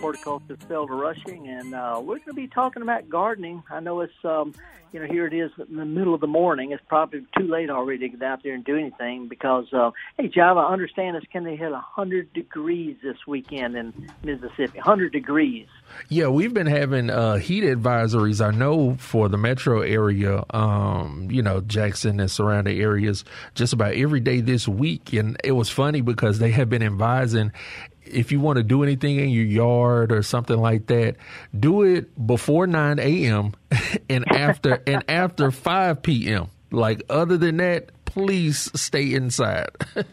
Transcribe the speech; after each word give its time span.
Horticulturist 0.00 0.68
Felder 0.68 0.90
Rushing, 0.90 1.48
and 1.48 1.74
uh, 1.74 1.96
we're 1.98 2.16
going 2.16 2.28
to 2.28 2.34
be 2.34 2.48
talking 2.48 2.82
about 2.82 3.08
gardening. 3.08 3.62
I 3.70 3.80
know 3.80 4.00
it's, 4.00 4.12
um, 4.24 4.54
you 4.92 5.00
know, 5.00 5.06
here 5.06 5.26
it 5.26 5.34
is 5.34 5.50
in 5.68 5.76
the 5.76 5.84
middle 5.84 6.14
of 6.14 6.20
the 6.20 6.26
morning. 6.26 6.72
It's 6.72 6.82
probably 6.88 7.26
too 7.36 7.46
late 7.46 7.70
already 7.70 8.08
to 8.08 8.16
get 8.16 8.22
out 8.22 8.42
there 8.42 8.54
and 8.54 8.64
do 8.64 8.76
anything 8.76 9.28
because, 9.28 9.66
uh, 9.72 9.90
hey, 10.18 10.28
Java, 10.28 10.60
I 10.60 10.72
understand 10.72 11.16
it's 11.16 11.26
going 11.32 11.44
to 11.44 11.56
hit 11.56 11.70
100 11.70 12.32
degrees 12.32 12.96
this 13.02 13.16
weekend 13.26 13.76
in 13.76 14.10
Mississippi. 14.22 14.78
100 14.78 15.12
degrees. 15.12 15.66
Yeah, 16.08 16.28
we've 16.28 16.54
been 16.54 16.66
having 16.66 17.10
uh, 17.10 17.36
heat 17.36 17.64
advisories. 17.64 18.44
I 18.44 18.50
know 18.50 18.96
for 18.96 19.28
the 19.28 19.38
metro 19.38 19.80
area, 19.80 20.44
um, 20.50 21.28
you 21.30 21.42
know, 21.42 21.60
Jackson 21.60 22.20
and 22.20 22.30
surrounding 22.30 22.78
areas, 22.80 23.24
just 23.54 23.72
about 23.72 23.94
every 23.94 24.20
day 24.20 24.40
this 24.40 24.68
week. 24.68 25.12
And 25.12 25.36
it 25.42 25.52
was 25.52 25.70
funny 25.70 26.00
because 26.00 26.38
they 26.38 26.50
have 26.50 26.68
been 26.68 26.82
advising 26.82 27.52
if 28.08 28.32
you 28.32 28.40
want 28.40 28.56
to 28.56 28.62
do 28.62 28.82
anything 28.82 29.18
in 29.18 29.30
your 29.30 29.44
yard 29.44 30.12
or 30.12 30.22
something 30.22 30.58
like 30.58 30.86
that, 30.86 31.16
do 31.58 31.82
it 31.82 32.26
before 32.26 32.66
9 32.66 32.98
a.m. 32.98 33.52
and 34.08 34.30
after 34.32 34.82
and 34.86 35.04
after 35.08 35.50
5 35.50 36.02
p.m. 36.02 36.48
Like 36.70 37.02
other 37.08 37.36
than 37.36 37.58
that, 37.58 37.90
please 38.04 38.70
stay 38.74 39.14
inside. 39.14 39.70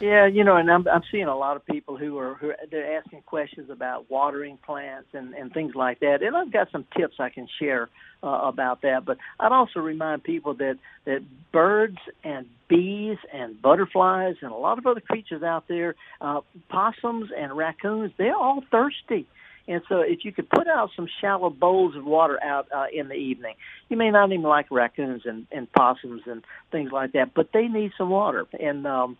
Yeah, 0.00 0.26
you 0.26 0.44
know, 0.44 0.56
and 0.56 0.70
I'm 0.70 0.86
I'm 0.88 1.02
seeing 1.10 1.24
a 1.24 1.36
lot 1.36 1.56
of 1.56 1.64
people 1.64 1.96
who 1.96 2.18
are 2.18 2.34
who 2.34 2.52
they're 2.70 2.98
asking 2.98 3.22
questions 3.22 3.70
about 3.70 4.10
watering 4.10 4.58
plants 4.58 5.08
and 5.14 5.32
and 5.32 5.52
things 5.52 5.74
like 5.74 6.00
that, 6.00 6.22
and 6.22 6.36
I've 6.36 6.52
got 6.52 6.70
some 6.70 6.84
tips 6.96 7.14
I 7.18 7.30
can 7.30 7.48
share 7.58 7.88
uh, 8.22 8.26
about 8.26 8.82
that. 8.82 9.06
But 9.06 9.16
I'd 9.40 9.52
also 9.52 9.80
remind 9.80 10.22
people 10.22 10.52
that 10.54 10.78
that 11.06 11.22
birds 11.50 11.96
and 12.22 12.46
bees 12.68 13.18
and 13.32 13.60
butterflies 13.60 14.36
and 14.40 14.52
a 14.52 14.56
lot 14.56 14.78
of 14.78 14.86
other 14.86 15.00
creatures 15.00 15.42
out 15.42 15.68
there, 15.68 15.94
uh, 16.20 16.40
possums 16.68 17.30
and 17.36 17.56
raccoons, 17.56 18.12
they're 18.18 18.36
all 18.36 18.62
thirsty. 18.70 19.26
And 19.68 19.82
so, 19.88 20.00
if 20.00 20.24
you 20.24 20.30
could 20.30 20.48
put 20.48 20.68
out 20.68 20.90
some 20.94 21.08
shallow 21.20 21.50
bowls 21.50 21.96
of 21.96 22.04
water 22.04 22.40
out 22.40 22.68
uh, 22.72 22.86
in 22.92 23.08
the 23.08 23.14
evening, 23.14 23.54
you 23.88 23.96
may 23.96 24.10
not 24.12 24.30
even 24.30 24.44
like 24.44 24.66
raccoons 24.70 25.22
and, 25.24 25.46
and 25.50 25.70
possums 25.72 26.22
and 26.26 26.44
things 26.70 26.92
like 26.92 27.12
that, 27.12 27.34
but 27.34 27.48
they 27.52 27.66
need 27.66 27.90
some 27.98 28.10
water. 28.10 28.46
And 28.60 28.86
um, 28.86 29.16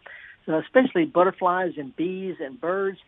especially 0.46 1.04
butterflies 1.04 1.72
and 1.76 1.94
bees 1.96 2.36
and 2.40 2.60
birds. 2.60 2.98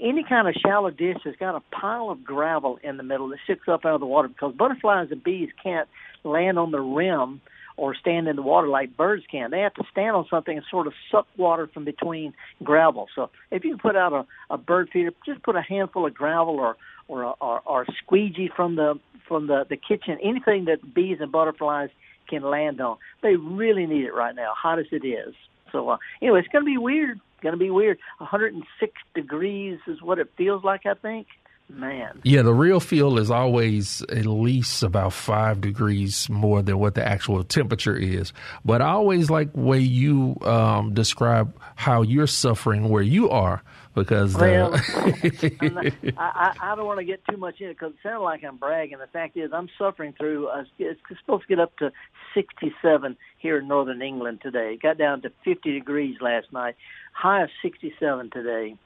Any 0.00 0.24
kind 0.24 0.48
of 0.48 0.54
shallow 0.54 0.90
dish 0.90 1.18
has 1.24 1.34
got 1.36 1.54
a 1.54 1.60
pile 1.74 2.10
of 2.10 2.24
gravel 2.24 2.78
in 2.82 2.96
the 2.96 3.02
middle 3.02 3.28
that 3.28 3.38
sticks 3.44 3.68
up 3.68 3.84
out 3.84 3.94
of 3.94 4.00
the 4.00 4.06
water 4.06 4.28
because 4.28 4.54
butterflies 4.54 5.08
and 5.10 5.22
bees 5.22 5.50
can't 5.62 5.88
land 6.24 6.58
on 6.58 6.70
the 6.70 6.80
rim 6.80 7.40
or 7.76 7.94
stand 7.94 8.28
in 8.28 8.36
the 8.36 8.42
water 8.42 8.68
like 8.68 8.96
birds 8.96 9.24
can. 9.30 9.50
They 9.50 9.60
have 9.60 9.74
to 9.74 9.84
stand 9.90 10.16
on 10.16 10.26
something 10.30 10.56
and 10.56 10.66
sort 10.70 10.86
of 10.86 10.94
suck 11.10 11.26
water 11.36 11.68
from 11.72 11.84
between 11.84 12.34
gravel. 12.62 13.08
So 13.14 13.30
if 13.50 13.64
you 13.64 13.76
put 13.76 13.96
out 13.96 14.12
a, 14.12 14.26
a 14.52 14.58
bird 14.58 14.88
feeder, 14.92 15.12
just 15.24 15.42
put 15.42 15.56
a 15.56 15.62
handful 15.62 16.06
of 16.06 16.14
gravel 16.14 16.58
or 16.58 16.76
or 17.08 17.34
or, 17.40 17.60
or 17.66 17.86
squeegee 18.02 18.50
from 18.54 18.76
the 18.76 18.98
from 19.28 19.46
the 19.46 19.66
the 19.68 19.76
kitchen, 19.76 20.18
anything 20.22 20.66
that 20.66 20.94
bees 20.94 21.18
and 21.20 21.30
butterflies 21.30 21.90
can 22.28 22.42
land 22.42 22.80
on. 22.80 22.96
They 23.22 23.36
really 23.36 23.86
need 23.86 24.04
it 24.04 24.14
right 24.14 24.34
now, 24.34 24.52
hot 24.56 24.78
as 24.78 24.86
it 24.90 25.06
is. 25.06 25.34
So 25.72 25.88
uh, 25.90 25.96
anyway, 26.22 26.40
it's 26.40 26.48
going 26.48 26.64
to 26.64 26.70
be 26.70 26.78
weird. 26.78 27.20
Going 27.42 27.52
to 27.52 27.58
be 27.58 27.70
weird. 27.70 27.98
106 28.18 28.92
degrees 29.14 29.78
is 29.86 30.00
what 30.00 30.18
it 30.18 30.30
feels 30.36 30.64
like. 30.64 30.86
I 30.86 30.94
think. 30.94 31.26
Man. 31.68 32.20
Yeah, 32.22 32.42
the 32.42 32.54
real 32.54 32.78
feel 32.78 33.18
is 33.18 33.30
always 33.30 34.00
at 34.02 34.24
least 34.24 34.82
about 34.84 35.12
five 35.12 35.60
degrees 35.60 36.28
more 36.30 36.62
than 36.62 36.78
what 36.78 36.94
the 36.94 37.06
actual 37.06 37.42
temperature 37.42 37.96
is. 37.96 38.32
But 38.64 38.82
I 38.82 38.90
always 38.90 39.30
like 39.30 39.50
way 39.54 39.80
you 39.80 40.36
um, 40.42 40.94
describe 40.94 41.58
how 41.74 42.02
you're 42.02 42.28
suffering 42.28 42.88
where 42.88 43.02
you 43.02 43.30
are 43.30 43.62
because 43.96 44.36
well, 44.36 44.70
not, 45.62 45.86
I, 46.18 46.52
I 46.60 46.74
don't 46.76 46.86
want 46.86 46.98
to 47.00 47.04
get 47.04 47.22
too 47.28 47.38
much 47.38 47.60
in 47.60 47.68
it 47.68 47.78
because 47.78 47.94
it 47.94 47.98
sounds 48.02 48.22
like 48.22 48.44
I'm 48.44 48.58
bragging. 48.58 48.98
The 48.98 49.06
fact 49.06 49.36
is, 49.36 49.50
I'm 49.52 49.68
suffering 49.78 50.14
through. 50.16 50.48
Uh, 50.48 50.64
it's 50.78 51.00
supposed 51.20 51.42
to 51.42 51.48
get 51.48 51.58
up 51.58 51.76
to 51.78 51.90
67 52.34 53.16
here 53.38 53.58
in 53.58 53.66
northern 53.66 54.02
England 54.02 54.40
today. 54.42 54.74
It 54.74 54.82
got 54.82 54.98
down 54.98 55.22
to 55.22 55.32
50 55.44 55.72
degrees 55.72 56.16
last 56.20 56.52
night. 56.52 56.76
High 57.12 57.42
of 57.42 57.50
67 57.62 58.30
today. 58.30 58.76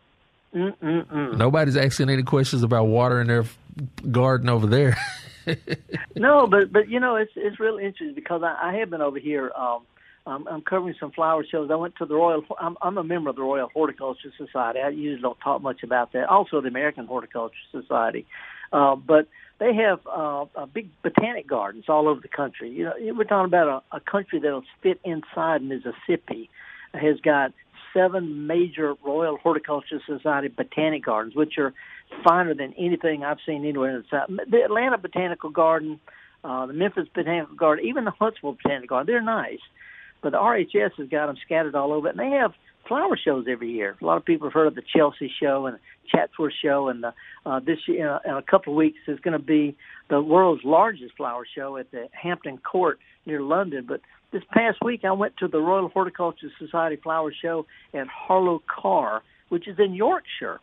Mm-mm-mm. 0.55 1.37
Nobody's 1.37 1.77
asking 1.77 2.11
any 2.11 2.23
questions 2.23 2.63
about 2.63 2.85
water 2.87 3.21
in 3.21 3.29
their 3.29 3.45
garden 4.11 4.49
over 4.49 4.67
there. 4.67 4.97
no, 6.17 6.47
but 6.47 6.73
but 6.73 6.89
you 6.89 7.01
know 7.01 7.17
it's 7.17 7.33
it's 7.37 7.61
really 7.61 7.85
interesting 7.85 8.15
because 8.15 8.43
I, 8.43 8.71
I 8.71 8.75
have 8.77 8.91
been 8.91 9.01
over 9.01 9.19
here. 9.19 9.53
Um, 9.57 9.83
um, 10.27 10.47
I'm 10.51 10.61
covering 10.61 10.95
some 11.01 11.13
flower 11.13 11.45
shows. 11.51 11.71
I 11.71 11.77
went 11.77 11.97
to 11.97 12.05
the 12.07 12.15
Royal. 12.15 12.45
I'm, 12.59 12.77
I'm 12.83 12.99
a 12.99 13.05
member 13.05 13.31
of 13.31 13.37
the 13.37 13.43
Royal 13.43 13.69
Horticulture 13.73 14.33
Society. 14.37 14.81
I 14.81 14.91
usually 14.91 15.23
don't 15.23 15.41
talk 15.41 15.63
much 15.63 15.83
about 15.83 16.13
that. 16.13 16.29
Also, 16.29 16.61
the 16.61 16.69
American 16.69 17.07
Horticulture 17.07 17.57
Society, 17.73 18.27
uh, 18.73 18.97
but 18.97 19.29
they 19.59 19.75
have 19.75 20.01
uh, 20.07 20.45
a 20.57 20.67
big 20.67 20.91
botanic 21.03 21.47
gardens 21.47 21.85
all 21.89 22.09
over 22.09 22.21
the 22.21 22.29
country. 22.29 22.71
You 22.71 22.85
know, 22.85 22.95
we're 23.15 23.25
talking 23.25 23.47
about 23.47 23.85
a, 23.93 23.97
a 23.97 24.01
country 24.01 24.41
that'll 24.41 24.65
fit 24.83 25.01
inside 25.05 25.63
Mississippi. 25.63 26.51
Has 26.93 27.21
got 27.21 27.53
seven 27.95 28.47
major 28.47 28.95
Royal 29.05 29.37
Horticulture 29.37 30.01
Society 30.07 30.49
botanic 30.49 31.05
gardens, 31.05 31.35
which 31.35 31.59
are 31.59 31.73
finer 32.25 32.55
than 32.55 32.75
anything 32.75 33.25
I've 33.25 33.39
seen 33.47 33.65
anywhere 33.65 33.97
in 33.97 34.03
the 34.03 34.05
South. 34.11 34.29
The 34.51 34.63
Atlanta 34.63 34.99
Botanical 34.99 35.51
Garden, 35.51 36.01
uh, 36.45 36.67
the 36.67 36.73
Memphis 36.73 37.09
Botanical 37.15 37.57
Garden, 37.57 37.85
even 37.87 38.05
the 38.05 38.13
Huntsville 38.13 38.53
Botanical 38.63 38.89
Garden, 38.89 39.13
they're 39.13 39.23
nice. 39.23 39.61
But 40.23 40.33
the 40.33 40.39
RHS 40.39 40.93
has 40.99 41.09
got 41.09 41.27
them 41.27 41.37
scattered 41.45 41.75
all 41.75 41.93
over, 41.93 42.09
and 42.09 42.19
they 42.19 42.31
have 42.31 42.53
flower 42.87 43.17
shows 43.17 43.47
every 43.49 43.71
year. 43.71 43.97
A 44.01 44.05
lot 44.05 44.17
of 44.17 44.25
people 44.25 44.49
have 44.49 44.53
heard 44.53 44.67
of 44.67 44.75
the 44.75 44.83
Chelsea 44.83 45.33
show 45.41 45.67
and 45.67 45.79
Chatsworth 46.13 46.53
show, 46.63 46.89
and 46.89 47.05
the, 47.05 47.15
uh, 47.47 47.61
this 47.61 47.79
year, 47.87 48.19
in 48.25 48.35
a 48.35 48.43
couple 48.43 48.73
of 48.73 48.77
weeks, 48.77 48.99
is 49.07 49.21
going 49.21 49.39
to 49.39 49.45
be 49.45 49.77
the 50.09 50.21
world's 50.21 50.65
largest 50.65 51.17
flower 51.17 51.47
show 51.55 51.77
at 51.77 51.91
the 51.91 52.09
Hampton 52.13 52.59
Court 52.59 52.99
near 53.27 53.41
London. 53.41 53.85
But 53.87 54.01
this 54.33 54.43
past 54.53 54.79
week, 54.83 55.05
I 55.05 55.13
went 55.13 55.37
to 55.39 55.49
the 55.49 55.61
Royal 55.61 55.89
Horticulture 55.89 56.51
Society 56.59 56.97
flower 56.97 57.33
show 57.33 57.67
at 57.95 58.07
Harlow 58.07 58.63
Carr, 58.67 59.23
which 59.49 59.67
is 59.67 59.79
in 59.79 59.95
Yorkshire, 59.95 60.61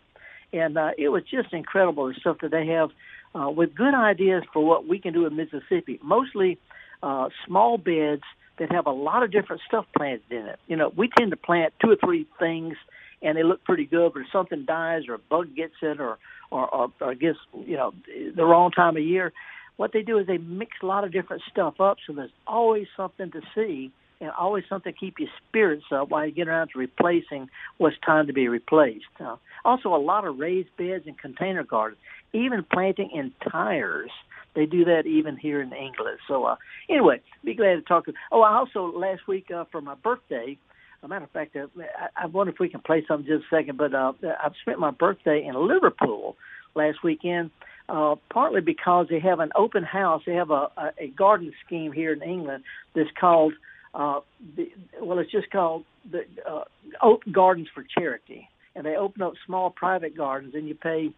and 0.54 0.78
uh, 0.78 0.92
it 0.98 1.10
was 1.10 1.24
just 1.24 1.54
incredible 1.54 2.08
the 2.08 2.14
stuff 2.20 2.38
that 2.42 2.52
they 2.52 2.68
have 2.68 2.90
uh, 3.36 3.50
with 3.50 3.76
good 3.76 3.94
ideas 3.94 4.44
for 4.54 4.66
what 4.66 4.88
we 4.88 5.00
can 5.00 5.14
do 5.14 5.26
in 5.26 5.36
Mississippi. 5.36 6.00
Mostly 6.02 6.58
uh, 7.04 7.30
small 7.46 7.78
beds 7.78 8.24
that 8.58 8.72
have 8.72 8.88
a 8.88 8.92
lot 8.92 9.24
of 9.24 9.32
different 9.32 9.62
stuff 9.68 9.86
planted 9.96 10.32
in 10.32 10.46
it. 10.46 10.60
You 10.68 10.78
know, 10.78 10.92
we 10.96 11.10
tend 11.10 11.32
to 11.32 11.38
plant 11.38 11.74
two 11.82 11.92
or 11.92 11.96
three 11.96 12.26
things 12.40 12.76
and 13.22 13.38
they 13.38 13.44
look 13.44 13.64
pretty 13.64 13.86
good, 13.86 14.14
but 14.14 14.22
if 14.22 14.28
something 14.32 14.66
dies 14.66 15.04
or 15.08 15.16
a 15.16 15.20
bug 15.20 15.56
gets 15.56 15.74
it 15.82 16.00
or 16.00 16.18
or, 16.50 16.74
or, 16.74 16.92
or 17.02 17.14
gets 17.14 17.38
you 17.66 17.76
know 17.76 17.94
the 18.08 18.46
wrong 18.46 18.72
time 18.72 18.96
of 18.96 19.04
year, 19.04 19.34
what 19.78 19.94
they 19.94 20.02
do 20.02 20.18
is 20.18 20.28
they 20.28 20.38
mix 20.38 20.72
a 20.84 20.86
lot 20.86 21.04
of 21.04 21.12
different 21.12 21.44
stuff 21.50 21.80
up, 21.80 21.98
so 22.06 22.14
there's 22.14 22.32
always 22.46 22.88
something 22.96 23.32
to 23.32 23.42
see 23.56 23.92
and 24.20 24.32
always 24.32 24.64
something 24.68 24.92
to 24.92 25.00
keep 25.00 25.20
your 25.20 25.30
spirits 25.48 25.86
up 25.92 26.10
while 26.10 26.26
you 26.26 26.32
get 26.32 26.48
around 26.48 26.70
to 26.70 26.80
replacing 26.80 27.50
what's 27.78 27.96
time 28.06 28.28
to 28.28 28.34
be 28.34 28.48
replaced. 28.48 29.06
Uh, 29.20 29.36
also, 29.64 29.94
a 29.94 29.98
lot 29.98 30.26
of 30.26 30.40
raised 30.40 30.76
beds 30.78 31.04
and 31.06 31.18
container 31.20 31.64
gardens, 31.64 32.02
even 32.34 32.66
planting 32.72 33.12
in 33.14 33.32
tires. 33.52 34.12
They 34.56 34.66
do 34.66 34.86
that 34.86 35.06
even 35.06 35.38
here 35.38 35.62
in 35.62 35.72
England. 35.72 36.18
So 36.28 36.46
uh, 36.46 36.56
anyway, 36.90 37.22
be 37.46 37.54
glad 37.54 37.76
to 37.76 37.82
talk 37.82 38.06
to. 38.06 38.14
Oh, 38.32 38.42
I 38.42 38.56
also 38.56 38.92
last 38.92 39.28
week 39.28 39.52
uh, 39.52 39.66
for 39.72 39.82
my 39.82 39.94
birthday. 39.94 40.58
A 41.04 41.08
matter 41.08 41.26
of 41.26 41.32
fact, 41.32 41.56
uh, 41.56 41.68
I, 41.78 42.24
I 42.24 42.26
wonder 42.26 42.52
if 42.52 42.60
we 42.60 42.70
can 42.70 42.82
play 42.82 43.06
something 43.08 43.28
just 43.28 43.46
a 43.52 43.56
second. 43.56 43.78
But 43.78 43.94
uh, 43.94 44.14
I've 44.44 44.54
spent 44.62 44.80
my 44.80 44.90
birthday 44.90 45.46
in 45.46 45.54
Liverpool 45.54 46.36
last 46.74 47.04
weekend, 47.04 47.52
uh, 47.90 48.16
partly 48.32 48.62
because 48.62 49.08
they 49.10 49.20
have 49.20 49.40
an 49.40 49.52
open 49.56 49.84
house. 49.84 50.22
They 50.26 50.34
have 50.34 50.52
a, 50.52 50.70
a, 50.78 50.92
a 51.00 51.08
garden 51.08 51.54
scheme 51.66 51.92
here 51.92 52.14
in 52.14 52.22
England 52.22 52.64
that's 52.94 53.10
called, 53.20 53.54
uh, 53.94 54.20
the, 54.56 54.70
well, 55.02 55.20
it's 55.20 55.32
just 55.32 55.50
called 55.52 55.86
the 56.10 56.26
uh, 56.50 56.64
Oak 57.02 57.24
Gardens 57.32 57.68
for 57.74 57.84
Charity, 57.84 58.50
and 58.76 58.86
they 58.86 58.96
open 58.96 59.22
up 59.22 59.34
small 59.46 59.70
private 59.70 60.16
gardens, 60.16 60.54
and 60.54 60.68
you 60.68 60.76
pay 60.76 61.12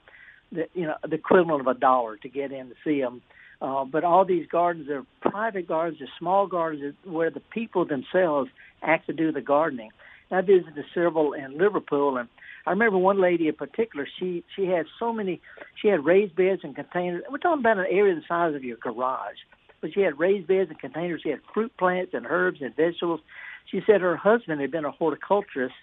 the 0.51 0.68
you 0.74 0.86
know 0.86 0.95
the 1.07 1.16
equivalent 1.16 1.62
of 1.62 1.68
a 1.68 1.80
dollar 1.80 2.18
to 2.18 2.30
get 2.30 2.51
in 2.51 2.69
to 2.69 2.75
see 2.83 3.01
them. 3.01 3.21
Uh, 3.62 3.83
but 3.83 4.04
all 4.04 4.24
these 4.24 4.48
gardens 4.48 4.89
are 4.89 5.06
private 5.21 5.68
gardens, 5.68 6.00
they're 6.00 6.07
small 6.18 6.48
gardens 6.48 6.95
where 7.04 7.30
the 7.30 7.42
people 7.51 7.86
themselves 7.86 8.50
actually 8.81 9.16
do 9.16 9.31
the 9.33 9.42
gardening. 9.42 9.92
I 10.31 10.41
visited 10.41 10.85
several 10.93 11.33
in 11.33 11.57
Liverpool, 11.57 12.17
and 12.17 12.29
I 12.67 12.71
remember 12.71 12.97
one 12.97 13.19
lady 13.19 13.47
in 13.47 13.55
particular. 13.55 14.07
She 14.19 14.43
she 14.55 14.65
had 14.65 14.85
so 14.99 15.11
many. 15.11 15.41
She 15.81 15.87
had 15.87 16.05
raised 16.05 16.35
beds 16.35 16.61
and 16.63 16.75
containers. 16.75 17.23
We're 17.31 17.39
talking 17.39 17.61
about 17.61 17.79
an 17.79 17.87
area 17.89 18.13
the 18.15 18.21
size 18.27 18.53
of 18.55 18.63
your 18.63 18.77
garage. 18.77 19.37
but 19.81 19.93
she 19.93 20.01
had 20.01 20.19
raised 20.19 20.47
beds 20.47 20.69
and 20.69 20.79
containers. 20.79 21.21
She 21.23 21.29
had 21.29 21.39
fruit 21.53 21.75
plants 21.77 22.13
and 22.13 22.25
herbs 22.27 22.61
and 22.61 22.75
vegetables. 22.75 23.21
She 23.71 23.81
said 23.85 24.01
her 24.01 24.17
husband 24.17 24.61
had 24.61 24.71
been 24.71 24.85
a 24.85 24.91
horticulturist, 24.91 25.75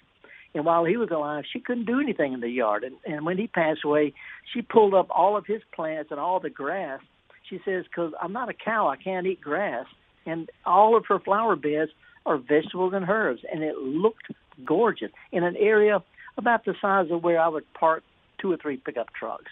and 0.54 0.64
while 0.64 0.84
he 0.84 0.96
was 0.96 1.10
alive, 1.10 1.44
she 1.50 1.60
couldn't 1.60 1.86
do 1.86 2.00
anything 2.00 2.32
in 2.32 2.40
the 2.40 2.48
yard. 2.48 2.84
And, 2.84 2.96
and 3.04 3.24
when 3.24 3.38
he 3.38 3.46
passed 3.46 3.84
away, 3.84 4.12
she 4.52 4.62
pulled 4.62 4.94
up 4.94 5.06
all 5.10 5.36
of 5.36 5.46
his 5.46 5.62
plants 5.74 6.10
and 6.10 6.20
all 6.20 6.40
the 6.40 6.50
grass. 6.50 7.00
She 7.48 7.60
says, 7.64 7.84
"Because 7.84 8.12
I'm 8.20 8.32
not 8.32 8.48
a 8.48 8.54
cow, 8.54 8.88
I 8.88 8.96
can't 8.96 9.26
eat 9.26 9.40
grass." 9.40 9.86
And 10.24 10.50
all 10.64 10.96
of 10.96 11.06
her 11.06 11.20
flower 11.20 11.54
beds 11.54 11.92
are 12.26 12.36
vegetables 12.36 12.92
and 12.94 13.08
herbs, 13.08 13.42
and 13.50 13.62
it 13.62 13.76
looked 13.78 14.26
gorgeous 14.64 15.10
in 15.32 15.44
an 15.44 15.56
area 15.56 16.02
about 16.36 16.64
the 16.64 16.74
size 16.80 17.06
of 17.10 17.22
where 17.22 17.40
I 17.40 17.48
would 17.48 17.64
park 17.74 18.02
two 18.38 18.52
or 18.52 18.56
three 18.56 18.76
pickup 18.76 19.08
trucks. 19.14 19.50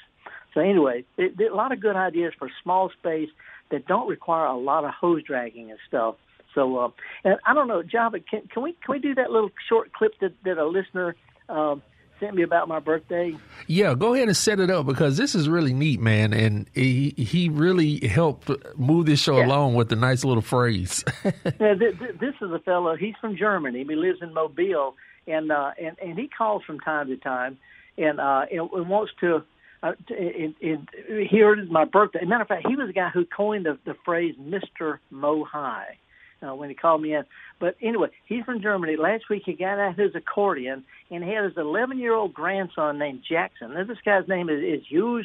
So 0.52 0.60
anyway, 0.60 1.04
it, 1.16 1.34
it, 1.38 1.52
a 1.52 1.54
lot 1.54 1.72
of 1.72 1.80
good 1.80 1.96
ideas 1.96 2.32
for 2.38 2.50
small 2.62 2.90
space 2.90 3.30
that 3.70 3.86
don't 3.86 4.08
require 4.08 4.46
a 4.46 4.56
lot 4.56 4.84
of 4.84 4.90
hose 4.90 5.22
dragging 5.24 5.70
and 5.70 5.78
stuff. 5.88 6.16
So, 6.54 6.76
uh, 6.78 6.88
and 7.24 7.36
I 7.46 7.54
don't 7.54 7.66
know, 7.66 7.82
Java, 7.82 8.18
can, 8.20 8.42
can 8.52 8.62
we 8.62 8.72
can 8.72 8.92
we 8.92 8.98
do 9.00 9.14
that 9.16 9.30
little 9.30 9.50
short 9.68 9.92
clip 9.92 10.12
that, 10.20 10.32
that 10.44 10.58
a 10.58 10.66
listener 10.66 11.16
um, 11.48 11.82
sent 12.20 12.34
me 12.34 12.42
about 12.42 12.68
my 12.68 12.78
birthday? 12.78 13.36
Yeah, 13.66 13.94
go 13.94 14.14
ahead 14.14 14.28
and 14.28 14.36
set 14.36 14.60
it 14.60 14.70
up 14.70 14.86
because 14.86 15.16
this 15.16 15.34
is 15.34 15.48
really 15.48 15.72
neat, 15.72 16.00
man, 16.00 16.32
and 16.32 16.68
he 16.74 17.10
he 17.16 17.48
really 17.48 18.06
helped 18.06 18.50
move 18.76 19.06
this 19.06 19.20
show 19.20 19.38
yeah. 19.38 19.46
along 19.46 19.74
with 19.74 19.90
a 19.92 19.96
nice 19.96 20.24
little 20.24 20.42
phrase. 20.42 21.04
yeah, 21.24 21.30
th- 21.74 21.98
th- 21.98 22.18
this 22.20 22.34
is 22.40 22.50
a 22.50 22.58
fellow. 22.60 22.96
He's 22.96 23.14
from 23.20 23.36
Germany. 23.36 23.84
He 23.88 23.94
lives 23.94 24.20
in 24.22 24.32
Mobile, 24.34 24.96
and 25.26 25.50
uh, 25.50 25.72
and 25.80 25.96
and 26.00 26.18
he 26.18 26.28
calls 26.28 26.62
from 26.64 26.80
time 26.80 27.08
to 27.08 27.16
time, 27.16 27.58
and 27.98 28.20
uh, 28.20 28.46
and, 28.50 28.70
and 28.72 28.88
wants 28.88 29.12
to 29.20 29.42
uh, 29.82 29.92
in, 30.08 30.54
in, 30.60 30.88
here 31.30 31.58
is 31.58 31.68
my 31.68 31.84
birthday. 31.84 32.24
matter 32.24 32.42
of 32.42 32.48
fact, 32.48 32.66
he 32.66 32.76
was 32.76 32.86
the 32.86 32.92
guy 32.92 33.10
who 33.10 33.24
coined 33.24 33.66
the, 33.66 33.78
the 33.84 33.94
phrase 34.04 34.34
"Mr. 34.40 34.98
Mohai." 35.12 35.46
High" 35.46 35.98
uh, 36.44 36.54
when 36.54 36.68
he 36.68 36.74
called 36.74 37.02
me 37.02 37.14
in. 37.14 37.24
But 37.60 37.76
anyway, 37.80 38.08
he's 38.26 38.44
from 38.44 38.62
Germany. 38.62 38.96
Last 38.96 39.24
week 39.30 39.42
he 39.46 39.54
got 39.54 39.78
out 39.78 39.98
his 39.98 40.14
accordion 40.14 40.84
and 41.10 41.24
he 41.24 41.30
had 41.30 41.44
his 41.44 41.54
11-year-old 41.54 42.34
grandson 42.34 42.98
named 42.98 43.22
Jackson. 43.28 43.74
Now, 43.74 43.84
this 43.84 43.98
guy's 44.04 44.28
name 44.28 44.48
is, 44.48 44.60
is 44.62 44.86
Yuj 44.92 45.24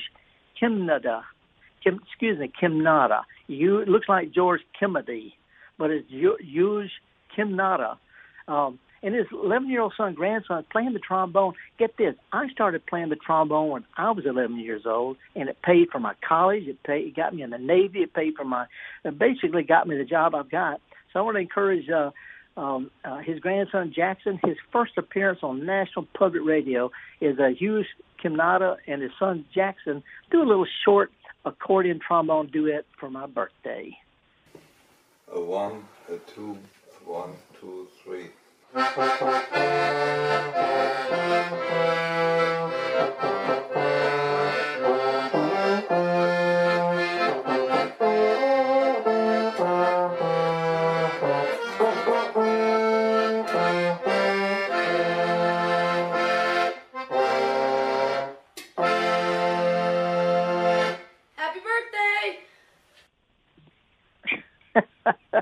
Kimnada. 0.61 1.23
Kim, 1.83 1.99
excuse 2.07 2.37
me, 2.37 2.51
Kimnada. 2.61 3.23
You 3.47 3.79
it 3.79 3.87
looks 3.87 4.09
like 4.09 4.31
George 4.31 4.61
Kimedy, 4.81 5.33
but 5.77 5.89
it's 5.91 6.09
Yuj 6.11 6.89
Kimnada. 7.37 7.97
Um, 8.47 8.79
and 9.01 9.15
his 9.15 9.27
11 9.31 9.69
year 9.69 9.81
old 9.81 9.93
son, 9.95 10.13
grandson, 10.13 10.65
playing 10.71 10.93
the 10.93 10.99
trombone. 10.99 11.53
Get 11.77 11.97
this, 11.97 12.15
I 12.33 12.49
started 12.49 12.85
playing 12.85 13.09
the 13.09 13.15
trombone 13.15 13.69
when 13.69 13.85
I 13.97 14.11
was 14.11 14.25
11 14.25 14.59
years 14.59 14.83
old, 14.85 15.17
and 15.35 15.49
it 15.49 15.61
paid 15.61 15.89
for 15.89 15.99
my 15.99 16.13
college. 16.27 16.67
It 16.67 16.83
paid, 16.83 17.07
it 17.07 17.15
got 17.15 17.33
me 17.33 17.43
in 17.43 17.49
the 17.49 17.57
Navy. 17.57 17.99
It 17.99 18.13
paid 18.13 18.35
for 18.35 18.43
my, 18.43 18.65
it 19.05 19.17
basically 19.17 19.63
got 19.63 19.87
me 19.87 19.97
the 19.97 20.03
job 20.03 20.35
I've 20.35 20.51
got. 20.51 20.81
So 21.11 21.19
I 21.19 21.23
want 21.23 21.35
to 21.35 21.41
encourage 21.41 21.89
uh, 21.89 22.11
um, 22.57 22.91
uh, 23.03 23.19
his 23.19 23.39
grandson 23.39 23.93
Jackson. 23.95 24.39
His 24.43 24.57
first 24.71 24.97
appearance 24.97 25.39
on 25.43 25.65
national 25.65 26.07
public 26.13 26.43
radio 26.45 26.91
is 27.21 27.39
uh, 27.39 27.47
Hughes 27.47 27.87
Kimnada 28.23 28.77
and 28.87 29.01
his 29.01 29.11
son 29.17 29.45
Jackson 29.53 30.03
do 30.31 30.41
a 30.41 30.45
little 30.45 30.67
short 30.85 31.11
accordion 31.45 31.99
trombone 32.05 32.47
duet 32.47 32.85
for 32.99 33.09
my 33.09 33.25
birthday. 33.25 33.97
A 35.33 35.39
one, 35.39 35.83
a 36.09 36.17
two, 36.17 36.57
one, 37.05 37.31
two, 37.59 37.87
three. 38.03 38.29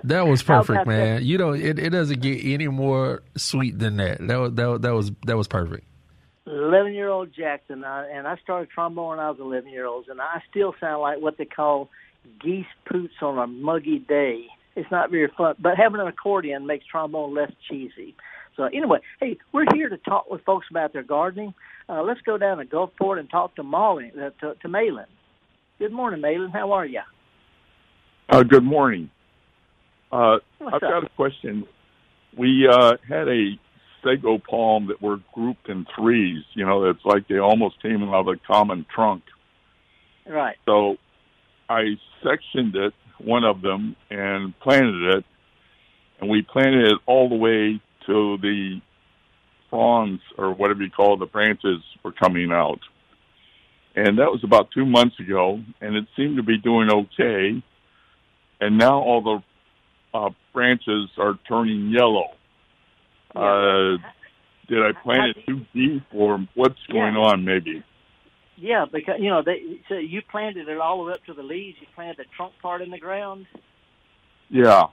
That 0.07 0.27
was 0.27 0.42
perfect, 0.42 0.88
man. 0.88 1.15
That? 1.15 1.24
You 1.24 1.38
know, 1.38 1.51
it, 1.51 1.77
it 1.77 1.89
doesn't 1.89 2.21
get 2.21 2.44
any 2.45 2.68
more 2.68 3.24
sweet 3.36 3.77
than 3.77 3.98
that. 3.98 4.25
That 4.25 4.38
was 4.38 4.54
that, 4.54 4.81
that 4.81 4.94
was 4.94 5.12
that 5.25 5.38
was 5.38 5.48
perfect. 5.48 5.86
Eleven 6.45 6.94
year 6.94 7.09
old 7.09 7.33
Jackson, 7.33 7.83
I, 7.83 8.07
and 8.09 8.25
I 8.25 8.38
started 8.38 8.69
trombone 8.69 9.09
when 9.09 9.19
I 9.19 9.30
was 9.30 9.39
eleven 9.39 9.69
year 9.69 9.86
old, 9.86 10.07
and 10.07 10.21
I 10.21 10.42
still 10.50 10.74
sound 10.80 11.01
like 11.01 11.19
what 11.19 11.38
they 11.38 11.45
call 11.45 11.89
geese 12.42 12.65
poots 12.86 13.15
on 13.21 13.38
a 13.38 13.48
muggy 13.48 14.00
day. 14.00 14.45
It's 14.77 14.89
not 14.89 15.12
very 15.12 15.30
fun, 15.36 15.56
but 15.59 15.75
having 15.75 16.00
an 16.00 16.07
accordion 16.07 16.65
makes 16.65 16.86
trombone 16.86 17.33
less 17.33 17.51
cheesy. 17.68 18.15
So 18.56 18.63
anyway, 18.63 19.00
hey, 19.19 19.38
we're 19.51 19.65
here 19.74 19.89
to 19.89 19.98
talk 19.98 20.30
with 20.30 20.44
folks 20.45 20.68
about 20.69 20.94
their 20.94 21.04
gardening. 21.04 21.54
Uh, 21.89 22.01
let's 22.04 22.21
go 22.21 22.38
down 22.38 22.57
to 22.57 22.65
Gulfport 22.65 23.19
and 23.19 23.30
talk 23.30 23.56
to 23.56 23.63
Molly, 23.63 24.12
uh, 24.15 24.30
to, 24.42 24.56
to 24.62 24.68
Malin. 24.68 25.06
Good 25.80 25.92
morning, 25.92 26.21
Malin. 26.21 26.51
How 26.51 26.71
are 26.71 26.86
you? 26.86 27.01
Uh, 28.30 28.44
good 28.44 28.63
morning. 28.63 29.09
Uh, 30.12 30.38
I've 30.62 30.74
up? 30.74 30.81
got 30.81 31.04
a 31.04 31.09
question. 31.15 31.65
We 32.38 32.68
uh, 32.68 32.98
had 33.07 33.27
a 33.27 33.59
sago 34.04 34.38
palm 34.38 34.88
that 34.88 35.01
were 35.01 35.19
grouped 35.33 35.69
in 35.69 35.86
threes. 35.95 36.44
You 36.54 36.65
know, 36.65 36.86
it's 36.86 37.04
like 37.06 37.27
they 37.27 37.39
almost 37.39 37.81
came 37.81 38.04
out 38.04 38.13
of 38.13 38.27
a 38.27 38.36
common 38.48 38.86
trunk. 38.94 39.24
Right. 40.25 40.57
So 40.65 40.98
I 41.69 41.98
sectioned 42.24 42.75
it, 42.75 42.94
one 43.19 43.44
of 43.44 43.62
them, 43.62 43.95
and 44.09 44.57
planted 44.59 45.18
it. 45.18 45.25
And 46.19 46.30
we 46.30 46.42
planted 46.42 46.92
it 46.92 46.98
all 47.06 47.30
the 47.30 47.36
way 47.36 47.81
to 48.07 48.38
the 48.38 48.81
fronds, 49.69 50.21
or 50.38 50.54
whatever 50.54 50.81
you 50.83 50.89
call 50.89 51.15
it, 51.15 51.19
the 51.19 51.25
branches 51.25 51.81
were 52.04 52.13
coming 52.13 52.51
out. 52.51 52.80
And 53.95 54.19
that 54.19 54.31
was 54.31 54.44
about 54.44 54.69
two 54.71 54.86
months 54.86 55.19
ago, 55.19 55.59
and 55.81 55.95
it 55.95 56.06
seemed 56.15 56.38
to 56.38 56.44
be 56.44 56.57
doing 56.57 56.89
okay. 56.92 57.62
And 58.62 58.77
now 58.77 59.00
all 59.01 59.21
the 59.21 59.44
uh, 60.18 60.30
branches 60.54 61.10
are 61.18 61.38
turning 61.48 61.92
yellow. 61.92 62.30
Yeah. 63.36 63.42
Uh, 63.42 63.98
did 64.69 64.80
I 64.80 64.92
plant 65.02 65.38
it 65.38 65.46
too 65.46 65.66
deep, 65.74 66.04
or 66.14 66.46
what's 66.56 66.80
going 66.92 67.14
yeah. 67.14 67.22
on? 67.22 67.46
Maybe. 67.46 67.84
Yeah, 68.58 68.86
because 68.92 69.16
you 69.19 69.30
know 69.30 69.44
they 69.46 69.80
so 69.88 69.96
you 69.96 70.22
planted 70.30 70.68
it 70.68 70.78
all 70.80 70.98
the 70.98 71.04
way 71.06 71.14
up 71.14 71.24
to 71.25 71.34
the 71.34 71.44
leaves. 71.44 71.78
You 71.80 71.88
planted 71.96 72.18
the 72.18 72.25
trunk 72.36 72.54
part 72.62 72.81
in 72.81 72.90
the 72.90 72.98
ground. 72.98 73.46
Yeah. 74.50 74.88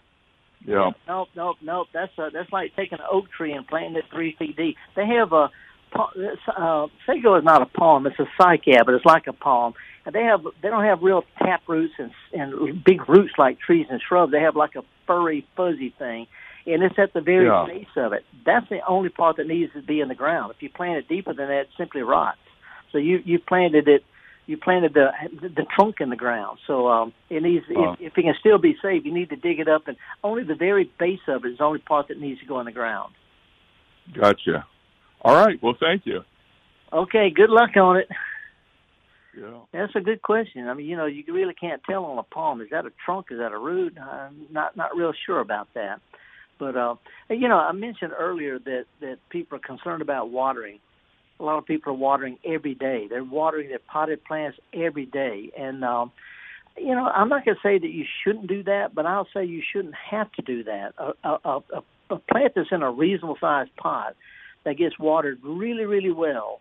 Yeah. 0.67 0.91
Nope, 1.07 1.29
nope, 1.37 1.57
nope. 1.63 1.89
That's 1.93 2.13
a, 2.19 2.31
that's 2.33 2.51
like 2.53 2.75
taking 2.77 2.99
an 2.99 3.05
oak 3.11 3.27
tree 3.37 3.53
and 3.53 3.67
planting 3.67 3.97
it 3.97 4.05
three 4.13 4.35
feet 4.39 4.57
deep. 4.57 4.77
They 4.97 5.07
have 5.07 5.33
a 5.33 5.51
uh, 5.95 6.87
sago 7.07 7.37
is 7.37 7.45
not 7.45 7.63
a 7.63 7.67
palm; 7.67 8.07
it's 8.07 8.19
a 8.19 8.27
cycad, 8.41 8.85
but 8.87 8.95
it's 8.95 9.05
like 9.05 9.27
a 9.27 9.33
palm. 9.33 9.75
And 10.07 10.15
they 10.15 10.23
have 10.23 10.43
they 10.63 10.69
don't 10.69 10.85
have 10.85 11.03
real 11.03 11.25
tap 11.39 11.63
roots 11.67 11.95
and 11.99 12.11
and 12.33 12.85
big 12.85 13.09
roots 13.09 13.35
like 13.39 13.59
trees 13.59 13.87
and 13.91 14.01
shrubs. 14.07 14.33
They 14.33 14.41
have 14.41 14.57
like 14.57 14.77
a 14.77 14.83
furry, 15.07 15.47
fuzzy 15.57 15.95
thing, 15.99 16.27
and 16.67 16.83
it's 16.83 16.99
at 16.99 17.13
the 17.13 17.21
very 17.21 17.47
yeah. 17.47 17.65
base 17.67 17.87
of 17.97 18.13
it. 18.13 18.25
That's 18.45 18.69
the 18.69 18.81
only 18.87 19.09
part 19.09 19.37
that 19.37 19.47
needs 19.47 19.73
to 19.75 19.83
be 19.83 20.01
in 20.01 20.09
the 20.09 20.15
ground. 20.15 20.53
If 20.55 20.63
you 20.63 20.69
plant 20.69 20.99
it 20.99 21.09
deeper 21.09 21.33
than 21.33 21.49
that, 21.49 21.61
it 21.61 21.69
simply 21.79 22.03
rots. 22.03 22.39
So 22.93 22.99
you 22.99 23.21
you 23.25 23.39
planted 23.39 23.89
it, 23.89 24.05
you 24.47 24.57
planted 24.57 24.95
the 24.95 25.11
the 25.41 25.67
trunk 25.75 25.97
in 26.01 26.11
the 26.11 26.17
ground. 26.17 26.59
So 26.67 26.89
um, 26.89 27.13
it 27.31 27.43
needs 27.43 27.65
uh, 27.71 27.93
if, 27.93 28.13
if 28.13 28.19
it 28.19 28.23
can 28.23 28.35
still 28.39 28.59
be 28.59 28.77
safe, 28.83 29.05
you 29.05 29.13
need 29.15 29.31
to 29.31 29.37
dig 29.37 29.59
it 29.59 29.69
up, 29.69 29.89
and 29.89 29.97
only 30.23 30.45
the 30.45 30.55
very 30.55 30.91
base 30.99 31.21
of 31.29 31.45
it 31.45 31.53
is 31.53 31.59
the 31.59 31.65
only 31.65 31.79
part 31.79 32.09
that 32.09 32.21
needs 32.21 32.41
to 32.41 32.47
go 32.47 32.61
in 32.61 32.67
the 32.67 32.73
ground. 32.73 33.15
Gotcha. 34.13 34.67
All 35.25 35.35
right. 35.35 35.61
Well, 35.63 35.77
thank 35.81 36.03
you. 36.05 36.21
Okay. 36.93 37.31
Good 37.35 37.51
luck 37.51 37.77
on 37.77 37.97
it. 37.97 38.09
Yeah. 39.37 39.59
That's 39.73 39.97
a 39.97 40.01
good 40.01 40.23
question. 40.23 40.69
I 40.69 40.75
mean, 40.75 40.87
you 40.87 40.97
know, 40.97 41.07
you 41.07 41.25
really 41.29 41.55
can't 41.55 41.83
tell 41.89 42.05
on 42.05 42.19
a 42.19 42.23
palm. 42.23 42.61
Is 42.61 42.69
that 42.71 42.87
a 42.87 42.93
trunk? 43.05 43.27
Is 43.31 43.39
that 43.39 43.53
a 43.53 43.59
root? 43.59 43.99
I'm 43.99 44.47
not 44.53 44.77
not 44.77 44.97
real 44.97 45.13
sure 45.27 45.41
about 45.41 45.69
that. 45.75 46.01
But 46.59 46.77
uh, 46.77 46.95
you 47.31 47.49
know, 47.49 47.59
I 47.59 47.73
mentioned 47.73 48.13
earlier 48.17 48.59
that 48.61 48.85
that 49.01 49.17
people 49.31 49.57
are 49.57 49.61
concerned 49.61 50.03
about 50.03 50.31
watering. 50.31 50.79
A 51.41 51.43
lot 51.43 51.59
of 51.59 51.67
people 51.67 51.93
are 51.93 51.97
watering 51.97 52.39
every 52.45 52.75
day. 52.75 53.07
They're 53.11 53.25
watering 53.25 53.71
their 53.71 53.81
potted 53.81 54.23
plants 54.25 54.59
every 54.73 55.07
day, 55.07 55.51
and 55.59 55.83
um, 55.85 56.13
you 56.77 56.95
know, 56.95 57.07
I'm 57.07 57.29
not 57.29 57.45
going 57.45 57.57
to 57.57 57.61
say 57.61 57.77
that 57.77 57.91
you 57.91 58.05
shouldn't 58.23 58.47
do 58.47 58.63
that, 58.65 58.95
but 58.95 59.05
I'll 59.05 59.27
say 59.35 59.45
you 59.45 59.63
shouldn't 59.73 59.95
have 60.11 60.31
to 60.33 60.43
do 60.43 60.63
that. 60.65 60.93
A, 60.97 61.29
a, 61.29 61.39
a, 61.45 61.83
a 62.11 62.19
plant 62.31 62.53
that's 62.55 62.69
in 62.71 62.83
a 62.83 62.91
reasonable 62.91 63.37
sized 63.41 63.75
pot 63.77 64.15
that 64.65 64.77
gets 64.77 64.99
watered 64.99 65.39
really, 65.43 65.85
really 65.85 66.13
well 66.13 66.61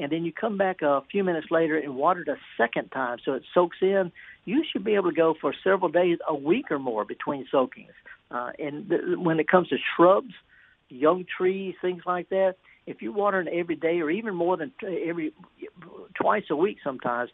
and 0.00 0.10
then 0.10 0.24
you 0.24 0.32
come 0.32 0.56
back 0.56 0.82
a 0.82 1.02
few 1.10 1.24
minutes 1.24 1.48
later 1.50 1.76
and 1.76 1.94
water 1.94 2.22
it 2.22 2.28
a 2.28 2.36
second 2.56 2.90
time 2.90 3.18
so 3.24 3.34
it 3.34 3.42
soaks 3.52 3.78
in, 3.82 4.10
you 4.44 4.64
should 4.70 4.84
be 4.84 4.94
able 4.94 5.10
to 5.10 5.16
go 5.16 5.34
for 5.40 5.54
several 5.64 5.90
days, 5.90 6.18
a 6.26 6.34
week 6.34 6.70
or 6.70 6.78
more 6.78 7.04
between 7.04 7.46
soakings. 7.50 7.92
Uh, 8.30 8.50
and 8.58 8.88
th- 8.88 9.02
when 9.16 9.40
it 9.40 9.48
comes 9.48 9.68
to 9.68 9.76
shrubs, 9.96 10.32
young 10.88 11.26
trees, 11.36 11.74
things 11.82 12.02
like 12.06 12.28
that, 12.30 12.54
if 12.86 13.02
you 13.02 13.12
water 13.12 13.40
it 13.40 13.48
every 13.52 13.76
day 13.76 14.00
or 14.00 14.10
even 14.10 14.34
more 14.34 14.56
than 14.56 14.72
every 14.82 15.32
twice 16.14 16.44
a 16.50 16.56
week 16.56 16.78
sometimes, 16.82 17.30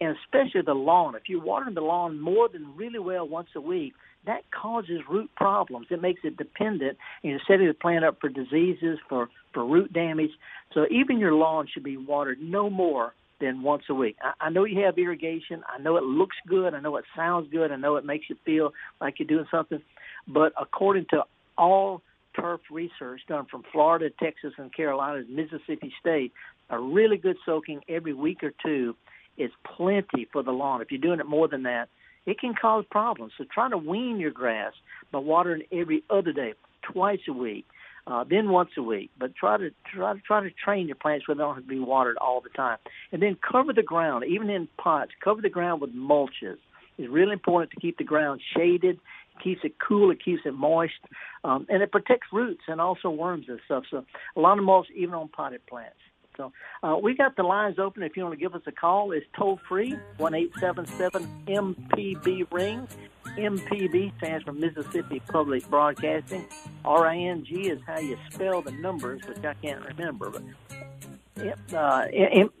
and 0.00 0.16
especially 0.24 0.62
the 0.62 0.74
lawn. 0.74 1.14
If 1.14 1.28
you're 1.28 1.42
watering 1.42 1.74
the 1.74 1.80
lawn 1.80 2.20
more 2.20 2.48
than 2.48 2.76
really 2.76 2.98
well 2.98 3.28
once 3.28 3.48
a 3.54 3.60
week, 3.60 3.94
that 4.28 4.42
causes 4.50 5.00
root 5.10 5.30
problems. 5.36 5.86
It 5.90 6.02
makes 6.02 6.20
it 6.22 6.36
dependent, 6.36 6.98
and 7.22 7.30
you're 7.30 7.40
setting 7.48 7.66
the 7.66 7.72
plant 7.72 8.04
up 8.04 8.18
for 8.20 8.28
diseases, 8.28 8.98
for 9.08 9.28
for 9.54 9.64
root 9.64 9.90
damage. 9.92 10.30
So 10.74 10.86
even 10.90 11.18
your 11.18 11.32
lawn 11.32 11.66
should 11.72 11.82
be 11.82 11.96
watered 11.96 12.38
no 12.40 12.68
more 12.68 13.14
than 13.40 13.62
once 13.62 13.84
a 13.88 13.94
week. 13.94 14.16
I, 14.22 14.46
I 14.46 14.50
know 14.50 14.64
you 14.64 14.82
have 14.82 14.98
irrigation. 14.98 15.62
I 15.66 15.80
know 15.80 15.96
it 15.96 16.04
looks 16.04 16.36
good. 16.46 16.74
I 16.74 16.80
know 16.80 16.96
it 16.96 17.06
sounds 17.16 17.48
good. 17.50 17.72
I 17.72 17.76
know 17.76 17.96
it 17.96 18.04
makes 18.04 18.26
you 18.28 18.36
feel 18.44 18.72
like 19.00 19.14
you're 19.18 19.26
doing 19.26 19.46
something. 19.50 19.80
But 20.26 20.52
according 20.60 21.06
to 21.10 21.22
all 21.56 22.02
turf 22.38 22.60
research 22.70 23.22
done 23.28 23.46
from 23.50 23.62
Florida, 23.72 24.10
Texas, 24.22 24.52
and 24.58 24.74
Carolinas, 24.74 25.26
Mississippi 25.30 25.92
State, 26.00 26.32
a 26.68 26.78
really 26.78 27.16
good 27.16 27.36
soaking 27.46 27.80
every 27.88 28.12
week 28.12 28.42
or 28.42 28.52
two 28.62 28.94
is 29.38 29.50
plenty 29.76 30.28
for 30.32 30.42
the 30.42 30.50
lawn. 30.50 30.82
If 30.82 30.90
you're 30.90 31.00
doing 31.00 31.20
it 31.20 31.26
more 31.26 31.48
than 31.48 31.62
that, 31.62 31.88
it 32.28 32.38
can 32.38 32.54
cause 32.54 32.84
problems. 32.90 33.32
So 33.38 33.44
try 33.52 33.70
to 33.70 33.78
wean 33.78 34.20
your 34.20 34.30
grass 34.30 34.74
by 35.10 35.18
watering 35.18 35.62
every 35.72 36.04
other 36.10 36.30
day, 36.30 36.52
twice 36.82 37.20
a 37.26 37.32
week, 37.32 37.64
uh, 38.06 38.24
then 38.28 38.50
once 38.50 38.68
a 38.76 38.82
week. 38.82 39.10
But 39.18 39.34
try 39.34 39.56
to 39.56 39.70
try 39.94 40.12
to 40.12 40.20
try 40.20 40.42
to 40.42 40.50
train 40.50 40.88
your 40.88 40.96
plants 40.96 41.26
where 41.26 41.34
they 41.34 41.40
don't 41.40 41.54
have 41.54 41.64
to 41.64 41.68
be 41.68 41.80
watered 41.80 42.18
all 42.18 42.42
the 42.42 42.50
time. 42.50 42.76
And 43.12 43.22
then 43.22 43.38
cover 43.50 43.72
the 43.72 43.82
ground, 43.82 44.24
even 44.28 44.50
in 44.50 44.68
pots. 44.76 45.12
Cover 45.24 45.40
the 45.40 45.48
ground 45.48 45.80
with 45.80 45.94
mulches. 45.94 46.58
It's 46.98 47.08
really 47.10 47.32
important 47.32 47.70
to 47.70 47.80
keep 47.80 47.96
the 47.96 48.04
ground 48.04 48.42
shaded. 48.54 49.00
Keeps 49.42 49.60
it 49.64 49.76
cool. 49.78 50.10
It 50.10 50.22
keeps 50.22 50.42
it 50.44 50.52
moist, 50.52 51.00
um, 51.44 51.64
and 51.70 51.82
it 51.82 51.92
protects 51.92 52.26
roots 52.30 52.62
and 52.68 52.78
also 52.78 53.08
worms 53.08 53.46
and 53.48 53.60
stuff. 53.64 53.84
So 53.90 54.04
a 54.36 54.40
lot 54.40 54.58
of 54.58 54.64
mulch, 54.64 54.88
even 54.94 55.14
on 55.14 55.28
potted 55.28 55.64
plants. 55.66 55.96
So 56.38 56.52
uh, 56.84 56.96
we 57.02 57.16
got 57.16 57.34
the 57.34 57.42
lines 57.42 57.80
open. 57.80 58.04
If 58.04 58.16
you 58.16 58.22
want 58.22 58.34
to 58.34 58.40
give 58.40 58.54
us 58.54 58.62
a 58.66 58.72
call, 58.72 59.10
it's 59.10 59.26
toll 59.36 59.58
free 59.68 59.96
one 60.18 60.34
eight 60.34 60.52
seven 60.60 60.86
seven 60.86 61.28
MPB 61.48 62.46
ring. 62.52 62.86
MPB 63.26 64.16
stands 64.18 64.44
for 64.44 64.52
Mississippi 64.52 65.20
Public 65.28 65.68
Broadcasting. 65.68 66.46
RING 66.84 67.44
is 67.50 67.80
how 67.86 67.98
you 67.98 68.16
spell 68.30 68.62
the 68.62 68.70
numbers, 68.70 69.20
which 69.26 69.44
I 69.44 69.54
can't 69.54 69.84
remember. 69.84 70.30
But 70.30 71.74
uh, 71.74 72.06
M- 72.12 72.52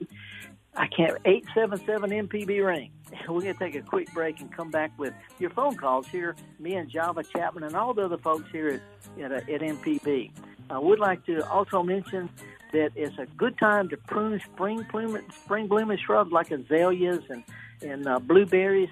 I 0.74 0.88
can't. 0.88 1.16
Eight 1.24 1.46
seven 1.54 1.80
seven 1.86 2.10
MPB 2.10 2.64
ring. 2.66 2.90
We're 3.28 3.42
going 3.42 3.54
to 3.54 3.58
take 3.60 3.76
a 3.76 3.82
quick 3.82 4.12
break 4.12 4.40
and 4.40 4.52
come 4.52 4.72
back 4.72 4.90
with 4.98 5.14
your 5.38 5.50
phone 5.50 5.76
calls 5.76 6.08
here. 6.08 6.34
Me 6.58 6.74
and 6.74 6.90
Java 6.90 7.22
Chapman 7.22 7.62
and 7.62 7.76
all 7.76 7.94
the 7.94 8.04
other 8.04 8.18
folks 8.18 8.50
here 8.50 8.82
at 9.16 9.32
at, 9.32 9.48
at 9.48 9.60
MPB. 9.60 10.32
I 10.68 10.78
would 10.78 10.98
like 10.98 11.24
to 11.26 11.48
also 11.48 11.82
mention 11.82 12.28
that 12.72 12.90
it's 12.94 13.18
a 13.18 13.26
good 13.36 13.58
time 13.58 13.88
to 13.88 13.96
prune 13.96 14.40
spring 14.40 14.86
blooming 14.90 15.24
spring 15.44 15.66
blooming 15.66 15.98
shrubs 15.98 16.32
like 16.32 16.50
azaleas 16.50 17.22
and 17.28 17.44
and 17.82 18.06
uh, 18.06 18.18
blueberries. 18.18 18.90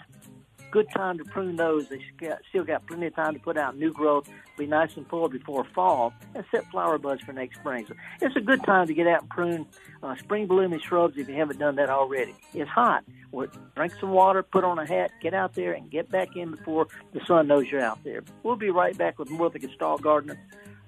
Good 0.73 0.88
time 0.95 1.16
to 1.18 1.25
prune 1.25 1.56
those. 1.56 1.88
They 1.88 2.02
still 2.49 2.64
got 2.64 2.87
plenty 2.87 3.06
of 3.06 3.14
time 3.14 3.35
to 3.35 3.40
put 3.40 3.56
out 3.56 3.78
new 3.78 3.92
growth, 3.92 4.28
be 4.59 4.66
nice 4.66 4.97
and 4.97 5.09
full 5.09 5.28
before 5.28 5.64
fall, 5.75 6.12
and 6.35 6.45
set 6.50 6.68
flower 6.71 6.99
buds 6.99 7.23
for 7.23 7.33
next 7.33 7.61
spring. 7.61 7.87
So 7.87 7.95
it's 8.21 8.37
a 8.37 8.40
good 8.40 8.62
time 8.64 8.87
to 8.88 8.92
get 8.92 9.06
out 9.06 9.23
and 9.23 9.30
prune 9.30 9.66
uh, 10.02 10.16
spring 10.16 10.47
blooming 10.47 10.80
shrubs 10.80 11.16
if 11.16 11.28
you 11.28 11.35
haven't 11.37 11.59
done 11.59 11.76
that 11.76 11.88
already. 11.88 12.35
It's 12.52 12.68
hot. 12.68 13.04
Well, 13.30 13.47
drink 13.75 13.95
some 14.00 14.11
water, 14.11 14.42
put 14.42 14.64
on 14.64 14.78
a 14.78 14.87
hat, 14.87 15.12
get 15.23 15.35
out 15.35 15.54
there, 15.54 15.73
and 15.73 15.88
get 15.90 16.11
back 16.11 16.37
in 16.37 16.50
before 16.50 16.88
the 17.12 17.25
sun 17.26 17.47
knows 17.47 17.66
you're 17.71 17.80
out 17.80 18.02
there. 18.04 18.23
We'll 18.42 18.56
be 18.56 18.71
right 18.71 18.97
back 18.99 19.18
with 19.18 19.30
more 19.30 19.47
of 19.47 19.52
the 19.52 19.61
Gestalt 19.61 20.02
Gardener 20.02 20.38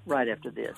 right 0.05 0.27
after 0.27 0.51
this. 0.51 0.77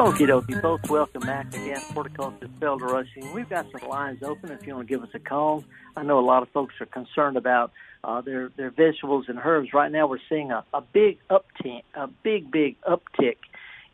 Okie 0.00 0.26
dokie, 0.26 0.58
folks. 0.62 0.88
Welcome 0.88 1.20
back 1.20 1.48
again. 1.48 1.78
Horticulture 1.92 2.48
Felder 2.58 2.90
Rushing. 2.90 3.34
We've 3.34 3.50
got 3.50 3.66
some 3.70 3.86
lines 3.86 4.22
open 4.22 4.50
if 4.50 4.66
you 4.66 4.74
want 4.74 4.88
to 4.88 4.94
give 4.94 5.02
us 5.02 5.10
a 5.12 5.18
call. 5.18 5.62
I 5.94 6.04
know 6.04 6.18
a 6.18 6.24
lot 6.24 6.42
of 6.42 6.48
folks 6.48 6.72
are 6.80 6.86
concerned 6.86 7.36
about 7.36 7.70
uh, 8.02 8.22
their 8.22 8.50
their 8.56 8.70
vegetables 8.70 9.26
and 9.28 9.38
herbs. 9.44 9.74
Right 9.74 9.92
now, 9.92 10.06
we're 10.06 10.16
seeing 10.26 10.52
a, 10.52 10.64
a 10.72 10.80
big 10.80 11.18
uptick, 11.28 11.82
a 11.94 12.06
big 12.06 12.50
big 12.50 12.80
uptick 12.80 13.36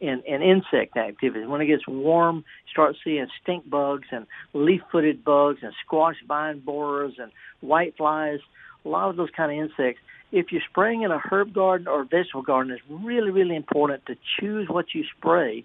in, 0.01 0.23
in 0.25 0.43
insect 0.43 0.97
activity. 0.97 1.45
When 1.45 1.61
it 1.61 1.67
gets 1.67 1.89
warm, 1.89 2.37
you 2.37 2.71
start 2.71 2.95
seeing 3.03 3.27
stink 3.43 3.69
bugs 3.69 4.07
and 4.13 4.29
leaf-footed 4.53 5.25
bugs 5.25 5.59
and 5.63 5.73
squash 5.85 6.23
vine 6.29 6.61
borers 6.61 7.15
and 7.19 7.33
white 7.63 7.97
flies. 7.97 8.39
A 8.85 8.89
lot 8.89 9.11
of 9.11 9.17
those 9.17 9.31
kind 9.37 9.51
of 9.51 9.59
insects. 9.59 10.01
If 10.31 10.53
you're 10.53 10.63
spraying 10.71 11.03
in 11.03 11.11
a 11.11 11.19
herb 11.19 11.53
garden 11.53 11.89
or 11.89 12.03
a 12.03 12.05
vegetable 12.05 12.43
garden, 12.43 12.71
it's 12.73 12.83
really 12.89 13.33
really 13.33 13.57
important 13.57 14.07
to 14.07 14.15
choose 14.39 14.69
what 14.69 14.95
you 14.95 15.03
spray 15.19 15.65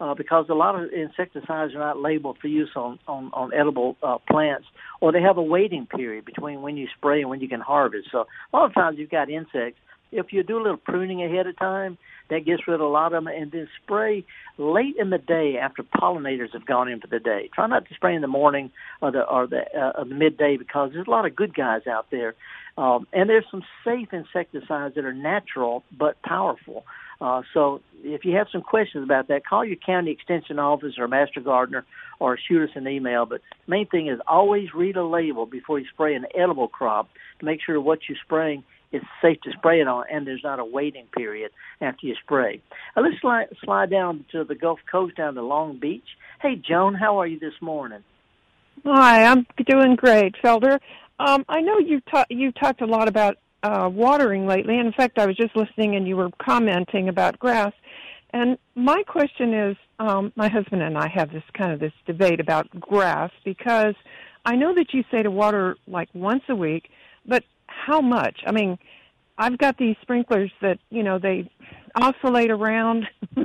uh, 0.00 0.14
because 0.14 0.46
a 0.48 0.54
lot 0.54 0.80
of 0.80 0.90
insecticides 0.90 1.74
are 1.74 1.78
not 1.78 1.98
labeled 1.98 2.38
for 2.40 2.48
use 2.48 2.70
on 2.76 2.98
on, 3.06 3.30
on 3.32 3.52
edible 3.52 3.96
uh, 4.02 4.18
plants, 4.30 4.66
or 5.00 5.12
they 5.12 5.22
have 5.22 5.38
a 5.38 5.42
waiting 5.42 5.86
period 5.86 6.24
between 6.24 6.62
when 6.62 6.76
you 6.76 6.86
spray 6.96 7.20
and 7.20 7.30
when 7.30 7.40
you 7.40 7.48
can 7.48 7.60
harvest. 7.60 8.08
So 8.12 8.26
a 8.52 8.56
lot 8.56 8.66
of 8.66 8.74
times 8.74 8.98
you've 8.98 9.10
got 9.10 9.30
insects. 9.30 9.80
If 10.10 10.32
you 10.32 10.42
do 10.42 10.56
a 10.56 10.62
little 10.62 10.78
pruning 10.78 11.22
ahead 11.22 11.46
of 11.46 11.58
time, 11.58 11.98
that 12.30 12.46
gets 12.46 12.66
rid 12.66 12.74
of 12.74 12.80
a 12.80 12.86
lot 12.86 13.12
of 13.12 13.24
them, 13.24 13.26
and 13.26 13.52
then 13.52 13.68
spray 13.82 14.24
late 14.56 14.96
in 14.98 15.10
the 15.10 15.18
day 15.18 15.56
after 15.60 15.82
pollinators 15.82 16.52
have 16.52 16.64
gone 16.64 16.88
in 16.88 17.00
for 17.00 17.08
the 17.08 17.18
day. 17.18 17.50
Try 17.54 17.66
not 17.66 17.86
to 17.88 17.94
spray 17.94 18.14
in 18.14 18.22
the 18.22 18.26
morning 18.26 18.70
or 19.02 19.10
the 19.10 19.22
or 19.22 19.46
the, 19.46 19.62
uh, 19.76 19.98
or 19.98 20.04
the 20.06 20.14
midday 20.14 20.56
because 20.56 20.92
there's 20.92 21.06
a 21.06 21.10
lot 21.10 21.26
of 21.26 21.36
good 21.36 21.54
guys 21.54 21.82
out 21.86 22.06
there, 22.10 22.34
um, 22.78 23.06
and 23.12 23.28
there's 23.28 23.44
some 23.50 23.62
safe 23.84 24.08
insecticides 24.12 24.94
that 24.94 25.04
are 25.04 25.12
natural 25.12 25.84
but 25.96 26.20
powerful. 26.22 26.84
Uh, 27.20 27.42
so 27.52 27.80
if 28.02 28.24
you 28.24 28.36
have 28.36 28.46
some 28.52 28.62
questions 28.62 29.02
about 29.02 29.28
that, 29.28 29.44
call 29.44 29.64
your 29.64 29.76
county 29.76 30.10
extension 30.12 30.58
office 30.58 30.94
or 30.98 31.08
master 31.08 31.40
gardener 31.40 31.84
or 32.20 32.38
shoot 32.38 32.62
us 32.62 32.76
an 32.76 32.86
email. 32.86 33.26
But 33.26 33.40
the 33.66 33.70
main 33.70 33.86
thing 33.86 34.08
is 34.08 34.20
always 34.26 34.72
read 34.74 34.96
a 34.96 35.04
label 35.04 35.46
before 35.46 35.78
you 35.78 35.86
spray 35.92 36.14
an 36.14 36.26
edible 36.34 36.68
crop 36.68 37.08
to 37.40 37.44
make 37.44 37.60
sure 37.64 37.80
what 37.80 38.00
you're 38.08 38.18
spraying 38.24 38.62
is 38.92 39.02
safe 39.20 39.40
to 39.42 39.50
spray 39.52 39.80
it 39.80 39.88
on 39.88 40.04
and 40.10 40.26
there's 40.26 40.42
not 40.42 40.58
a 40.58 40.64
waiting 40.64 41.06
period 41.14 41.50
after 41.80 42.06
you 42.06 42.14
spray. 42.22 42.62
Now 42.96 43.02
let's 43.02 43.20
slide, 43.20 43.48
slide 43.64 43.90
down 43.90 44.24
to 44.32 44.44
the 44.44 44.54
Gulf 44.54 44.80
Coast, 44.90 45.16
down 45.16 45.34
to 45.34 45.42
Long 45.42 45.78
Beach. 45.78 46.06
Hey, 46.40 46.56
Joan, 46.56 46.94
how 46.94 47.18
are 47.18 47.26
you 47.26 47.38
this 47.38 47.60
morning? 47.60 48.02
Hi, 48.86 49.24
I'm 49.24 49.44
doing 49.66 49.96
great, 49.96 50.36
Felder. 50.42 50.78
Um, 51.18 51.44
I 51.48 51.60
know 51.60 51.78
you've, 51.78 52.04
ta- 52.06 52.26
you've 52.30 52.54
talked 52.54 52.80
a 52.80 52.86
lot 52.86 53.08
about 53.08 53.36
uh, 53.62 53.90
watering 53.92 54.46
lately. 54.46 54.78
And 54.78 54.86
in 54.86 54.92
fact, 54.92 55.18
I 55.18 55.26
was 55.26 55.36
just 55.36 55.56
listening 55.56 55.96
and 55.96 56.06
you 56.06 56.16
were 56.16 56.30
commenting 56.38 57.08
about 57.08 57.38
grass. 57.38 57.72
And 58.30 58.58
my 58.74 59.02
question 59.04 59.54
is, 59.54 59.76
um, 59.98 60.32
my 60.36 60.48
husband 60.48 60.82
and 60.82 60.96
I 60.96 61.08
have 61.08 61.32
this 61.32 61.42
kind 61.54 61.72
of 61.72 61.80
this 61.80 61.92
debate 62.06 62.40
about 62.40 62.68
grass 62.78 63.30
because 63.44 63.94
I 64.44 64.54
know 64.54 64.74
that 64.74 64.94
you 64.94 65.02
say 65.10 65.22
to 65.22 65.30
water 65.30 65.76
like 65.86 66.08
once 66.14 66.42
a 66.48 66.54
week, 66.54 66.90
but 67.26 67.44
how 67.66 68.00
much? 68.00 68.40
I 68.46 68.52
mean, 68.52 68.78
I've 69.38 69.58
got 69.58 69.78
these 69.78 69.96
sprinklers 70.02 70.50
that 70.60 70.78
you 70.90 71.02
know 71.02 71.18
they 71.18 71.50
oscillate 71.94 72.50
around, 72.50 73.06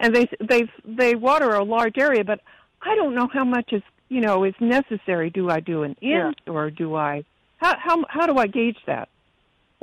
and 0.00 0.14
they 0.14 0.28
they 0.40 0.68
they 0.84 1.14
water 1.14 1.50
a 1.50 1.64
large 1.64 1.98
area, 1.98 2.24
but 2.24 2.40
I 2.82 2.94
don't 2.96 3.14
know 3.14 3.28
how 3.32 3.44
much 3.44 3.72
is 3.72 3.82
you 4.08 4.20
know 4.20 4.44
is 4.44 4.54
necessary. 4.60 5.30
Do 5.30 5.50
I 5.50 5.60
do 5.60 5.82
an 5.82 5.96
inch 6.00 6.38
yeah. 6.46 6.52
or 6.52 6.70
do 6.70 6.94
I? 6.94 7.24
How 7.58 7.76
how 7.78 8.04
how 8.08 8.26
do 8.26 8.36
I 8.36 8.46
gauge 8.46 8.78
that? 8.86 9.08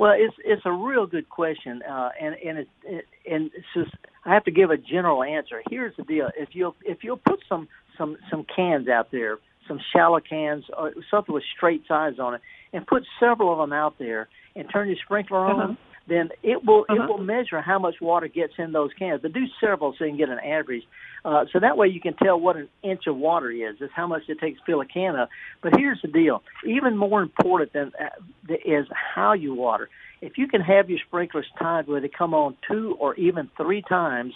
Well, 0.02 0.14
it's 0.16 0.34
it's 0.44 0.62
a 0.64 0.72
real 0.72 1.06
good 1.06 1.28
question, 1.28 1.80
uh, 1.88 2.08
and 2.20 2.34
and 2.44 2.58
it, 2.58 3.06
and 3.24 3.52
it's 3.54 3.66
just 3.72 3.92
I 4.24 4.34
have 4.34 4.42
to 4.46 4.50
give 4.50 4.70
a 4.70 4.76
general 4.76 5.22
answer. 5.22 5.62
Here's 5.70 5.94
the 5.96 6.02
deal: 6.02 6.28
if 6.36 6.48
you 6.54 6.74
if 6.84 7.04
you'll 7.04 7.18
put 7.24 7.38
some 7.48 7.68
some 7.96 8.16
some 8.28 8.44
cans 8.44 8.88
out 8.88 9.12
there, 9.12 9.38
some 9.68 9.78
shallow 9.92 10.18
cans 10.18 10.64
or 10.76 10.92
something 11.08 11.32
with 11.32 11.44
straight 11.56 11.82
sides 11.86 12.18
on 12.18 12.34
it, 12.34 12.40
and 12.72 12.84
put 12.84 13.04
several 13.20 13.52
of 13.52 13.58
them 13.58 13.72
out 13.72 13.94
there, 14.00 14.28
and 14.56 14.68
turn 14.72 14.88
your 14.88 14.96
sprinkler 15.04 15.38
on, 15.38 15.60
uh-huh. 15.60 15.74
Then 16.08 16.30
it 16.42 16.64
will 16.64 16.84
uh-huh. 16.88 17.02
it 17.02 17.08
will 17.08 17.18
measure 17.18 17.60
how 17.60 17.78
much 17.78 17.96
water 18.00 18.28
gets 18.28 18.54
in 18.58 18.72
those 18.72 18.90
cans. 18.98 19.20
But 19.22 19.32
do 19.32 19.44
several 19.60 19.94
so 19.98 20.04
you 20.04 20.10
can 20.10 20.18
get 20.18 20.28
an 20.28 20.38
average. 20.38 20.84
Uh, 21.24 21.44
so 21.52 21.60
that 21.60 21.76
way 21.76 21.88
you 21.88 22.00
can 22.00 22.14
tell 22.14 22.38
what 22.38 22.56
an 22.56 22.68
inch 22.82 23.06
of 23.06 23.16
water 23.16 23.50
is, 23.50 23.80
is 23.80 23.90
how 23.94 24.06
much 24.06 24.22
it 24.28 24.40
takes 24.40 24.58
to 24.58 24.64
fill 24.64 24.80
a 24.80 24.86
can 24.86 25.14
up. 25.14 25.28
But 25.62 25.74
here's 25.76 26.02
the 26.02 26.08
deal: 26.08 26.42
even 26.66 26.96
more 26.96 27.22
important 27.22 27.72
than 27.72 27.92
uh, 28.00 28.54
is 28.64 28.86
how 28.92 29.32
you 29.32 29.54
water. 29.54 29.88
If 30.20 30.38
you 30.38 30.46
can 30.46 30.60
have 30.60 30.88
your 30.88 31.00
sprinklers 31.06 31.46
timed 31.58 31.88
where 31.88 32.00
they 32.00 32.08
come 32.08 32.34
on 32.34 32.56
two 32.68 32.96
or 33.00 33.14
even 33.16 33.50
three 33.56 33.82
times, 33.82 34.34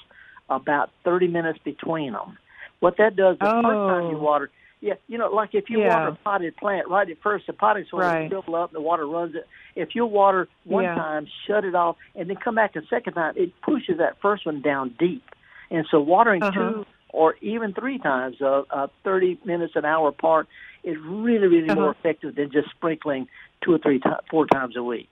about 0.49 0.91
30 1.05 1.29
minutes 1.29 1.59
between 1.65 2.13
them. 2.13 2.39
What 2.81 2.99
that 2.99 3.17
does 3.17 3.39
the 3.39 3.49
oh. 3.49 3.63
first 3.63 3.65
time 3.65 4.11
you 4.11 4.19
oh. 4.19 4.23
water, 4.23 4.51
yeah, 4.81 4.95
you 5.09 5.19
know, 5.19 5.29
like 5.29 5.51
if 5.55 5.71
you 5.71 5.81
yeah. 5.81 5.89
water 5.89 6.09
a 6.09 6.15
potted 6.25 6.57
plant 6.57 6.89
right 6.89 7.09
at 7.09 7.17
first, 7.23 7.47
the 7.47 7.53
potting 7.53 7.87
soil 7.91 8.01
right. 8.01 8.31
will 8.31 8.43
fill 8.43 8.55
up, 8.57 8.73
the 8.73 8.81
water 8.81 9.07
runs 9.07 9.35
it. 9.35 9.47
If 9.75 9.95
you 9.95 10.07
water 10.07 10.49
one 10.65 10.85
yeah. 10.85 10.95
time, 10.95 11.27
shut 11.47 11.65
it 11.65 11.75
off, 11.75 11.97
and 12.15 12.29
then 12.29 12.37
come 12.37 12.55
back 12.55 12.77
a 12.77 12.83
second 12.89 13.15
time, 13.15 13.35
it 13.37 13.53
pushes 13.63 13.99
that 13.99 14.21
first 14.21 14.47
one 14.47 14.63
down 14.63 14.95
deep 14.99 15.23
And 15.71 15.87
so 15.91 16.01
watering 16.01 16.43
Uh-huh. 16.43 16.53
two 16.53 16.87
or 17.11 17.37
even 17.41 17.73
three 17.73 17.99
times, 17.99 18.37
uh, 18.43 18.63
uh, 18.71 18.89
30 19.05 19.41
minutes 19.45 19.73
an 19.77 19.85
hour 19.85 20.09
apart, 20.09 20.47
is 20.85 20.97
really, 21.05 21.47
really 21.49 21.71
Uh-huh. 21.71 21.81
more 21.81 21.91
effective 21.91 22.35
than 22.35 22.51
just 22.53 22.71
sprinkling 22.71 23.29
two 23.63 23.73
or 23.75 23.79
three, 23.79 23.99
ti- 23.99 24.11
four 24.31 24.47
times 24.47 24.77
a 24.77 24.83
week. 24.83 25.09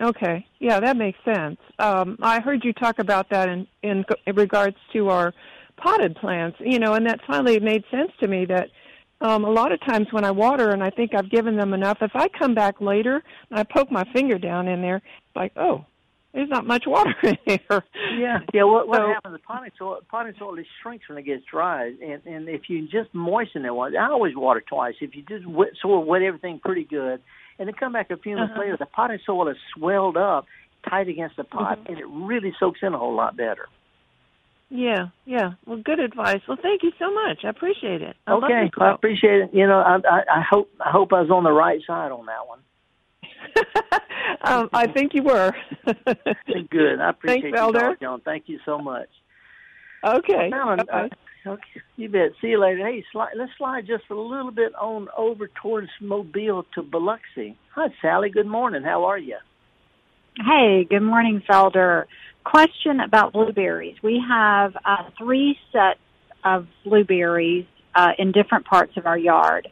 Okay. 0.00 0.46
Yeah, 0.58 0.80
that 0.80 0.96
makes 0.96 1.18
sense. 1.24 1.58
Um, 1.78 2.16
I 2.22 2.40
heard 2.40 2.64
you 2.64 2.72
talk 2.72 2.98
about 2.98 3.28
that 3.30 3.48
in, 3.48 3.66
in 3.82 4.04
in 4.26 4.34
regards 4.36 4.76
to 4.94 5.10
our 5.10 5.34
potted 5.76 6.16
plants, 6.16 6.56
you 6.60 6.78
know, 6.78 6.94
and 6.94 7.06
that 7.06 7.20
finally 7.26 7.58
made 7.60 7.84
sense 7.90 8.10
to 8.20 8.28
me 8.28 8.44
that 8.46 8.68
um, 9.20 9.44
a 9.44 9.50
lot 9.50 9.72
of 9.72 9.80
times 9.80 10.08
when 10.10 10.24
I 10.24 10.30
water 10.30 10.70
and 10.70 10.82
I 10.82 10.90
think 10.90 11.14
I've 11.14 11.30
given 11.30 11.56
them 11.56 11.72
enough, 11.74 11.98
if 12.00 12.10
I 12.14 12.28
come 12.28 12.54
back 12.54 12.80
later 12.80 13.22
and 13.50 13.58
I 13.58 13.62
poke 13.64 13.90
my 13.90 14.04
finger 14.12 14.38
down 14.38 14.68
in 14.68 14.82
there, 14.82 15.00
like, 15.36 15.52
oh, 15.56 15.84
there's 16.34 16.48
not 16.48 16.66
much 16.66 16.84
water 16.86 17.14
in 17.22 17.36
here. 17.46 17.84
Yeah, 18.18 18.38
yeah. 18.54 18.62
What 18.64 18.88
what 18.88 18.98
So- 18.98 19.06
happens? 19.08 19.34
The 19.34 19.38
potting 19.40 19.70
soil, 19.78 19.98
potting 20.10 20.34
soil 20.38 20.58
it 20.58 20.66
shrinks 20.82 21.08
when 21.08 21.18
it 21.18 21.22
gets 21.24 21.44
dry, 21.44 21.92
and 22.02 22.24
and 22.26 22.48
if 22.48 22.62
you 22.70 22.88
just 22.88 23.14
moisten 23.14 23.64
it 23.66 23.74
once, 23.74 23.94
I 23.98 24.06
always 24.10 24.34
water 24.34 24.62
twice. 24.66 24.94
If 25.00 25.14
you 25.14 25.22
just 25.28 25.46
wet, 25.46 25.68
sort 25.80 26.00
of 26.02 26.06
wet 26.08 26.22
everything 26.22 26.58
pretty 26.58 26.84
good, 26.84 27.20
and 27.58 27.68
then 27.68 27.74
come 27.78 27.92
back 27.92 28.10
a 28.10 28.16
few 28.16 28.34
minutes 28.34 28.52
Uh-huh. 28.52 28.60
later, 28.62 28.76
the 28.78 28.86
potting 28.86 29.18
soil 29.26 29.46
is 29.48 29.56
swelled 29.76 30.16
up 30.16 30.46
tight 30.88 31.06
against 31.08 31.36
the 31.36 31.44
pot, 31.44 31.78
Mhm. 31.84 31.88
and 31.90 31.98
it 31.98 32.06
really 32.08 32.52
soaks 32.58 32.80
in 32.82 32.94
a 32.94 32.98
whole 32.98 33.14
lot 33.14 33.36
better. 33.36 33.68
Yeah, 34.74 35.08
yeah. 35.26 35.50
Well, 35.66 35.82
good 35.84 36.00
advice. 36.00 36.40
Well, 36.48 36.56
thank 36.62 36.82
you 36.82 36.92
so 36.98 37.12
much. 37.12 37.44
I 37.44 37.50
appreciate 37.50 38.00
it. 38.00 38.16
I 38.26 38.32
okay, 38.32 38.64
this 38.64 38.70
I 38.80 38.92
appreciate 38.92 39.42
it. 39.42 39.50
You 39.52 39.66
know, 39.66 39.78
I, 39.80 39.96
I 39.96 40.38
I 40.38 40.42
hope 40.48 40.70
I 40.80 40.90
hope 40.90 41.12
I 41.12 41.20
was 41.20 41.30
on 41.30 41.44
the 41.44 41.52
right 41.52 41.78
side 41.86 42.10
on 42.10 42.24
that 42.24 42.48
one. 42.48 42.60
um, 44.42 44.70
I 44.72 44.86
think 44.86 45.12
you 45.12 45.24
were. 45.24 45.52
Good. 46.70 47.00
I 47.00 47.10
appreciate 47.10 47.42
Thanks, 47.42 47.54
you, 47.54 47.54
Elder. 47.54 47.80
call, 47.80 47.96
John. 48.00 48.20
Thank 48.24 48.44
you 48.46 48.60
so 48.64 48.78
much. 48.78 49.08
okay. 50.06 50.48
Now, 50.48 50.74
Bye-bye. 50.76 51.08
uh, 51.46 51.50
okay, 51.50 51.80
you 51.96 52.08
bet. 52.08 52.30
See 52.40 52.48
you 52.48 52.58
later. 52.58 52.86
Hey, 52.86 53.04
slide, 53.12 53.32
let's 53.36 53.52
slide 53.58 53.86
just 53.86 54.04
a 54.10 54.14
little 54.14 54.52
bit 54.52 54.74
on 54.76 55.08
over 55.18 55.50
towards 55.60 55.90
Mobile 56.00 56.64
to 56.76 56.82
Biloxi. 56.82 57.58
Hi, 57.74 57.88
Sally. 58.00 58.30
Good 58.30 58.46
morning. 58.46 58.84
How 58.84 59.04
are 59.04 59.18
you? 59.18 59.36
Hey, 60.36 60.86
good 60.88 61.02
morning, 61.02 61.42
Felder. 61.46 62.06
Question 62.44 63.00
about 63.00 63.32
blueberries. 63.32 63.96
We 64.02 64.22
have 64.28 64.76
uh, 64.84 65.10
three 65.16 65.56
sets 65.72 66.00
of 66.44 66.66
blueberries 66.84 67.66
uh, 67.94 68.12
in 68.18 68.32
different 68.32 68.66
parts 68.66 68.96
of 68.96 69.06
our 69.06 69.18
yard. 69.18 69.68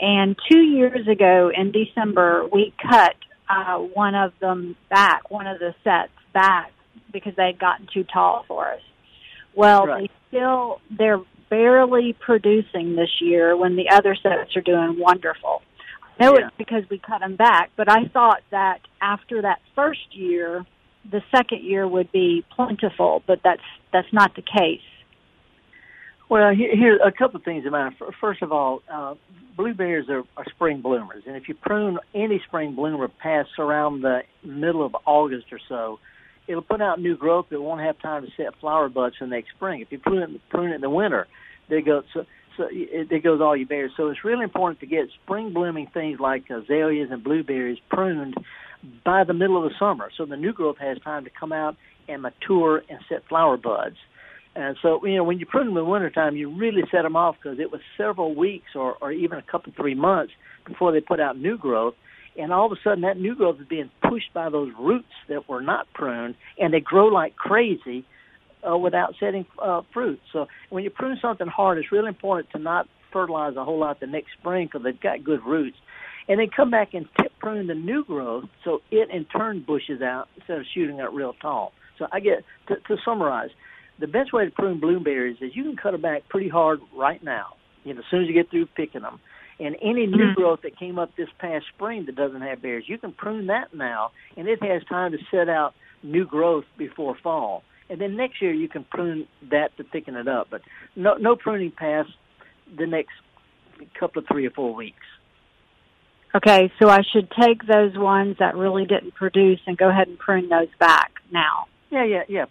And 0.00 0.36
two 0.50 0.58
years 0.60 1.06
ago 1.06 1.50
in 1.54 1.70
December, 1.70 2.46
we 2.50 2.72
cut 2.90 3.14
uh, 3.48 3.78
one 3.78 4.14
of 4.14 4.32
them 4.40 4.76
back, 4.88 5.30
one 5.30 5.46
of 5.46 5.58
the 5.58 5.74
sets 5.84 6.12
back, 6.32 6.72
because 7.12 7.34
they 7.36 7.46
had 7.46 7.58
gotten 7.58 7.86
too 7.92 8.04
tall 8.04 8.44
for 8.48 8.72
us. 8.72 8.80
Well, 9.54 9.86
Right. 9.86 10.10
they 10.10 10.28
still, 10.28 10.80
they're 10.90 11.20
barely 11.50 12.14
producing 12.18 12.96
this 12.96 13.20
year 13.20 13.56
when 13.56 13.76
the 13.76 13.90
other 13.90 14.16
sets 14.16 14.56
are 14.56 14.62
doing 14.62 14.98
wonderful. 14.98 15.62
I 16.18 16.24
know 16.24 16.36
Yeah. 16.38 16.46
it's 16.46 16.56
because 16.56 16.88
we 16.90 16.98
cut 16.98 17.20
them 17.20 17.36
back, 17.36 17.70
but 17.76 17.88
I 17.88 18.06
thought 18.06 18.42
that 18.50 18.80
after 19.00 19.42
that 19.42 19.60
first 19.74 20.14
year, 20.16 20.64
the 21.10 21.22
second 21.30 21.62
year 21.62 21.86
would 21.86 22.10
be 22.12 22.44
plentiful, 22.54 23.22
but 23.26 23.40
that's 23.42 23.62
that's 23.92 24.12
not 24.12 24.34
the 24.34 24.42
case. 24.42 24.80
Well, 26.28 26.54
here, 26.54 26.74
here 26.74 26.96
a 26.96 27.12
couple 27.12 27.36
of 27.36 27.44
things 27.44 27.66
about 27.66 27.92
it. 27.92 28.14
First 28.20 28.42
of 28.42 28.50
all, 28.50 28.82
uh, 28.90 29.14
blueberries 29.56 30.08
are, 30.08 30.24
are 30.36 30.44
spring 30.50 30.80
bloomers, 30.80 31.24
and 31.26 31.36
if 31.36 31.48
you 31.48 31.54
prune 31.54 31.98
any 32.14 32.40
spring 32.46 32.74
bloomer 32.74 33.08
past 33.08 33.50
around 33.58 34.00
the 34.00 34.22
middle 34.42 34.84
of 34.84 34.96
August 35.04 35.52
or 35.52 35.60
so, 35.68 36.00
it'll 36.46 36.62
put 36.62 36.80
out 36.80 36.98
new 36.98 37.16
growth 37.16 37.46
that 37.50 37.60
won't 37.60 37.82
have 37.82 37.98
time 38.00 38.24
to 38.24 38.32
set 38.36 38.58
flower 38.58 38.88
buds 38.88 39.16
for 39.16 39.26
next 39.26 39.50
spring. 39.50 39.80
If 39.80 39.92
you 39.92 39.98
prune 39.98 40.22
it, 40.22 40.40
prune 40.48 40.72
it 40.72 40.76
in 40.76 40.80
the 40.80 40.90
winter, 40.90 41.26
there 41.68 41.82
goes 41.82 42.04
so, 42.14 42.24
so 42.56 42.68
it, 42.70 43.10
there 43.10 43.20
goes 43.20 43.40
all 43.40 43.56
your 43.56 43.66
berries. 43.66 43.92
So 43.96 44.08
it's 44.08 44.24
really 44.24 44.44
important 44.44 44.80
to 44.80 44.86
get 44.86 45.08
spring 45.22 45.52
blooming 45.52 45.88
things 45.88 46.20
like 46.20 46.48
azaleas 46.50 47.10
and 47.10 47.22
blueberries 47.22 47.78
pruned 47.90 48.34
by 49.04 49.24
the 49.24 49.34
middle 49.34 49.56
of 49.56 49.70
the 49.70 49.76
summer, 49.78 50.10
so 50.16 50.26
the 50.26 50.36
new 50.36 50.52
growth 50.52 50.76
has 50.78 50.98
time 51.02 51.24
to 51.24 51.30
come 51.38 51.52
out 51.52 51.76
and 52.08 52.22
mature 52.22 52.82
and 52.88 52.98
set 53.08 53.26
flower 53.28 53.56
buds. 53.56 53.96
And 54.56 54.76
so, 54.82 55.04
you 55.04 55.16
know, 55.16 55.24
when 55.24 55.38
you 55.38 55.46
prune 55.46 55.66
them 55.66 55.76
in 55.76 55.84
the 55.84 55.90
wintertime, 55.90 56.36
you 56.36 56.56
really 56.56 56.82
set 56.92 57.02
them 57.02 57.16
off 57.16 57.36
because 57.42 57.58
it 57.58 57.72
was 57.72 57.80
several 57.96 58.34
weeks 58.34 58.68
or, 58.76 58.96
or 59.00 59.10
even 59.10 59.38
a 59.38 59.42
couple, 59.42 59.72
three 59.76 59.94
months 59.94 60.32
before 60.66 60.92
they 60.92 61.00
put 61.00 61.18
out 61.18 61.36
new 61.36 61.58
growth. 61.58 61.94
And 62.36 62.52
all 62.52 62.66
of 62.66 62.72
a 62.72 62.76
sudden, 62.82 63.02
that 63.02 63.16
new 63.16 63.34
growth 63.34 63.60
is 63.60 63.66
being 63.66 63.90
pushed 64.08 64.32
by 64.32 64.50
those 64.50 64.72
roots 64.78 65.08
that 65.28 65.48
were 65.48 65.60
not 65.60 65.86
pruned, 65.92 66.34
and 66.58 66.72
they 66.72 66.80
grow 66.80 67.06
like 67.06 67.36
crazy 67.36 68.04
uh, 68.68 68.76
without 68.76 69.14
setting 69.20 69.46
uh, 69.60 69.82
fruit. 69.92 70.20
So 70.32 70.46
when 70.70 70.84
you 70.84 70.90
prune 70.90 71.18
something 71.20 71.46
hard, 71.46 71.78
it's 71.78 71.92
really 71.92 72.08
important 72.08 72.50
to 72.50 72.58
not 72.58 72.88
fertilize 73.12 73.56
a 73.56 73.64
whole 73.64 73.78
lot 73.78 74.00
the 74.00 74.06
next 74.06 74.30
spring 74.38 74.66
because 74.66 74.82
they've 74.82 75.00
got 75.00 75.22
good 75.22 75.44
roots. 75.44 75.76
And 76.28 76.40
then 76.40 76.48
come 76.54 76.70
back 76.70 76.94
and 76.94 77.06
tip 77.20 77.33
prune 77.44 77.66
the 77.66 77.74
new 77.74 78.04
growth 78.04 78.44
so 78.64 78.80
it 78.90 79.10
in 79.10 79.24
turn 79.26 79.62
bushes 79.66 80.00
out 80.00 80.28
instead 80.36 80.58
of 80.58 80.64
shooting 80.72 81.00
up 81.00 81.10
real 81.12 81.34
tall. 81.42 81.72
So 81.98 82.06
I 82.10 82.20
get 82.20 82.42
to, 82.68 82.76
to 82.76 82.96
summarize, 83.04 83.50
the 84.00 84.06
best 84.06 84.32
way 84.32 84.46
to 84.46 84.50
prune 84.50 84.80
blueberries 84.80 85.36
is 85.40 85.54
you 85.54 85.62
can 85.62 85.76
cut 85.76 85.92
them 85.92 86.00
back 86.00 86.28
pretty 86.28 86.48
hard 86.48 86.80
right 86.96 87.22
now. 87.22 87.48
You 87.84 87.94
know, 87.94 88.00
as 88.00 88.06
soon 88.10 88.22
as 88.22 88.28
you 88.28 88.34
get 88.34 88.50
through 88.50 88.66
picking 88.74 89.02
them. 89.02 89.20
And 89.60 89.76
any 89.82 90.06
new 90.06 90.30
Mhm. 90.30 90.34
growth 90.34 90.62
that 90.62 90.76
came 90.76 90.98
up 90.98 91.14
this 91.16 91.28
past 91.38 91.66
spring 91.68 92.06
that 92.06 92.16
doesn't 92.16 92.40
have 92.40 92.62
berries, 92.62 92.88
you 92.88 92.98
can 92.98 93.12
prune 93.12 93.46
that 93.46 93.72
now, 93.72 94.10
and 94.36 94.48
it 94.48 94.60
has 94.62 94.82
time 94.84 95.12
to 95.12 95.18
set 95.30 95.48
out 95.48 95.74
new 96.02 96.24
growth 96.24 96.64
before 96.76 97.14
fall. 97.22 97.62
And 97.88 98.00
then 98.00 98.16
next 98.16 98.40
year 98.42 98.52
you 98.52 98.68
can 98.68 98.84
prune 98.84 99.28
that 99.50 99.76
to 99.76 99.84
thicken 99.84 100.16
it 100.16 100.26
up. 100.26 100.48
But 100.50 100.62
no, 100.96 101.14
no 101.14 101.36
pruning 101.36 101.70
past 101.70 102.10
the 102.76 102.86
next 102.86 103.12
couple 104.00 104.20
of 104.22 104.26
three 104.26 104.46
or 104.46 104.50
four 104.50 104.74
weeks. 104.74 105.06
Okay, 106.34 106.72
so 106.80 106.88
I 106.88 107.02
should 107.12 107.30
take 107.30 107.64
those 107.66 107.96
ones 107.96 108.36
that 108.40 108.56
really 108.56 108.84
didn't 108.86 109.14
produce 109.14 109.60
and 109.66 109.78
go 109.78 109.88
ahead 109.88 110.08
and 110.08 110.18
prune 110.18 110.48
those 110.48 110.68
back 110.80 111.12
now. 111.30 111.66
Yeah, 111.90 112.04
yeah, 112.04 112.22
yeah. 112.28 112.44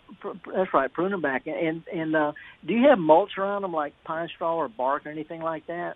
That's 0.56 0.74
right. 0.74 0.91
Prune 0.91 1.12
them 1.12 1.22
back. 1.22 1.48
And 1.48 1.84
and 1.93 2.15
uh, 2.15 2.32
do 2.65 2.74
you 2.74 2.88
have 2.89 2.98
mulch 2.98 3.32
around 3.38 3.63
them, 3.63 3.74
like 3.74 3.93
pine 4.06 4.30
straw 4.34 4.56
or 4.56 4.69
bark 4.69 5.06
or 5.06 5.10
anything 5.10 5.41
like 5.41 5.67
that? 5.67 5.96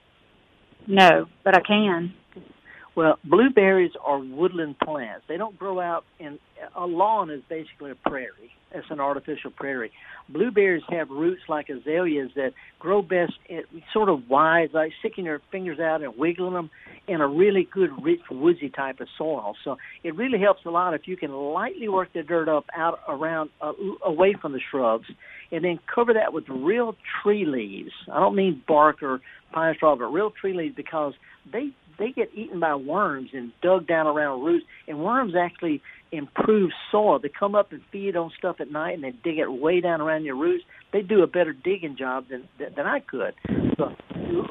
No, 0.85 1.27
but 1.45 1.55
I 1.55 1.61
can. 1.61 2.13
Well, 2.97 3.19
blueberries 3.23 3.91
are 4.03 4.17
woodland 4.17 4.79
plants. 4.79 5.23
They 5.29 5.37
don't 5.37 5.55
grow 5.55 5.79
out 5.79 6.03
in 6.19 6.39
a 6.75 6.87
lawn 6.87 7.29
is 7.29 7.43
basically 7.47 7.91
a 7.91 8.09
prairie. 8.09 8.51
It's 8.71 8.87
an 8.89 8.99
artificial 8.99 9.51
prairie. 9.51 9.91
Blueberries 10.29 10.81
have 10.89 11.11
roots 11.11 11.43
like 11.47 11.69
azaleas 11.69 12.31
that 12.35 12.53
grow 12.79 13.03
best 13.03 13.33
in, 13.47 13.61
sort 13.93 14.09
of 14.09 14.27
wide, 14.27 14.69
like 14.73 14.93
sticking 14.97 15.25
your 15.25 15.43
fingers 15.51 15.79
out 15.79 16.01
and 16.01 16.17
wiggling 16.17 16.53
them 16.53 16.71
in 17.07 17.21
a 17.21 17.27
really 17.27 17.67
good, 17.71 17.91
rich, 18.03 18.21
woodsy 18.31 18.69
type 18.69 18.99
of 18.99 19.07
soil. 19.15 19.55
So 19.63 19.77
it 20.03 20.15
really 20.15 20.39
helps 20.39 20.65
a 20.65 20.71
lot 20.71 20.95
if 20.95 21.07
you 21.07 21.17
can 21.17 21.31
lightly 21.31 21.87
work 21.87 22.13
the 22.13 22.23
dirt 22.23 22.49
up 22.49 22.65
out 22.75 22.99
around, 23.07 23.51
uh, 23.61 23.73
away 24.03 24.33
from 24.41 24.53
the 24.53 24.59
shrubs, 24.71 25.05
and 25.51 25.63
then 25.63 25.77
cover 25.93 26.15
that 26.15 26.33
with 26.33 26.45
real 26.49 26.95
tree 27.21 27.45
leaves. 27.45 27.91
I 28.11 28.19
don't 28.19 28.35
mean 28.35 28.63
bark 28.67 29.03
or 29.03 29.21
pine 29.51 29.75
straw, 29.75 29.95
but 29.95 30.05
real 30.05 30.31
tree 30.31 30.53
leaves 30.53 30.75
because 30.75 31.13
they 31.53 31.69
they 31.99 32.11
get 32.11 32.29
eaten 32.33 32.59
by 32.59 32.75
worms 32.75 33.29
and 33.33 33.51
dug 33.61 33.87
down 33.87 34.07
around 34.07 34.43
roots. 34.43 34.65
And 34.87 34.99
worms 34.99 35.33
actually 35.39 35.81
improve 36.11 36.71
soil. 36.91 37.19
They 37.19 37.29
come 37.29 37.55
up 37.55 37.71
and 37.71 37.81
feed 37.91 38.15
on 38.15 38.31
stuff 38.37 38.57
at 38.59 38.71
night, 38.71 38.93
and 38.93 39.03
they 39.03 39.11
dig 39.11 39.39
it 39.39 39.51
way 39.51 39.81
down 39.81 40.01
around 40.01 40.23
your 40.23 40.37
roots. 40.37 40.63
They 40.93 41.01
do 41.01 41.23
a 41.23 41.27
better 41.27 41.53
digging 41.53 41.97
job 41.97 42.25
than 42.29 42.47
than, 42.59 42.73
than 42.75 42.85
I 42.85 42.99
could. 42.99 43.33
So 43.77 43.93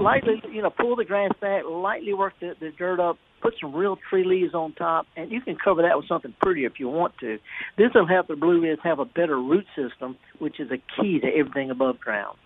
lightly, 0.01 0.43
you 0.53 0.63
know, 0.63 0.71
pull 0.71 0.97
the 0.97 1.05
grass 1.05 1.31
back, 1.41 1.63
lightly 1.69 2.15
work 2.15 2.35
the, 2.41 2.55
the 2.61 2.71
dirt 2.77 3.01
up, 3.01 3.19
put 3.41 3.55
some 3.61 3.75
real 3.75 3.97
tree 4.11 4.25
leaves 4.25 4.55
on 4.55 4.73
top, 4.73 5.07
and 5.17 5.31
you 5.31 5.41
can 5.41 5.57
cover 5.63 5.83
that 5.83 5.97
with 5.97 6.09
something 6.09 6.35
pretty 6.43 6.65
if 6.65 6.75
you 6.79 6.89
want 6.89 7.15
to. 7.19 7.39
This 7.79 7.91
will 7.95 8.07
help 8.07 8.29
the 8.29 8.37
blueberries 8.37 8.79
have 8.83 8.99
a 8.99 9.05
better 9.05 9.37
root 9.37 9.67
system, 9.75 10.17
which 10.39 10.61
is 10.61 10.71
a 10.71 10.79
key 11.01 11.21
to 11.21 11.27
everything 11.27 11.71
above 11.71 11.99
ground. 12.01 12.37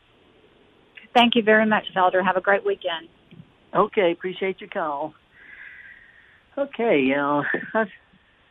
Thank 1.15 1.35
you 1.35 1.43
very 1.43 1.67
much, 1.67 1.87
Felder. 1.97 2.25
Have 2.25 2.37
a 2.37 2.41
great 2.41 2.65
weekend. 2.65 3.09
Okay, 3.75 4.13
appreciate 4.13 4.61
your 4.61 4.71
call. 4.71 5.15
Okay, 6.59 7.13
uh, 7.17 7.43
I 7.75 7.87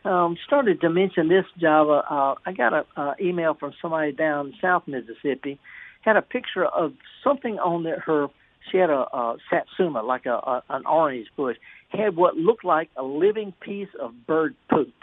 um, 0.06 0.38
started 0.46 0.82
to 0.82 0.90
mention 0.90 1.28
this 1.28 1.46
Java. 1.58 2.04
Uh, 2.10 2.36
I 2.46 2.54
got 2.54 2.74
a 2.74 2.86
uh, 2.96 3.14
email 3.22 3.54
from 3.54 3.74
somebody 3.82 4.12
down 4.14 4.54
South 4.62 4.84
Mississippi. 4.88 5.60
Had 6.02 6.16
a 6.16 6.22
picture 6.22 6.66
of 6.66 6.94
something 7.24 7.60
on 7.60 7.84
their, 7.84 8.00
her. 8.00 8.28
She 8.72 8.78
had 8.78 8.90
a, 8.90 9.06
a 9.16 9.38
satsuma, 9.50 10.02
like 10.02 10.26
a, 10.26 10.36
a 10.36 10.64
an 10.70 10.86
orange 10.86 11.28
bush. 11.36 11.58
Had 11.90 12.16
what 12.16 12.38
looked 12.38 12.64
like 12.64 12.90
a 12.96 13.04
living 13.04 13.54
piece 13.60 13.90
of 14.00 14.14
bird 14.26 14.56
poop, 14.70 14.94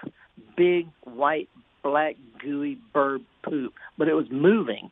big 0.57 0.89
white, 1.05 1.49
black, 1.83 2.17
gooey 2.41 2.79
bird 2.93 3.23
poop, 3.43 3.75
but 3.99 4.09
it 4.09 4.15
was 4.15 4.27
moving, 4.31 4.91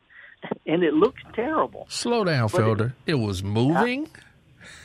and 0.67 0.83
it 0.83 0.93
looked 0.93 1.21
terrible. 1.33 1.87
Slow 1.89 2.23
down, 2.23 2.49
But 2.51 2.61
it- 2.61 2.63
Felder. 2.63 2.93
It, 3.07 3.15
was 3.15 3.43
moving. 3.43 4.07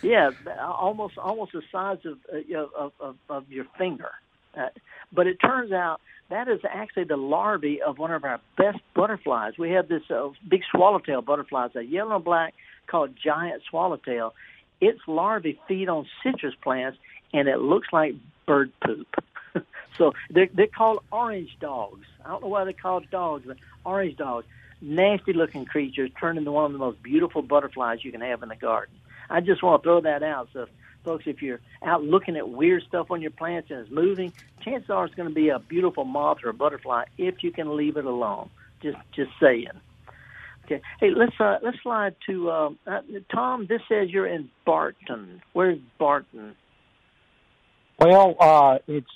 Yeah, 0.03 0.31
almost 0.61 1.19
almost 1.19 1.53
the 1.53 1.63
size 1.71 1.99
of 2.05 2.19
uh, 2.33 2.39
you 2.39 2.69
of, 2.77 2.93
of 3.01 3.17
of 3.29 3.51
your 3.51 3.67
finger. 3.79 4.11
Uh, 4.57 4.69
but 5.13 5.27
it 5.27 5.37
turns 5.37 5.73
out 5.73 6.01
that 6.31 6.49
is 6.49 6.61
actually 6.69 7.05
the 7.05 7.17
larvae 7.17 7.83
of 7.83 7.99
one 7.99 8.11
of 8.11 8.25
our 8.25 8.41
best 8.57 8.79
butterflies. 8.95 9.55
We 9.59 9.71
have 9.71 9.89
this 9.89 10.03
uh, 10.11 10.31
big 10.49 10.63
swallowtail 10.71 11.23
butterfly, 11.23 11.67
it's 11.67 11.77
a 11.77 11.85
yellow 11.85 12.17
and 12.17 12.25
black 12.25 12.55
called 12.87 13.15
giant 13.23 13.63
swallowtail. 13.69 14.35
Its 14.81 15.01
larvae 15.07 15.61
feed 15.69 15.89
on 15.89 16.07
citrus 16.23 16.55
plants, 16.63 16.99
and 17.33 17.49
it 17.49 17.59
looks 17.59 17.89
like 17.93 18.15
bird 18.47 18.73
poop. 18.85 19.07
so 19.99 20.13
they're, 20.31 20.49
they're 20.53 20.67
called 20.67 21.03
orange 21.13 21.51
dogs. 21.61 22.07
I 22.25 22.29
don't 22.29 22.43
know 22.43 22.49
why 22.49 22.65
they're 22.65 22.73
called 22.73 23.11
dogs, 23.11 23.45
but 23.47 23.59
orange 23.85 24.17
dogs. 24.17 24.47
Nasty 24.81 25.35
looking 25.35 25.67
creatures 25.67 26.11
turn 26.19 26.39
into 26.39 26.53
one 26.53 26.65
of 26.65 26.73
the 26.73 26.79
most 26.79 27.03
beautiful 27.03 27.43
butterflies 27.43 28.03
you 28.03 28.11
can 28.11 28.23
have 28.23 28.43
in 28.43 28.49
the 28.49 28.57
garden. 28.57 28.95
I 29.31 29.41
just 29.41 29.63
want 29.63 29.83
to 29.83 29.87
throw 29.87 30.01
that 30.03 30.23
out. 30.23 30.49
So 30.53 30.67
folks, 31.05 31.25
if 31.27 31.41
you're 31.41 31.61
out 31.83 32.03
looking 32.03 32.37
at 32.37 32.49
weird 32.49 32.83
stuff 32.89 33.11
on 33.11 33.23
your 33.23 33.31
plants 33.31 33.71
and 33.71 33.81
it's 33.81 33.91
moving, 33.91 34.33
chances 34.63 34.91
are 34.91 35.07
it's 35.07 35.15
going 35.15 35.29
to 35.29 35.35
be 35.35 35.49
a 35.49 35.59
beautiful 35.59 36.05
moth 36.05 36.39
or 36.45 36.51
a 36.51 36.55
butterfly 36.55 37.05
if 37.17 37.43
you 37.43 37.53
can 37.53 37.77
leave 37.77 37.97
it 37.97 38.05
alone. 38.05 38.51
Just 38.83 38.99
just 39.15 39.31
saying. 39.41 39.69
Okay. 40.65 40.83
Hey, 41.01 41.11
let's 41.15 41.39
uh, 41.41 41.59
let's 41.63 41.79
slide 41.83 42.15
to 42.27 42.51
uh, 42.51 42.71
uh, 42.87 43.01
Tom. 43.33 43.67
This 43.69 43.81
says 43.89 44.11
you're 44.11 44.27
in 44.27 44.51
Barton. 44.65 45.43
Where's 45.53 45.79
Barton? 45.99 46.55
Well, 47.99 48.37
uh, 48.39 48.79
it's. 48.87 49.07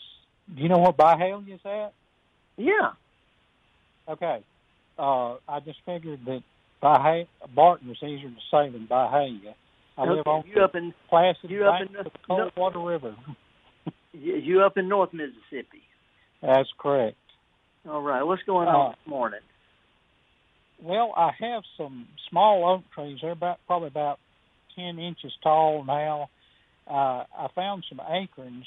Do 0.54 0.60
you 0.60 0.68
know 0.68 0.78
where 0.78 0.92
Byhalia 0.92 1.54
is 1.54 1.60
at? 1.64 1.94
Yeah. 2.56 2.92
Okay. 4.08 4.42
Uh, 4.98 5.36
I 5.48 5.60
just 5.64 5.78
figured 5.86 6.24
that 6.26 6.42
Byha- 6.82 7.26
Barton 7.54 7.88
was 7.88 7.96
easier 8.02 8.28
to 8.28 8.36
say 8.50 8.68
than 8.70 8.86
Byhalia. 8.86 9.54
I 9.96 10.02
okay. 10.02 10.10
live 10.10 10.26
on 10.26 10.44
you 10.46 10.62
up 10.62 10.74
in 10.74 10.92
Placid 11.08 11.50
you 11.50 11.64
up 11.64 11.80
in 11.80 11.92
the 11.92 12.10
Coldwater 12.26 12.80
River. 12.80 13.14
you 14.12 14.34
you 14.36 14.62
up 14.62 14.76
in 14.76 14.88
North 14.88 15.12
Mississippi. 15.12 15.82
That's 16.42 16.68
correct. 16.78 17.16
All 17.88 18.02
right. 18.02 18.22
What's 18.22 18.42
going 18.44 18.66
on 18.68 18.86
Uh, 18.86 18.90
this 18.90 19.06
morning? 19.06 19.40
Well, 20.82 21.12
I 21.16 21.30
have 21.40 21.62
some 21.76 22.08
small 22.28 22.68
oak 22.68 22.82
trees. 22.94 23.18
They're 23.22 23.30
about 23.32 23.58
probably 23.66 23.88
about 23.88 24.18
ten 24.74 24.98
inches 24.98 25.32
tall 25.42 25.84
now. 25.84 26.28
Uh, 26.90 27.24
I 27.38 27.48
found 27.54 27.84
some 27.88 28.00
acorns 28.00 28.66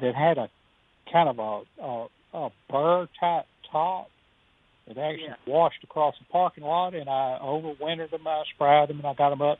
that 0.00 0.14
had 0.14 0.36
a 0.38 0.48
kind 1.12 1.28
of 1.28 1.38
a 1.38 1.82
a, 1.82 2.06
a 2.38 2.50
burr 2.70 3.08
type 3.20 3.46
top 3.70 4.08
that 4.88 4.98
actually 4.98 5.24
Yeah. 5.28 5.34
washed 5.46 5.82
across 5.84 6.14
the 6.18 6.24
parking 6.32 6.64
lot, 6.64 6.94
and 6.94 7.08
I 7.08 7.38
overwintered 7.40 8.10
them. 8.10 8.26
I 8.26 8.42
sprouted 8.54 8.90
them, 8.90 8.98
and 8.98 9.06
I 9.06 9.14
got 9.14 9.30
them 9.30 9.42
up. 9.42 9.58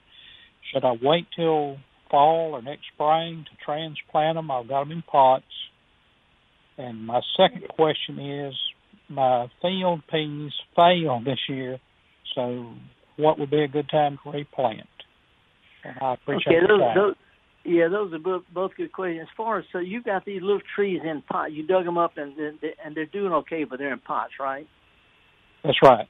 Should 0.73 0.85
I 0.85 0.93
wait 1.03 1.27
till 1.35 1.79
fall 2.11 2.53
or 2.53 2.63
next 2.63 2.85
spring 2.95 3.45
to 3.51 3.65
transplant 3.65 4.37
them? 4.37 4.51
I've 4.51 4.69
got 4.69 4.85
them 4.85 4.93
in 4.93 5.03
pots. 5.03 5.45
And 6.79 7.07
my 7.07 7.21
second 7.37 7.69
question 7.69 8.19
is, 8.19 8.55
my 9.09 9.49
field 9.61 10.03
peas 10.11 10.53
failed 10.75 11.25
this 11.25 11.41
year, 11.49 11.79
so 12.35 12.73
what 13.17 13.39
would 13.39 13.51
be 13.51 13.63
a 13.63 13.69
good 13.69 13.89
time 13.91 14.19
to 14.25 14.31
replant? 14.31 14.87
And 15.85 15.97
I 16.01 16.15
appreciate 16.15 16.57
okay, 16.57 16.67
those, 16.69 16.81
those, 16.95 17.15
yeah, 17.65 17.89
those 17.89 18.13
are 18.13 18.19
both, 18.19 18.43
both 18.53 18.71
good 18.77 18.93
questions. 18.93 19.23
As 19.23 19.37
far 19.37 19.59
as 19.59 19.65
so, 19.73 19.79
you've 19.79 20.05
got 20.05 20.25
these 20.25 20.41
little 20.41 20.61
trees 20.75 21.01
in 21.05 21.23
pot. 21.23 21.53
You 21.53 21.67
dug 21.67 21.85
them 21.85 21.99
up, 21.99 22.13
and 22.17 22.37
and 22.39 22.59
and 22.85 22.95
they're 22.95 23.07
doing 23.07 23.33
okay, 23.33 23.65
but 23.65 23.79
they're 23.79 23.93
in 23.93 23.99
pots, 23.99 24.33
right? 24.41 24.67
That's 25.65 25.79
right. 25.83 26.09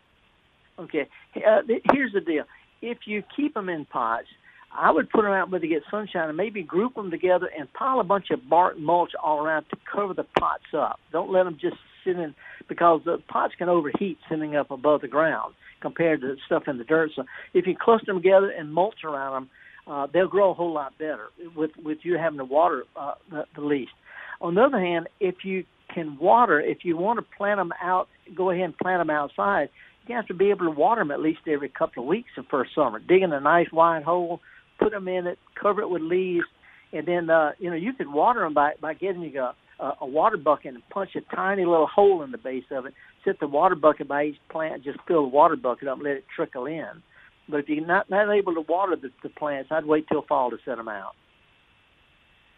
Okay. 0.78 1.08
Uh, 1.36 1.62
here's 1.92 2.12
the 2.12 2.20
deal: 2.20 2.44
if 2.80 2.98
you 3.06 3.22
keep 3.36 3.54
them 3.54 3.68
in 3.68 3.84
pots, 3.84 4.28
I 4.72 4.90
would 4.90 5.10
put 5.10 5.22
them 5.22 5.32
out 5.32 5.50
where 5.50 5.60
they 5.60 5.66
get 5.66 5.82
sunshine, 5.90 6.28
and 6.28 6.36
maybe 6.36 6.62
group 6.62 6.94
them 6.94 7.10
together 7.10 7.48
and 7.58 7.72
pile 7.72 8.00
a 8.00 8.04
bunch 8.04 8.26
of 8.30 8.48
bark 8.48 8.78
mulch 8.78 9.12
all 9.22 9.44
around 9.44 9.64
to 9.70 9.76
cover 9.92 10.14
the 10.14 10.26
pots 10.38 10.62
up. 10.76 11.00
Don't 11.12 11.32
let 11.32 11.44
them 11.44 11.58
just 11.60 11.76
sit 12.04 12.16
in 12.16 12.34
because 12.68 13.00
the 13.04 13.18
pots 13.28 13.54
can 13.58 13.68
overheat 13.68 14.18
sitting 14.28 14.56
up 14.56 14.70
above 14.70 15.00
the 15.00 15.08
ground 15.08 15.54
compared 15.82 16.20
to 16.20 16.36
stuff 16.46 16.64
in 16.66 16.78
the 16.78 16.84
dirt. 16.84 17.10
So 17.16 17.24
if 17.52 17.66
you 17.66 17.74
cluster 17.78 18.06
them 18.06 18.22
together 18.22 18.50
and 18.50 18.72
mulch 18.72 19.02
around 19.04 19.32
them, 19.32 19.50
uh, 19.86 20.06
they'll 20.12 20.28
grow 20.28 20.50
a 20.50 20.54
whole 20.54 20.72
lot 20.72 20.96
better 20.98 21.28
with 21.56 21.72
with 21.82 21.98
you 22.02 22.16
having 22.16 22.38
to 22.38 22.44
water 22.44 22.84
uh, 22.96 23.14
the, 23.30 23.44
the 23.56 23.62
least. 23.62 23.92
On 24.40 24.54
the 24.54 24.62
other 24.62 24.78
hand, 24.78 25.08
if 25.18 25.36
you 25.44 25.64
can 25.92 26.16
water, 26.18 26.60
if 26.60 26.78
you 26.84 26.96
want 26.96 27.18
to 27.18 27.36
plant 27.36 27.58
them 27.58 27.72
out, 27.82 28.08
go 28.36 28.50
ahead 28.50 28.64
and 28.64 28.78
plant 28.78 29.00
them 29.00 29.10
outside. 29.10 29.68
You 30.06 30.14
have 30.16 30.26
to 30.26 30.34
be 30.34 30.50
able 30.50 30.66
to 30.66 30.70
water 30.70 31.00
them 31.00 31.10
at 31.10 31.20
least 31.20 31.40
every 31.46 31.68
couple 31.68 32.02
of 32.02 32.08
weeks 32.08 32.30
the 32.36 32.42
first 32.50 32.74
summer. 32.74 32.98
Digging 33.00 33.32
a 33.32 33.40
nice 33.40 33.70
wide 33.72 34.02
hole, 34.02 34.40
put 34.80 34.92
them 34.92 35.08
in 35.08 35.26
it, 35.26 35.38
cover 35.60 35.82
it 35.82 35.90
with 35.90 36.02
leaves, 36.02 36.46
and 36.92 37.06
then 37.06 37.30
uh, 37.30 37.52
you 37.58 37.70
know 37.70 37.76
you 37.76 37.92
could 37.92 38.12
water 38.12 38.40
them 38.40 38.54
by 38.54 38.72
by 38.80 38.94
getting 38.94 39.36
a, 39.36 39.54
a, 39.82 39.92
a 40.02 40.06
water 40.06 40.36
bucket 40.36 40.74
and 40.74 40.82
punch 40.90 41.10
a 41.16 41.34
tiny 41.34 41.64
little 41.64 41.86
hole 41.86 42.22
in 42.22 42.30
the 42.30 42.38
base 42.38 42.64
of 42.70 42.86
it. 42.86 42.94
Set 43.24 43.38
the 43.40 43.46
water 43.46 43.74
bucket 43.74 44.08
by 44.08 44.24
each 44.24 44.38
plant, 44.50 44.82
just 44.82 44.98
fill 45.06 45.22
the 45.22 45.28
water 45.28 45.56
bucket 45.56 45.88
up, 45.88 45.96
and 45.96 46.04
let 46.04 46.16
it 46.16 46.24
trickle 46.34 46.66
in. 46.66 47.02
But 47.48 47.60
if 47.60 47.68
you're 47.68 47.86
not 47.86 48.08
not 48.10 48.32
able 48.32 48.54
to 48.54 48.62
water 48.62 48.96
the, 48.96 49.10
the 49.22 49.28
plants, 49.28 49.70
I'd 49.72 49.84
wait 49.84 50.06
till 50.08 50.22
fall 50.22 50.50
to 50.50 50.56
set 50.64 50.76
them 50.76 50.88
out. 50.88 51.12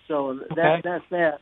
So 0.09 0.39
that 0.57 0.79
Okay. 0.79 0.81
that's 0.85 1.05
that. 1.11 1.39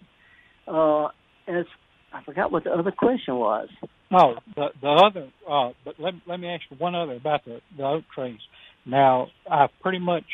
Uh, 0.66 1.06
as 1.48 1.66
I 2.12 2.22
forgot 2.24 2.52
what 2.52 2.64
the 2.64 2.70
other 2.70 2.92
question 2.92 3.36
was. 3.36 3.68
No, 4.10 4.34
the 4.56 4.68
the 4.80 4.88
other. 4.88 5.28
Uh, 5.48 5.72
but 5.84 5.94
let 5.98 6.14
let 6.26 6.40
me 6.40 6.48
ask 6.48 6.62
you 6.70 6.76
one 6.76 6.94
other 6.94 7.14
about 7.14 7.44
the 7.44 7.60
the 7.76 7.84
oak 7.84 8.04
trees. 8.14 8.40
Now 8.86 9.28
I've 9.50 9.70
pretty 9.82 9.98
much 9.98 10.24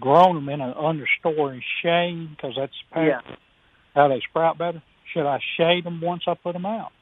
grown 0.00 0.34
them 0.34 0.48
in 0.48 0.60
an 0.60 0.74
understory 0.74 1.60
shade 1.82 2.30
because 2.30 2.54
that's 2.56 2.84
Yeah. 2.94 3.20
how 3.94 4.08
they 4.08 4.20
sprout 4.20 4.58
better. 4.58 4.82
Should 5.12 5.26
I 5.26 5.38
shade 5.56 5.84
them 5.84 6.00
once 6.00 6.24
I 6.26 6.34
put 6.34 6.54
them 6.54 6.66
out? 6.66 6.92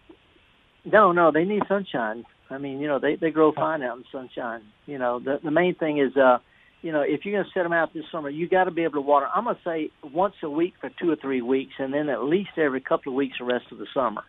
No, 0.84 1.12
no, 1.12 1.30
they 1.30 1.44
need 1.44 1.62
sunshine. 1.68 2.24
I 2.50 2.58
mean, 2.58 2.80
you 2.80 2.88
know, 2.88 2.98
they 2.98 3.16
they 3.16 3.30
grow 3.30 3.52
fine 3.52 3.82
out 3.82 3.98
in 3.98 4.04
sunshine. 4.10 4.62
You 4.86 4.98
know, 4.98 5.20
the 5.20 5.38
the 5.42 5.50
main 5.50 5.74
thing 5.74 5.98
is, 5.98 6.16
uh, 6.16 6.38
you 6.82 6.92
know, 6.92 7.02
if 7.02 7.24
you're 7.24 7.34
going 7.34 7.44
to 7.44 7.50
set 7.52 7.62
them 7.62 7.72
out 7.72 7.94
this 7.94 8.04
summer, 8.10 8.28
you 8.28 8.48
got 8.48 8.64
to 8.64 8.72
be 8.72 8.82
able 8.82 8.94
to 8.94 9.00
water. 9.00 9.28
I'm 9.32 9.44
going 9.44 9.56
to 9.56 9.62
say 9.64 9.90
once 10.02 10.34
a 10.42 10.50
week 10.50 10.74
for 10.80 10.90
two 11.00 11.10
or 11.10 11.16
three 11.16 11.40
weeks, 11.40 11.74
and 11.78 11.94
then 11.94 12.08
at 12.08 12.24
least 12.24 12.50
every 12.58 12.80
couple 12.80 13.12
of 13.12 13.16
weeks 13.16 13.36
the 13.38 13.44
rest 13.44 13.66
of 13.70 13.78
the 13.78 13.86
summer. 13.94 14.24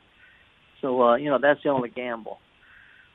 So, 0.81 1.01
uh, 1.01 1.15
you 1.15 1.29
know, 1.29 1.39
that's 1.41 1.63
the 1.63 1.69
only 1.69 1.89
gamble. 1.89 2.37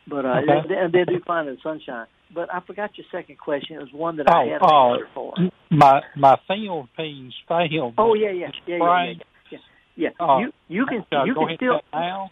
But 0.09 0.24
uh, 0.24 0.40
Okay. 0.42 0.68
they, 0.68 0.98
they 0.98 1.05
do 1.05 1.20
fine 1.24 1.46
in 1.46 1.59
sunshine. 1.62 2.07
But 2.35 2.53
I 2.53 2.61
forgot 2.67 2.91
your 2.97 3.07
second 3.11 3.38
question. 3.38 3.77
It 3.77 3.81
was 3.81 3.93
one 3.93 4.17
that 4.19 4.29
I 4.29 4.43
Oh, 4.45 4.51
had 4.51 4.59
oh. 4.62 4.67
an 4.67 5.01
answer 5.01 5.09
for. 5.14 5.35
My 5.71 6.01
my 6.17 6.37
field 6.47 6.88
peas 6.97 7.33
failed. 7.49 7.95
Oh 7.99 8.14
yeah, 8.14 8.31
yeah, 8.31 8.49
yeah, 8.67 8.77
yeah, 8.79 9.12
yeah. 9.51 9.59
Yeah. 9.97 10.09
Uh, 10.21 10.38
you 10.38 10.53
you 10.69 10.87
can 10.87 11.05
Should 11.11 11.27
you 11.27 11.35
can 11.35 11.57
still 11.57 11.81
now. 11.93 12.31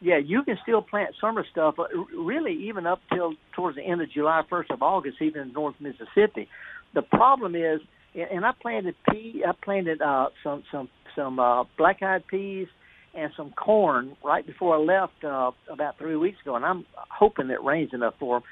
yeah, 0.00 0.18
you 0.18 0.42
can 0.42 0.56
still 0.62 0.82
plant 0.82 1.14
summer 1.20 1.44
stuff. 1.50 1.78
uh, 1.78 1.84
Really, 2.16 2.52
even 2.68 2.86
up 2.86 3.00
till 3.14 3.34
towards 3.54 3.76
the 3.76 3.82
end 3.82 4.00
of 4.02 4.10
July, 4.10 4.42
first 4.50 4.70
of 4.70 4.82
August, 4.82 5.18
even 5.20 5.42
in 5.42 5.52
North 5.52 5.76
Mississippi. 5.80 6.48
The 6.94 7.02
problem 7.02 7.54
is, 7.54 7.80
and 8.14 8.28
and 8.30 8.44
I 8.44 8.50
planted 8.60 8.96
pea. 9.10 9.44
I 9.46 9.52
planted 9.62 10.00
uh, 10.02 10.28
some 10.42 10.64
some 10.72 10.88
some 11.14 11.38
uh, 11.38 11.64
black-eyed 11.76 12.26
peas 12.26 12.68
and 13.14 13.32
some 13.36 13.50
corn 13.52 14.16
right 14.24 14.46
before 14.46 14.76
I 14.76 14.78
left 14.78 15.24
uh, 15.24 15.50
about 15.70 15.98
three 15.98 16.16
weeks 16.16 16.38
ago, 16.42 16.56
and 16.56 16.64
I'm 16.64 16.84
hoping 16.96 17.50
it 17.50 17.62
rains 17.62 17.90
enough 17.92 18.14
for 18.18 18.40
them. 18.40 18.48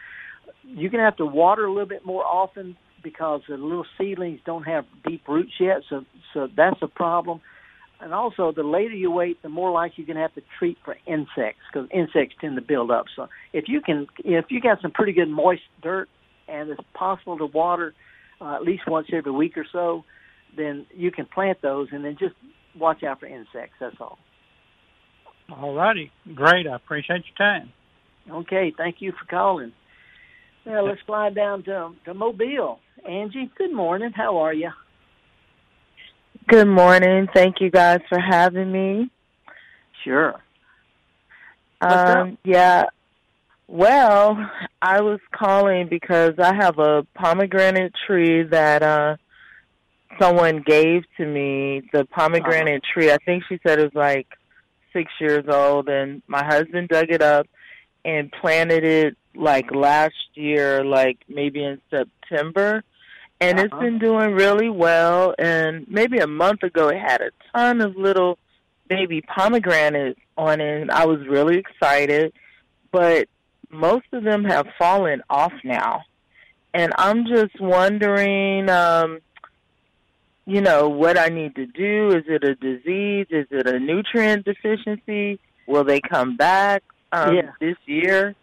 You're 0.67 0.91
gonna 0.91 1.05
have 1.05 1.17
to 1.17 1.27
water 1.27 1.65
a 1.65 1.73
little 1.73 1.89
bit 1.89 2.05
more 2.05 2.25
often 2.25 2.77
because 3.03 3.43
the 3.49 3.57
little 3.57 3.87
seedlings 3.99 4.41
don't 4.45 4.65
have 4.65 4.85
deep 5.07 5.27
roots 5.29 5.53
yet, 5.61 5.83
so 5.89 6.05
so 6.35 6.49
that's 6.57 6.81
a 6.83 6.89
problem 6.89 7.41
and 8.01 8.13
also 8.13 8.53
the 8.53 8.63
later 8.63 8.95
you 8.95 9.11
wait, 9.11 9.41
the 9.43 9.49
more 9.49 9.71
likely 9.71 10.05
you're 10.05 10.07
going 10.07 10.17
to 10.17 10.23
have 10.23 10.35
to 10.35 10.43
treat 10.59 10.77
for 10.85 10.97
insects 11.07 11.61
because 11.73 11.89
insects 11.93 12.37
tend 12.41 12.57
to 12.57 12.63
build 12.63 12.91
up. 12.91 13.07
So 13.15 13.29
if 13.53 13.65
you 13.69 13.81
can, 13.81 14.07
if 14.19 14.47
you 14.51 14.61
got 14.61 14.83
some 14.83 14.91
pretty 14.91 15.13
good 15.13 15.29
moist 15.29 15.63
dirt 15.83 16.09
and 16.49 16.69
it's 16.71 16.81
possible 16.95 17.39
to 17.39 17.47
water 17.47 17.95
uh, 18.41 18.57
at 18.57 18.63
least 18.63 18.83
once 18.87 19.07
every 19.13 19.33
week 19.33 19.57
or 19.57 19.67
so, 19.73 20.05
then 20.57 20.87
you 20.95 21.11
can 21.11 21.27
plant 21.27 21.63
those 21.63 21.89
and 21.91 22.05
then 22.05 22.17
just 22.19 22.35
watch 22.79 23.03
out 23.03 23.21
for 23.21 23.27
insects. 23.27 23.77
That's 23.81 23.97
all. 24.01 24.19
All 25.51 25.75
righty, 25.75 26.11
great. 26.35 26.67
I 26.67 26.77
appreciate 26.77 27.23
your 27.27 27.37
time. 27.39 27.73
Okay, 28.29 28.75
thank 28.77 28.97
you 28.99 29.13
for 29.13 29.25
calling. 29.31 29.73
Well, 30.67 30.87
let's 30.87 31.01
slide 31.07 31.37
down 31.37 31.63
to 31.65 31.93
to 32.07 32.15
Mobile. 32.15 32.81
Angie, 33.09 33.51
good 33.57 33.73
morning. 33.73 34.11
How 34.13 34.39
are 34.39 34.53
you? 34.53 34.71
Good 36.49 36.67
morning. 36.67 37.29
Thank 37.33 37.61
you 37.61 37.71
guys 37.71 38.01
for 38.09 38.19
having 38.19 38.73
me. 38.73 39.11
Sure. 40.03 40.35
Um, 41.81 42.37
yeah. 42.45 42.87
Well, 43.69 44.37
I 44.83 45.03
was 45.03 45.21
calling 45.33 45.89
because 45.89 46.35
I 46.41 46.53
have 46.55 46.81
a 46.81 47.07
pomegranate 47.15 47.93
tree 48.05 48.43
that 48.43 48.83
uh 48.83 49.17
someone 50.21 50.65
gave 50.67 51.05
to 51.19 51.27
me. 51.27 51.89
The 51.93 52.07
pomegranate 52.07 52.83
tree, 52.93 53.13
I 53.13 53.19
think 53.19 53.45
she 53.49 53.61
said 53.65 53.79
it 53.79 53.85
was 53.85 53.95
like 53.95 54.27
six 54.93 55.13
years 55.21 55.45
old 55.49 55.89
and 55.89 56.23
my 56.27 56.45
husband 56.45 56.89
dug 56.89 57.11
it 57.11 57.23
up 57.23 57.47
and 58.05 58.33
planted 58.33 58.83
it 58.83 59.17
like 59.37 59.75
last 59.75 60.15
year, 60.35 60.85
like 60.85 61.19
maybe 61.29 61.63
in 61.65 61.81
September. 61.91 62.83
And 63.41 63.59
it's 63.61 63.73
Uh-huh. 63.73 63.83
been 63.83 63.99
doing 63.99 64.33
really 64.33 64.71
well 64.71 65.35
and 65.39 65.87
maybe 65.89 66.19
a 66.19 66.27
month 66.27 66.63
ago 66.63 66.89
it 66.89 66.99
had 66.99 67.21
a 67.21 67.31
ton 67.53 67.83
of 67.83 67.95
little 67.97 68.39
baby 68.89 69.21
pomegranates 69.21 70.19
on 70.39 70.61
it. 70.61 70.81
And 70.83 70.91
I 70.91 71.05
was 71.07 71.27
really 71.27 71.59
excited, 71.59 72.33
but 72.93 73.29
most 73.71 74.07
of 74.13 74.25
them 74.25 74.45
have 74.45 74.67
fallen 74.79 75.23
off 75.29 75.53
now. 75.65 76.05
And 76.73 76.93
I'm 76.97 77.27
just 77.27 77.61
wondering, 77.61 78.71
um, 78.71 79.19
you 80.47 80.61
know, 80.61 80.89
what 80.89 81.19
I 81.19 81.29
need 81.29 81.57
to 81.57 81.67
do. 81.67 82.11
Is 82.11 82.25
it 82.29 82.45
a 82.45 82.55
disease? 82.55 83.27
Is 83.31 83.47
it 83.51 83.67
a 83.67 83.79
nutrient 83.79 84.45
deficiency? 84.45 85.41
Will 85.67 85.85
they 85.85 86.01
come 86.01 86.37
back 86.37 86.83
um, 87.13 87.35
Yeah. 87.37 87.51
this 87.61 87.77
year? 87.87 88.35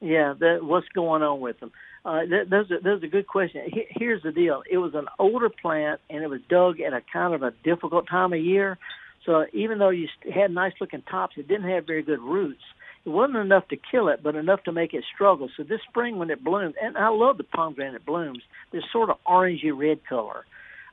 Yeah, 0.00 0.34
that, 0.38 0.60
what's 0.62 0.88
going 0.94 1.22
on 1.22 1.40
with 1.40 1.58
them? 1.60 1.72
Uh, 2.04 2.20
that, 2.30 2.50
those 2.50 2.70
are, 2.70 2.80
those 2.80 3.02
are 3.02 3.08
good 3.08 3.26
question. 3.26 3.62
He, 3.66 3.86
here's 3.90 4.22
the 4.22 4.32
deal: 4.32 4.62
it 4.70 4.78
was 4.78 4.94
an 4.94 5.06
older 5.18 5.48
plant, 5.48 6.00
and 6.08 6.22
it 6.22 6.30
was 6.30 6.40
dug 6.48 6.80
at 6.80 6.92
a 6.92 7.02
kind 7.12 7.34
of 7.34 7.42
a 7.42 7.52
difficult 7.64 8.06
time 8.08 8.32
of 8.32 8.40
year. 8.40 8.78
So 9.26 9.46
even 9.52 9.78
though 9.78 9.90
you 9.90 10.08
had 10.32 10.50
nice 10.52 10.72
looking 10.80 11.02
tops, 11.02 11.34
it 11.36 11.48
didn't 11.48 11.68
have 11.68 11.86
very 11.86 12.02
good 12.02 12.20
roots. 12.20 12.62
It 13.04 13.10
wasn't 13.10 13.38
enough 13.38 13.66
to 13.68 13.76
kill 13.76 14.08
it, 14.08 14.22
but 14.22 14.36
enough 14.36 14.62
to 14.64 14.72
make 14.72 14.94
it 14.94 15.04
struggle. 15.14 15.48
So 15.56 15.64
this 15.64 15.80
spring, 15.88 16.18
when 16.18 16.30
it 16.30 16.42
bloomed, 16.42 16.74
and 16.80 16.96
I 16.96 17.08
love 17.08 17.36
the 17.36 17.44
pomegranate 17.44 18.06
blooms, 18.06 18.42
this 18.72 18.84
sort 18.92 19.10
of 19.10 19.16
orangey 19.26 19.76
red 19.76 20.00
color. 20.06 20.44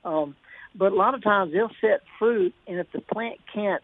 Um, 0.04 0.36
but 0.74 0.92
a 0.92 0.96
lot 0.96 1.14
of 1.14 1.24
times 1.24 1.54
they'll 1.54 1.72
set 1.80 2.02
fruit, 2.20 2.54
and 2.68 2.80
if 2.80 2.92
the 2.92 3.02
plant 3.02 3.40
can't 3.54 3.84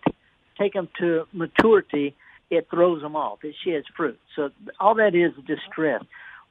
take 0.57 0.73
them 0.73 0.89
to 0.99 1.25
maturity, 1.31 2.15
it 2.51 2.67
throws 2.69 3.01
them 3.01 3.15
off. 3.15 3.39
It 3.43 3.55
sheds 3.65 3.87
fruit. 3.97 4.19
So 4.35 4.49
all 4.79 4.93
that 4.95 5.15
is 5.15 5.31
is 5.37 5.45
distress. 5.45 6.03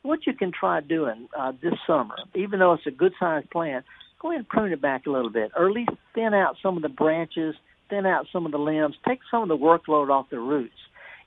What 0.02 0.26
you 0.26 0.32
can 0.32 0.50
try 0.50 0.80
doing 0.80 1.28
uh, 1.38 1.52
this 1.62 1.74
summer, 1.86 2.16
even 2.34 2.58
though 2.58 2.72
it's 2.72 2.86
a 2.86 2.90
good 2.90 3.12
sized 3.20 3.50
plant, 3.50 3.84
go 4.20 4.30
ahead 4.30 4.40
and 4.40 4.48
prune 4.48 4.72
it 4.72 4.80
back 4.80 5.06
a 5.06 5.10
little 5.10 5.30
bit, 5.30 5.52
or 5.54 5.68
at 5.68 5.74
least 5.74 5.90
thin 6.14 6.32
out 6.32 6.56
some 6.62 6.76
of 6.76 6.82
the 6.82 6.88
branches, 6.88 7.54
thin 7.90 8.06
out 8.06 8.26
some 8.32 8.46
of 8.46 8.52
the 8.52 8.58
limbs, 8.58 8.96
take 9.06 9.20
some 9.30 9.42
of 9.42 9.48
the 9.48 9.56
workload 9.56 10.10
off 10.10 10.30
the 10.30 10.38
roots. 10.38 10.72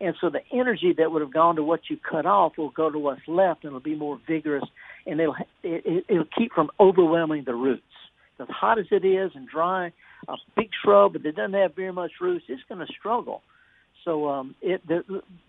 And 0.02 0.16
so 0.20 0.30
the 0.30 0.42
energy 0.52 0.94
that 0.98 1.12
would 1.12 1.22
have 1.22 1.32
gone 1.32 1.56
to 1.58 1.64
what 1.64 1.82
you 1.90 1.98
cut 1.98 2.26
off 2.26 2.58
will 2.58 2.72
go 2.72 2.90
to 2.90 2.98
what's 2.98 3.22
left, 3.28 3.64
and 3.64 3.70
it'll 3.70 3.80
be 3.80 3.96
more 3.96 4.20
vigorous, 4.28 4.66
and 5.06 5.22
it'll 5.22 5.36
it, 5.62 5.84
it, 5.86 6.06
it'll 6.10 6.26
keep 6.36 6.52
from 6.52 6.72
overwhelming 6.80 7.44
the 7.46 7.54
roots. 7.54 7.84
As 8.40 8.48
hot 8.50 8.80
as 8.80 8.88
it 8.90 9.06
is 9.06 9.32
and 9.36 9.48
dry, 9.48 9.94
a 10.28 10.36
big 10.58 10.70
shrub 10.84 11.14
that 11.14 11.36
doesn't 11.36 11.54
have 11.54 11.76
very 11.76 11.94
much 11.94 12.14
roots, 12.20 12.46
it's 12.50 12.64
going 12.68 12.86
to 12.86 12.92
struggle. 13.00 13.44
So 14.06 14.28
um, 14.28 14.56
it 14.62 14.86
the, 14.88 15.04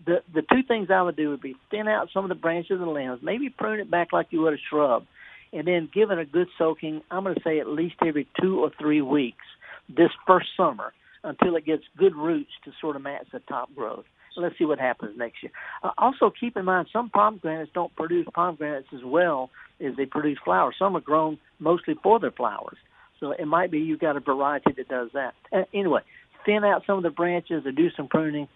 the 0.05 0.21
the 0.33 0.41
two 0.41 0.63
things 0.67 0.87
I 0.89 1.01
would 1.01 1.15
do 1.15 1.29
would 1.31 1.41
be 1.41 1.55
thin 1.71 1.87
out 1.87 2.09
some 2.13 2.23
of 2.23 2.29
the 2.29 2.35
branches 2.35 2.79
and 2.79 2.93
limbs, 2.93 3.19
maybe 3.21 3.49
prune 3.49 3.79
it 3.79 3.91
back 3.91 4.13
like 4.13 4.27
you 4.29 4.41
would 4.41 4.53
a 4.53 4.57
shrub, 4.69 5.05
and 5.51 5.67
then 5.67 5.89
give 5.93 6.11
it 6.11 6.19
a 6.19 6.25
good 6.25 6.47
soaking. 6.57 7.01
I'm 7.11 7.23
going 7.23 7.35
to 7.35 7.41
say 7.43 7.59
at 7.59 7.67
least 7.67 7.95
every 8.05 8.27
two 8.41 8.63
or 8.63 8.71
three 8.79 9.01
weeks 9.01 9.45
this 9.89 10.11
first 10.25 10.47
summer 10.55 10.93
until 11.23 11.55
it 11.55 11.65
gets 11.65 11.83
good 11.97 12.15
roots 12.15 12.51
to 12.63 12.71
sort 12.79 12.95
of 12.95 13.01
match 13.01 13.27
the 13.33 13.39
top 13.39 13.73
growth. 13.75 14.05
Let's 14.37 14.57
see 14.57 14.65
what 14.65 14.79
happens 14.79 15.17
next 15.17 15.41
year. 15.41 15.51
Uh, 15.81 15.91
also, 15.97 16.29
keep 16.29 16.57
in 16.57 16.65
mind 16.65 16.87
some 16.91 17.09
pomegranates 17.09 17.71
don't 17.73 17.95
produce 17.95 18.27
pomegranates 18.33 18.87
as 18.93 18.99
well 19.03 19.49
as 19.79 19.95
they 19.95 20.05
produce 20.05 20.37
flowers. 20.43 20.75
Some 20.77 20.95
are 20.97 21.01
grown 21.01 21.37
mostly 21.59 21.95
for 22.03 22.19
their 22.19 22.31
flowers. 22.31 22.77
So 23.19 23.31
it 23.31 23.45
might 23.45 23.71
be 23.71 23.79
you've 23.79 24.01
got 24.01 24.17
a 24.17 24.19
variety 24.19 24.73
that 24.75 24.89
does 24.89 25.09
that. 25.13 25.33
Uh, 25.53 25.63
anyway, 25.73 26.01
thin 26.45 26.63
out 26.63 26.83
some 26.85 26.97
of 26.97 27.03
the 27.03 27.09
branches 27.09 27.65
or 27.65 27.71
do 27.71 27.89
some 27.91 28.07
pruning, 28.07 28.47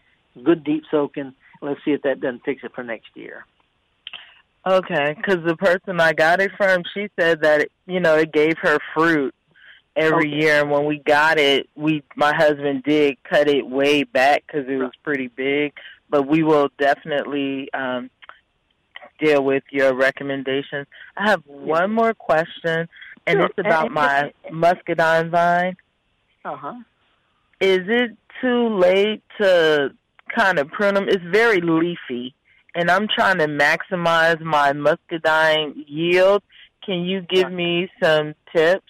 good 0.44 0.64
deep 0.64 0.84
soaking. 0.92 1.34
Let's 1.62 1.80
see 1.84 1.92
if 1.92 2.02
that 2.04 2.22
doesn't 2.22 2.44
fix 2.46 2.64
it 2.64 2.72
for 2.74 2.84
next 2.84 3.08
year. 3.16 3.46
Okay, 4.68 5.14
because 5.16 5.44
the 5.46 5.56
person 5.56 6.00
I 6.00 6.14
got 6.14 6.42
it 6.42 6.52
from, 6.58 6.84
she 6.94 7.08
said 7.20 7.42
that 7.42 7.62
it, 7.62 7.72
you 7.88 8.00
know 8.00 8.16
it 8.16 8.32
gave 8.32 8.58
her 8.62 8.78
fruit 8.94 9.34
every 9.96 10.28
Okay. 10.30 10.42
year, 10.42 10.62
and 10.62 10.70
when 10.70 10.86
we 10.86 11.00
got 11.00 11.40
it, 11.40 11.70
we 11.76 12.04
my 12.16 12.34
husband 12.36 12.84
did 12.84 13.18
cut 13.24 13.48
it 13.48 13.66
way 13.68 14.04
back 14.04 14.44
because 14.46 14.68
it 14.68 14.76
was 14.76 14.92
pretty 15.04 15.28
big. 15.28 15.74
But 16.10 16.28
we 16.28 16.44
will 16.44 16.70
definitely 16.78 17.72
um, 17.74 18.10
deal 19.20 19.44
with 19.44 19.64
your 19.72 19.94
recommendations. 19.94 20.88
I 21.16 21.30
have 21.30 21.42
one 21.46 21.92
more 21.92 22.14
question, 22.14 22.90
and 23.28 23.38
Sure. 23.40 23.46
it's 23.46 23.60
about 23.60 23.86
And- 23.86 23.94
my 23.94 24.34
muscadine 24.52 25.30
vine. 25.30 25.78
Uh 26.44 26.56
huh. 26.58 26.74
Is 27.60 27.82
it 27.88 28.18
too 28.42 28.78
late 28.78 29.22
to 29.40 29.90
kind 30.36 30.60
of 30.60 30.70
prune 30.70 30.94
them? 30.94 31.10
It's 31.10 31.24
very 31.24 31.62
leafy, 31.62 32.34
and 32.76 32.90
I'm 32.90 33.08
trying 33.08 33.40
to 33.40 33.48
maximize 33.48 34.40
my 34.42 34.74
muscadine 34.74 35.84
yield. 35.88 36.42
Can 36.86 37.04
you 37.04 37.22
give 37.22 37.52
me 37.52 37.90
some 38.02 38.34
tips? 38.56 38.86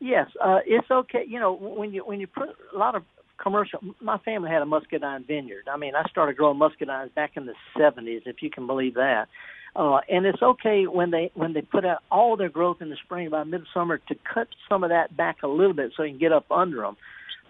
Yes, 0.00 0.28
uh, 0.42 0.60
it's 0.64 0.90
okay. 0.90 1.24
You 1.26 1.40
know, 1.40 1.52
when 1.52 1.92
you 1.92 2.04
when 2.04 2.20
you 2.20 2.28
put 2.28 2.50
a 2.72 2.78
lot 2.78 2.94
of 2.94 3.02
commercial. 3.38 3.80
My 4.00 4.18
family 4.18 4.50
had 4.50 4.62
a 4.62 4.66
muscadine 4.66 5.24
vineyard. 5.24 5.68
I 5.72 5.76
mean, 5.76 5.94
I 5.94 6.08
started 6.10 6.36
growing 6.36 6.58
muscadines 6.58 7.14
back 7.14 7.36
in 7.36 7.46
the 7.46 7.54
'70s, 7.76 8.22
if 8.26 8.42
you 8.42 8.50
can 8.50 8.66
believe 8.66 8.94
that. 8.94 9.28
Uh, 9.76 10.00
and 10.08 10.26
it's 10.26 10.42
okay 10.42 10.86
when 10.86 11.10
they 11.10 11.30
when 11.34 11.52
they 11.52 11.62
put 11.62 11.84
out 11.84 12.02
all 12.10 12.36
their 12.36 12.48
growth 12.48 12.82
in 12.82 12.90
the 12.90 12.96
spring 13.04 13.30
by 13.30 13.44
midsummer 13.44 13.98
to 13.98 14.14
cut 14.34 14.48
some 14.68 14.82
of 14.82 14.90
that 14.90 15.16
back 15.16 15.42
a 15.42 15.48
little 15.48 15.72
bit 15.74 15.92
so 15.96 16.02
you 16.02 16.10
can 16.10 16.18
get 16.18 16.32
up 16.32 16.50
under 16.50 16.78
them. 16.78 16.96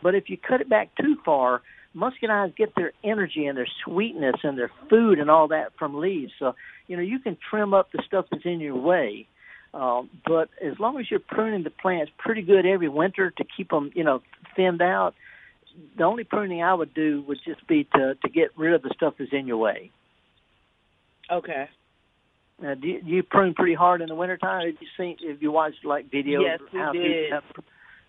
But 0.03 0.15
if 0.15 0.29
you 0.29 0.37
cut 0.37 0.61
it 0.61 0.69
back 0.69 0.91
too 1.01 1.17
far, 1.25 1.63
muscadines 1.95 2.57
get 2.57 2.75
their 2.77 2.93
energy 3.03 3.47
and 3.47 3.57
their 3.57 3.69
sweetness 3.85 4.37
and 4.43 4.57
their 4.57 4.71
food 4.89 5.19
and 5.19 5.31
all 5.31 5.49
that 5.49 5.73
from 5.79 5.99
leaves. 5.99 6.33
So 6.39 6.55
you 6.87 6.97
know 6.97 7.03
you 7.03 7.19
can 7.19 7.37
trim 7.51 7.75
up 7.75 7.93
the 7.93 8.03
stuff 8.07 8.27
that's 8.31 8.45
in 8.45 8.61
your 8.61 8.77
way. 8.77 9.27
Um, 9.75 10.09
but 10.27 10.49
as 10.65 10.79
long 10.79 10.99
as 10.99 11.11
you're 11.11 11.21
pruning 11.21 11.63
the 11.63 11.71
plants 11.71 12.11
pretty 12.19 12.43
good 12.43 12.65
every 12.65 12.89
winter 12.89 13.31
to 13.31 13.45
keep 13.45 13.69
them, 13.69 13.91
you 13.95 14.03
know, 14.03 14.23
thinned 14.57 14.81
out, 14.81 15.15
the 15.97 16.05
only 16.05 16.25
pruning 16.25 16.63
I 16.63 16.73
would 16.73 16.95
do 16.95 17.23
would 17.29 17.39
just 17.45 17.67
be 17.67 17.85
to 17.95 18.15
to 18.15 18.31
get 18.31 18.57
rid 18.57 18.75
of 18.75 18.83
the 18.83 18.91
stuff 18.95 19.15
that's 19.19 19.33
in 19.33 19.47
your 19.47 19.59
way. 19.59 19.91
Okay. 21.31 21.69
Uh, 22.61 22.75
do, 22.75 22.89
you, 22.89 23.03
do 23.03 23.11
you 23.11 23.23
prune 23.23 23.55
pretty 23.55 23.75
hard 23.75 24.01
in 24.01 24.09
the 24.09 24.15
wintertime? 24.15 24.67
Have 24.67 24.77
you 24.81 24.89
seen? 24.97 25.17
Have 25.29 25.43
you 25.43 25.53
watched 25.53 25.85
like 25.85 26.11
videos? 26.11 26.43
Yes, 26.43 26.61
we 26.73 26.99
did. 26.99 27.33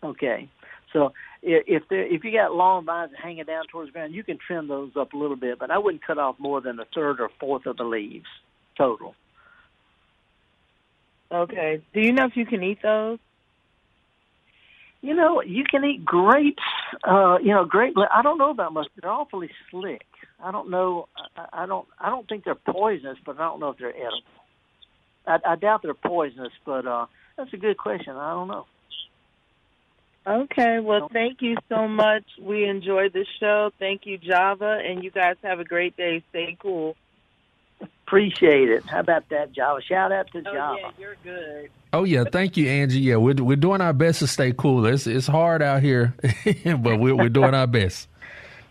Okay, 0.01 0.49
so 0.93 1.13
if 1.41 1.83
there, 1.89 2.05
if 2.05 2.23
you 2.23 2.31
got 2.31 2.53
long 2.53 2.85
vines 2.85 3.11
hanging 3.21 3.45
down 3.45 3.65
towards 3.67 3.89
the 3.89 3.93
ground, 3.93 4.13
you 4.13 4.23
can 4.23 4.37
trim 4.37 4.67
those 4.67 4.91
up 4.95 5.13
a 5.13 5.17
little 5.17 5.35
bit, 5.35 5.59
but 5.59 5.71
I 5.71 5.77
wouldn't 5.77 6.05
cut 6.05 6.17
off 6.17 6.35
more 6.39 6.61
than 6.61 6.79
a 6.79 6.85
third 6.93 7.19
or 7.19 7.29
fourth 7.39 7.65
of 7.65 7.77
the 7.77 7.83
leaves 7.83 8.25
total. 8.77 9.15
Okay. 11.31 11.81
Do 11.93 12.01
you 12.01 12.11
know 12.11 12.25
if 12.25 12.35
you 12.35 12.45
can 12.45 12.63
eat 12.63 12.81
those? 12.81 13.19
You 15.01 15.15
know, 15.15 15.41
you 15.41 15.63
can 15.63 15.85
eat 15.85 16.03
grapes. 16.03 16.63
Uh, 17.07 17.37
you 17.41 17.53
know, 17.53 17.65
grape. 17.65 17.95
I 18.11 18.21
don't 18.21 18.37
know 18.37 18.49
about 18.49 18.73
mustard. 18.73 18.93
They're 19.01 19.11
awfully 19.11 19.49
slick. 19.71 20.05
I 20.43 20.51
don't 20.51 20.69
know. 20.69 21.07
I, 21.37 21.63
I 21.63 21.65
don't. 21.67 21.87
I 21.99 22.09
don't 22.09 22.27
think 22.27 22.43
they're 22.43 22.55
poisonous, 22.55 23.17
but 23.25 23.35
I 23.39 23.43
don't 23.43 23.59
know 23.59 23.69
if 23.69 23.77
they're 23.77 23.95
edible. 23.95 24.23
I, 25.25 25.37
I 25.45 25.55
doubt 25.55 25.83
they're 25.83 25.93
poisonous, 25.93 26.51
but 26.65 26.85
uh, 26.85 27.05
that's 27.37 27.53
a 27.53 27.57
good 27.57 27.77
question. 27.77 28.15
I 28.15 28.31
don't 28.31 28.47
know. 28.47 28.65
Okay. 30.27 30.79
Well, 30.79 31.09
thank 31.11 31.41
you 31.41 31.55
so 31.69 31.87
much. 31.87 32.23
We 32.41 32.65
enjoyed 32.65 33.13
the 33.13 33.25
show. 33.39 33.71
Thank 33.79 34.05
you, 34.05 34.17
Java, 34.17 34.79
and 34.85 35.03
you 35.03 35.11
guys 35.11 35.35
have 35.43 35.59
a 35.59 35.63
great 35.63 35.95
day. 35.97 36.23
Stay 36.29 36.55
cool. 36.61 36.95
Appreciate 38.05 38.69
it. 38.69 38.83
How 38.85 38.99
about 38.99 39.29
that, 39.29 39.51
Java? 39.53 39.81
Shout 39.81 40.11
out 40.11 40.31
to 40.31 40.39
Oh, 40.39 40.53
Java. 40.53 40.77
yeah, 40.81 40.89
you're 40.99 41.15
good. 41.23 41.69
Oh 41.93 42.03
yeah, 42.03 42.23
thank 42.31 42.57
you, 42.57 42.67
Angie. 42.67 42.99
Yeah, 42.99 43.15
we're 43.15 43.35
we're 43.35 43.55
doing 43.55 43.81
our 43.81 43.93
best 43.93 44.19
to 44.19 44.27
stay 44.27 44.51
cool. 44.51 44.85
It's 44.85 45.07
it's 45.07 45.27
hard 45.27 45.61
out 45.61 45.81
here, 45.81 46.13
but 46.65 46.99
we're 46.99 47.15
we're 47.15 47.29
doing 47.29 47.53
our 47.53 47.67
best. 47.67 48.07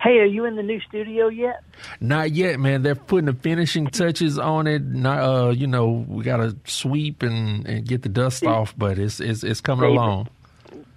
Hey, 0.01 0.19
are 0.19 0.25
you 0.27 0.45
in 0.45 0.55
the 0.55 0.63
new 0.63 0.81
studio 0.81 1.27
yet? 1.29 1.63
Not 2.01 2.31
yet, 2.33 2.61
man. 2.61 2.83
They're 2.83 2.95
putting 2.95 3.25
the 3.27 3.33
finishing 3.33 3.89
touches 3.89 4.39
on 4.39 4.69
it. 4.69 4.83
Not, 4.85 5.19
uh, 5.19 5.51
you 5.51 5.67
know, 5.67 6.05
we 6.07 6.23
got 6.23 6.37
to 6.37 6.55
sweep 6.67 7.25
and, 7.25 7.67
and 7.67 7.85
get 7.85 8.03
the 8.03 8.09
dust 8.09 8.45
off, 8.45 8.75
but 8.79 8.97
it's 8.99 9.19
it's 9.19 9.43
it's 9.43 9.61
coming 9.61 9.87
David. 9.91 9.97
along. 9.97 10.29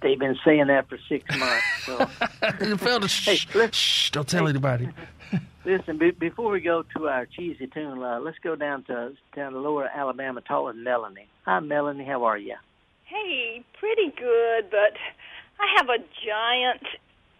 They've 0.02 0.18
been 0.18 0.36
saying 0.44 0.66
that 0.66 0.88
for 0.88 0.98
six 1.08 1.24
months. 1.38 1.64
So. 1.84 1.96
Felder, 2.76 3.08
shh, 3.08 3.46
shh, 3.72 4.10
don't 4.10 4.28
tell 4.28 4.48
anybody. 4.48 4.88
Listen, 5.64 5.96
be, 5.98 6.10
before 6.10 6.50
we 6.50 6.60
go 6.60 6.84
to 6.96 7.08
our 7.08 7.26
cheesy 7.26 7.68
tune, 7.68 8.02
uh, 8.02 8.18
let's 8.20 8.38
go 8.42 8.56
down 8.56 8.82
to 8.84 9.12
down 9.36 9.52
to 9.52 9.60
Lower 9.60 9.88
Alabama, 9.88 10.40
talk 10.40 10.66
with 10.66 10.76
Melanie. 10.76 11.28
Hi, 11.44 11.60
Melanie. 11.60 12.04
How 12.04 12.24
are 12.24 12.36
you? 12.36 12.56
Hey, 13.04 13.64
pretty 13.78 14.12
good, 14.16 14.70
but 14.70 14.96
I 15.60 15.66
have 15.76 15.88
a 15.88 15.98
giant 16.26 16.82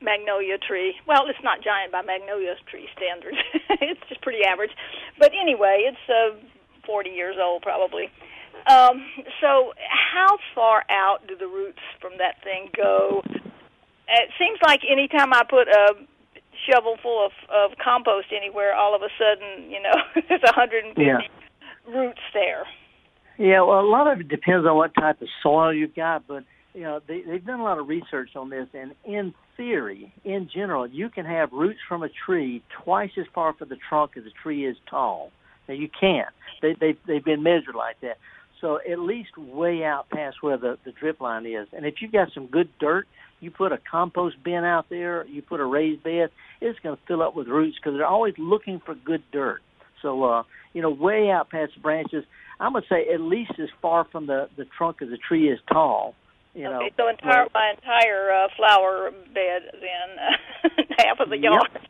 magnolia 0.01 0.59
tree. 0.59 0.95
Well, 1.07 1.27
it's 1.29 1.43
not 1.43 1.63
giant 1.63 1.91
by 1.91 2.03
magnolia 2.03 2.55
tree 2.71 2.89
standards. 2.97 3.39
it's 3.81 4.01
just 4.09 4.21
pretty 4.23 4.45
average. 4.45 4.73
But 5.19 5.33
anyway, 5.41 5.91
it's 5.91 6.09
uh, 6.09 6.39
40 6.87 7.11
years 7.11 7.37
old 7.41 7.63
probably. 7.63 8.11
Um, 8.67 9.05
so 9.41 9.73
how 9.89 10.39
far 10.55 10.85
out 10.91 11.27
do 11.27 11.37
the 11.37 11.47
roots 11.47 11.81
from 12.01 12.13
that 12.19 12.43
thing 12.45 12.69
go? 12.77 13.23
It 14.09 14.31
seems 14.39 14.59
like 14.65 14.81
anytime 14.91 15.33
I 15.33 15.43
put 15.49 15.69
a 15.69 15.95
shovel 16.71 16.97
full 17.03 17.27
of, 17.27 17.33
of 17.51 17.79
compost 17.83 18.29
anywhere, 18.37 18.75
all 18.75 18.95
of 18.95 19.03
a 19.03 19.09
sudden, 19.19 19.71
you 19.71 19.83
know, 19.83 19.95
there's 20.29 20.43
150 20.43 21.01
Yeah. 21.03 21.19
roots 21.87 22.21
there. 22.35 22.65
Yeah, 23.39 23.63
well, 23.63 23.81
a 23.81 23.89
lot 23.89 24.07
of 24.13 24.21
it 24.21 24.29
depends 24.29 24.67
on 24.67 24.77
what 24.77 24.95
type 24.95 25.21
of 25.23 25.29
soil 25.43 25.73
you've 25.73 25.95
got, 25.95 26.27
but 26.29 26.45
you 26.75 26.83
know, 26.83 27.01
they, 27.07 27.23
they've 27.23 27.45
done 27.45 27.61
a 27.61 27.65
lot 27.65 27.79
of 27.79 27.89
research 27.89 28.31
on 28.37 28.49
this, 28.49 28.67
and 28.73 28.95
in 29.05 29.35
theory, 29.57 30.13
in 30.25 30.49
general, 30.55 30.87
you 30.87 31.11
can 31.11 31.27
have 31.27 31.53
roots 31.53 31.81
from 31.87 32.03
a 32.03 32.09
tree 32.09 32.63
twice 32.83 33.11
as 33.19 33.27
far 33.35 33.53
from 33.53 33.69
the 33.69 33.77
trunk 33.89 34.13
as 34.17 34.25
the 34.25 34.31
tree 34.43 34.67
is 34.67 34.77
tall. 34.89 35.33
Now 35.69 35.75
you 35.75 35.89
can't. 35.99 36.29
They, 36.63 36.75
they 36.79 36.97
they've 37.07 37.25
been 37.25 37.43
measured 37.43 37.75
like 37.75 38.01
that. 38.01 38.19
So 38.63 38.79
at 38.91 38.99
least 38.99 39.37
way 39.37 39.85
out 39.85 40.09
past 40.09 40.37
where 40.41 40.57
the 40.57 40.79
the 40.85 40.93
drip 40.93 41.21
line 41.21 41.45
is. 41.45 41.69
And 41.75 41.85
if 41.85 41.97
you've 42.01 42.13
got 42.13 42.33
some 42.33 42.47
good 42.47 42.71
dirt, 42.79 43.07
you 43.41 43.51
put 43.51 43.73
a 43.73 43.79
compost 43.91 44.37
bin 44.43 44.65
out 44.65 44.87
there, 44.89 45.27
you 45.27 45.43
put 45.43 45.61
a 45.61 45.65
raised 45.65 46.03
bed, 46.05 46.31
it's 46.61 46.79
going 46.79 46.97
to 46.97 47.03
fill 47.09 47.23
up 47.23 47.35
with 47.35 47.49
roots 47.49 47.77
because 47.77 47.99
they're 47.99 48.07
always 48.07 48.35
looking 48.39 48.81
for 48.87 48.95
good 48.95 49.23
dirt. 49.33 49.61
So 50.01 50.25
uh, 50.25 50.43
you 50.73 50.81
know, 50.81 50.91
way 50.91 51.29
out 51.31 51.51
past 51.51 51.73
the 51.75 51.81
branches, 51.81 52.25
I'm 52.61 52.73
gonna 52.73 52.87
say 52.89 53.13
at 53.13 53.21
least 53.21 53.53
as 53.59 53.69
far 53.83 54.07
from 54.11 54.27
the 54.27 54.49
the 54.57 54.65
trunk 54.65 55.03
of 55.03 55.11
the 55.11 55.19
tree 55.19 55.53
as 55.53 55.59
tall. 55.71 56.15
You 56.55 56.65
know, 56.65 56.83
okay, 56.83 56.93
so 56.97 57.09
entire 57.09 57.47
my 57.53 57.73
entire 57.75 58.31
uh, 58.31 58.49
flower 58.57 59.11
bed 59.35 59.63
then 59.75 60.87
half 60.99 61.19
of 61.19 61.31
the 61.31 61.39
yard. 61.39 61.69
Yep. 61.73 61.83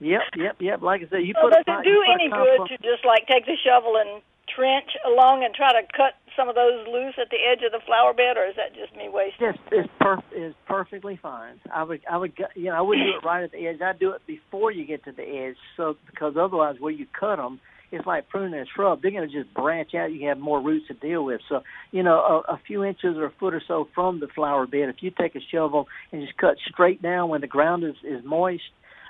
Yep, 0.00 0.22
yep, 0.36 0.56
yep. 0.60 0.82
Like 0.82 1.02
I 1.02 1.08
said, 1.10 1.26
you 1.26 1.34
so 1.34 1.48
put 1.48 1.58
does 1.58 1.64
a, 1.66 1.80
it 1.80 1.84
do 1.84 1.90
you 1.90 2.04
put 2.06 2.10
a 2.10 2.22
any 2.22 2.30
good 2.30 2.58
compost- 2.58 2.70
to 2.70 2.76
just 2.86 3.04
like 3.04 3.26
take 3.26 3.46
the 3.46 3.56
shovel 3.64 3.96
and 3.98 4.22
trench 4.58 4.90
along 5.06 5.44
and 5.44 5.54
try 5.54 5.70
to 5.70 5.86
cut 5.94 6.18
some 6.36 6.48
of 6.48 6.54
those 6.54 6.86
loose 6.86 7.14
at 7.20 7.30
the 7.30 7.38
edge 7.38 7.62
of 7.64 7.70
the 7.70 7.84
flower 7.86 8.12
bed, 8.12 8.36
or 8.36 8.46
is 8.46 8.56
that 8.56 8.74
just 8.74 8.94
me 8.96 9.08
wasting? 9.08 9.54
Yes, 9.54 9.58
it's 9.70 9.88
perf- 10.00 10.34
is 10.34 10.54
perfectly 10.66 11.18
fine. 11.20 11.60
I 11.72 11.82
would, 11.82 12.00
I 12.10 12.16
would, 12.16 12.32
you 12.54 12.66
know, 12.66 12.76
I 12.76 12.80
wouldn't 12.80 13.06
do 13.06 13.18
it 13.18 13.26
right 13.26 13.42
at 13.42 13.52
the 13.52 13.66
edge. 13.66 13.80
I'd 13.80 13.98
do 13.98 14.10
it 14.12 14.22
before 14.26 14.70
you 14.70 14.84
get 14.84 15.04
to 15.04 15.12
the 15.12 15.22
edge, 15.22 15.56
so 15.76 15.96
because 16.06 16.34
otherwise, 16.38 16.76
where 16.78 16.92
you 16.92 17.06
cut 17.18 17.36
them, 17.36 17.60
it's 17.90 18.06
like 18.06 18.28
pruning 18.28 18.60
a 18.60 18.66
shrub. 18.66 19.00
They're 19.00 19.10
going 19.10 19.28
to 19.28 19.34
just 19.34 19.52
branch 19.54 19.94
out. 19.94 20.12
You 20.12 20.28
have 20.28 20.38
more 20.38 20.60
roots 20.60 20.88
to 20.88 20.94
deal 20.94 21.24
with. 21.24 21.40
So, 21.48 21.62
you 21.90 22.02
know, 22.02 22.44
a, 22.48 22.52
a 22.52 22.60
few 22.66 22.84
inches 22.84 23.16
or 23.16 23.26
a 23.26 23.32
foot 23.40 23.54
or 23.54 23.62
so 23.66 23.88
from 23.94 24.20
the 24.20 24.28
flower 24.28 24.66
bed, 24.66 24.90
if 24.90 24.96
you 25.00 25.10
take 25.10 25.34
a 25.36 25.40
shovel 25.50 25.88
and 26.12 26.22
just 26.22 26.36
cut 26.36 26.56
straight 26.70 27.00
down 27.00 27.30
when 27.30 27.40
the 27.40 27.46
ground 27.46 27.84
is 27.84 27.94
is 28.04 28.24
moist, 28.24 28.62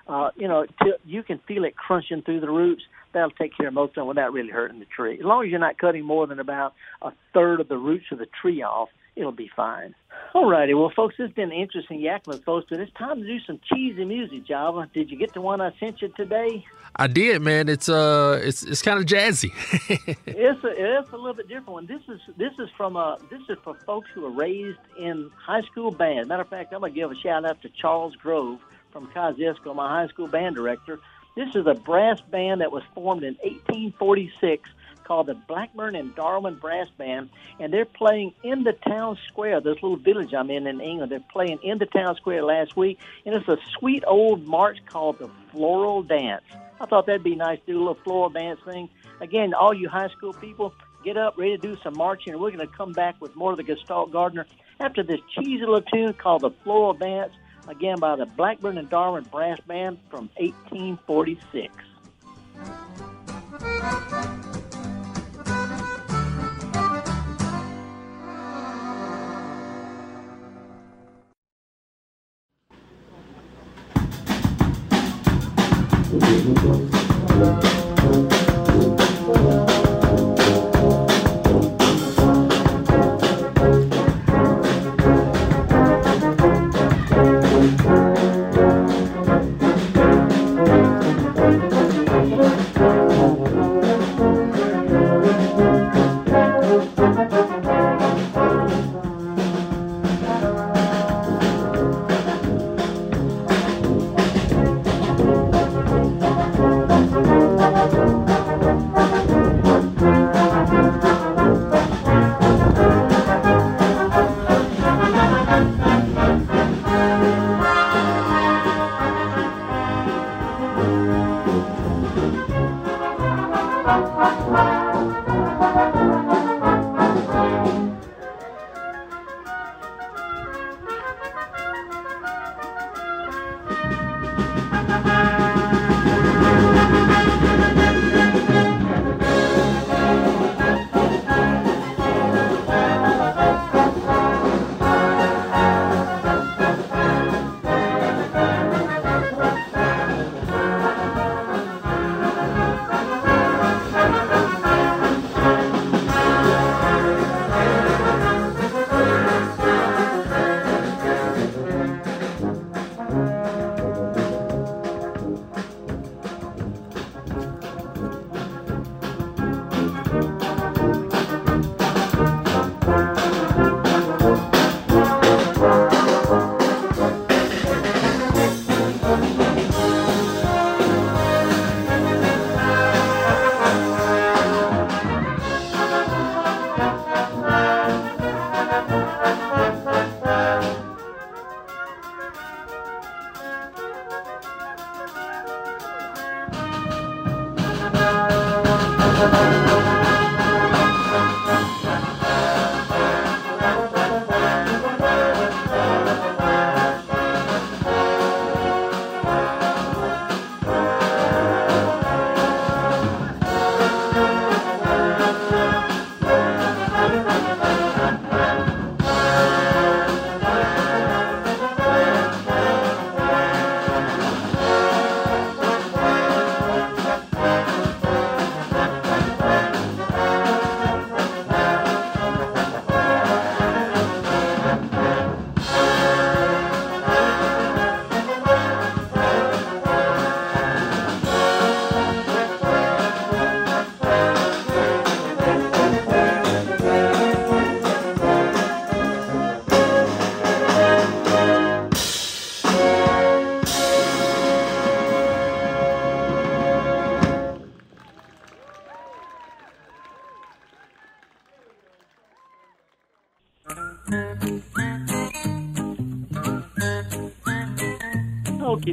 uh, 0.08 0.30
you 0.36 0.48
know, 0.48 0.66
till 0.82 0.94
you 1.04 1.22
can 1.22 1.38
feel 1.46 1.64
it 1.64 1.76
crunching 1.76 2.22
through 2.22 2.40
the 2.40 2.50
roots. 2.50 2.82
That'll 3.12 3.30
take 3.30 3.56
care 3.56 3.68
of 3.68 3.74
most 3.74 3.90
of 3.90 3.94
them 3.96 4.06
without 4.06 4.32
really 4.32 4.50
hurting 4.50 4.80
the 4.80 4.86
tree. 4.86 5.18
As 5.18 5.24
long 5.24 5.44
as 5.44 5.50
you're 5.50 5.60
not 5.60 5.78
cutting 5.78 6.04
more 6.04 6.26
than 6.26 6.38
about 6.40 6.74
a 7.02 7.12
third 7.32 7.60
of 7.60 7.68
the 7.68 7.78
roots 7.78 8.06
of 8.12 8.18
the 8.18 8.28
tree 8.40 8.62
off, 8.62 8.90
it'll 9.16 9.32
be 9.32 9.50
fine. 9.54 9.94
All 10.34 10.48
righty. 10.48 10.74
Well, 10.74 10.92
folks, 10.94 11.14
it's 11.18 11.32
been 11.34 11.52
interesting 11.52 12.00
yakking 12.00 12.44
folks, 12.44 12.66
but 12.68 12.80
it's 12.80 12.92
time 12.94 13.20
to 13.20 13.26
do 13.26 13.38
some 13.46 13.60
cheesy 13.72 14.04
music, 14.04 14.46
Java. 14.46 14.88
Did 14.92 15.10
you 15.10 15.16
get 15.16 15.32
the 15.32 15.40
one 15.40 15.60
I 15.60 15.72
sent 15.80 16.02
you 16.02 16.08
today? 16.08 16.64
I 16.96 17.06
did, 17.06 17.42
man. 17.42 17.68
It's 17.68 17.88
uh, 17.88 18.40
it's 18.42 18.62
it's 18.62 18.82
kind 18.82 18.98
of 18.98 19.06
jazzy. 19.06 19.50
it's 20.26 20.64
a 20.64 20.98
it's 21.00 21.10
a 21.10 21.16
little 21.16 21.34
bit 21.34 21.48
different 21.48 21.68
one. 21.68 21.86
This 21.86 22.02
is 22.08 22.20
this 22.36 22.52
is 22.58 22.68
from 22.76 22.96
uh 22.96 23.16
this 23.30 23.40
is 23.48 23.56
for 23.64 23.74
folks 23.86 24.08
who 24.14 24.26
are 24.26 24.30
raised 24.30 24.78
in 24.98 25.30
high 25.36 25.62
school 25.62 25.90
band. 25.90 26.28
Matter 26.28 26.42
of 26.42 26.48
fact, 26.48 26.72
I'm 26.72 26.80
gonna 26.80 26.92
give 26.92 27.10
a 27.10 27.16
shout 27.16 27.44
out 27.44 27.62
to 27.62 27.68
Charles 27.70 28.16
Grove 28.16 28.58
from 28.92 29.08
Kosciusko, 29.08 29.74
my 29.74 29.88
high 29.88 30.08
school 30.08 30.28
band 30.28 30.56
director. 30.56 31.00
This 31.36 31.54
is 31.54 31.66
a 31.66 31.74
brass 31.74 32.20
band 32.20 32.60
that 32.60 32.72
was 32.72 32.82
formed 32.94 33.22
in 33.22 33.34
1846 33.42 34.68
called 35.04 35.26
the 35.26 35.34
Blackburn 35.34 35.96
and 35.96 36.14
Darwin 36.14 36.56
Brass 36.56 36.88
Band, 36.98 37.30
and 37.58 37.72
they're 37.72 37.86
playing 37.86 38.34
in 38.44 38.64
the 38.64 38.74
town 38.74 39.16
square. 39.28 39.60
This 39.60 39.82
little 39.82 39.96
village 39.96 40.34
I'm 40.34 40.50
in 40.50 40.66
in 40.66 40.80
England, 40.80 41.10
they're 41.10 41.24
playing 41.32 41.60
in 41.62 41.78
the 41.78 41.86
town 41.86 42.14
square 42.16 42.44
last 42.44 42.76
week, 42.76 42.98
and 43.24 43.34
it's 43.34 43.48
a 43.48 43.56
sweet 43.78 44.04
old 44.06 44.46
march 44.46 44.78
called 44.86 45.18
the 45.18 45.30
Floral 45.50 46.02
Dance. 46.02 46.44
I 46.80 46.86
thought 46.86 47.06
that'd 47.06 47.24
be 47.24 47.34
nice 47.34 47.58
to 47.60 47.72
do 47.72 47.78
a 47.78 47.80
little 47.80 47.98
floral 48.04 48.28
dance 48.28 48.60
thing. 48.64 48.88
Again, 49.20 49.52
all 49.54 49.74
you 49.74 49.88
high 49.88 50.08
school 50.08 50.32
people, 50.32 50.74
get 51.04 51.16
up, 51.16 51.36
ready 51.36 51.56
to 51.56 51.58
do 51.58 51.76
some 51.82 51.94
marching, 51.96 52.34
and 52.34 52.42
we're 52.42 52.52
going 52.52 52.66
to 52.66 52.72
come 52.72 52.92
back 52.92 53.20
with 53.20 53.34
more 53.34 53.52
of 53.52 53.56
the 53.56 53.64
Gestalt 53.64 54.12
Gardener 54.12 54.46
after 54.78 55.02
this 55.02 55.20
cheesy 55.34 55.58
little 55.60 55.82
tune 55.82 56.12
called 56.14 56.42
the 56.42 56.50
Floral 56.62 56.94
Dance, 56.94 57.32
again 57.68 57.98
by 58.00 58.16
the 58.16 58.26
Blackburn 58.26 58.78
and 58.78 58.88
Darwin 58.90 59.24
Brass 59.30 59.60
Band 59.66 59.98
from 60.10 60.28
1846. 60.36 61.74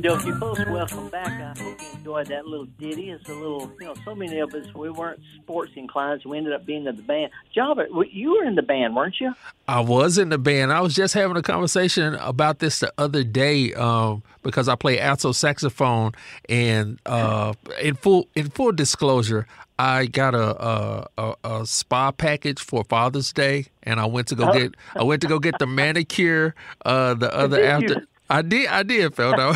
Dokie, 0.06 0.39
folks. 0.39 0.60
Welcome 0.68 1.10
back. 1.10 1.28
I 1.28 1.60
hope 1.60 1.82
you 1.82 1.88
enjoyed 1.97 2.28
that 2.28 2.45
little 2.45 2.66
ditty. 2.80 3.10
It's 3.10 3.28
a 3.28 3.34
little, 3.34 3.72
you 3.80 3.88
know, 3.88 3.95
so 4.06 4.14
many 4.14 4.39
of 4.39 4.53
us 4.53 4.66
we 4.76 4.89
weren't 4.91 5.20
sports 5.41 5.72
inclined, 5.76 6.22
so 6.22 6.30
we 6.30 6.38
ended 6.38 6.53
up 6.53 6.66
being 6.66 6.86
in 6.86 6.95
the 6.95 7.01
band. 7.01 7.32
Java, 7.53 7.88
you 8.12 8.34
were 8.38 8.43
in 8.43 8.56
the 8.56 8.62
band, 8.62 8.95
weren't 8.95 9.20
you? 9.20 9.34
I 9.68 9.80
was 9.82 10.18
in 10.20 10.30
the 10.30 10.38
band. 10.38 10.72
I 10.72 10.82
was 10.82 10.93
just 10.93 11.14
having 11.16 11.38
a 11.38 11.41
conversation 11.41 12.14
about 12.16 12.60
this 12.60 12.80
the 12.80 12.93
other 12.99 13.24
day 13.24 13.74
um, 13.74 14.22
because 14.43 14.68
I 14.70 14.76
play 14.76 14.99
alto 14.99 15.32
saxophone, 15.32 16.12
and 16.47 16.99
uh, 17.06 17.53
in 17.82 17.95
full 17.95 18.28
in 18.36 18.49
full 18.51 18.74
disclosure, 18.74 19.47
I 19.80 20.06
got 20.06 20.36
a, 20.36 20.64
a, 20.64 21.08
a, 21.18 21.36
a 21.62 21.66
spa 21.66 22.12
package 22.12 22.62
for 22.62 22.84
Father's 22.84 23.34
Day, 23.34 23.66
and 23.82 23.99
I 23.99 24.06
went 24.06 24.28
to 24.28 24.36
go 24.36 24.49
Oh. 24.49 24.53
get 24.53 24.76
I 24.95 25.01
went 25.03 25.22
to 25.24 25.28
go 25.28 25.39
get 25.39 25.58
the 25.58 25.66
manicure 25.68 26.53
uh, 26.86 27.16
the 27.16 27.34
other 27.36 27.64
after. 27.64 27.93
you? 27.95 28.08
I 28.30 28.41
did, 28.41 28.67
I 28.67 28.84
did, 28.84 29.13
Feldo. 29.13 29.55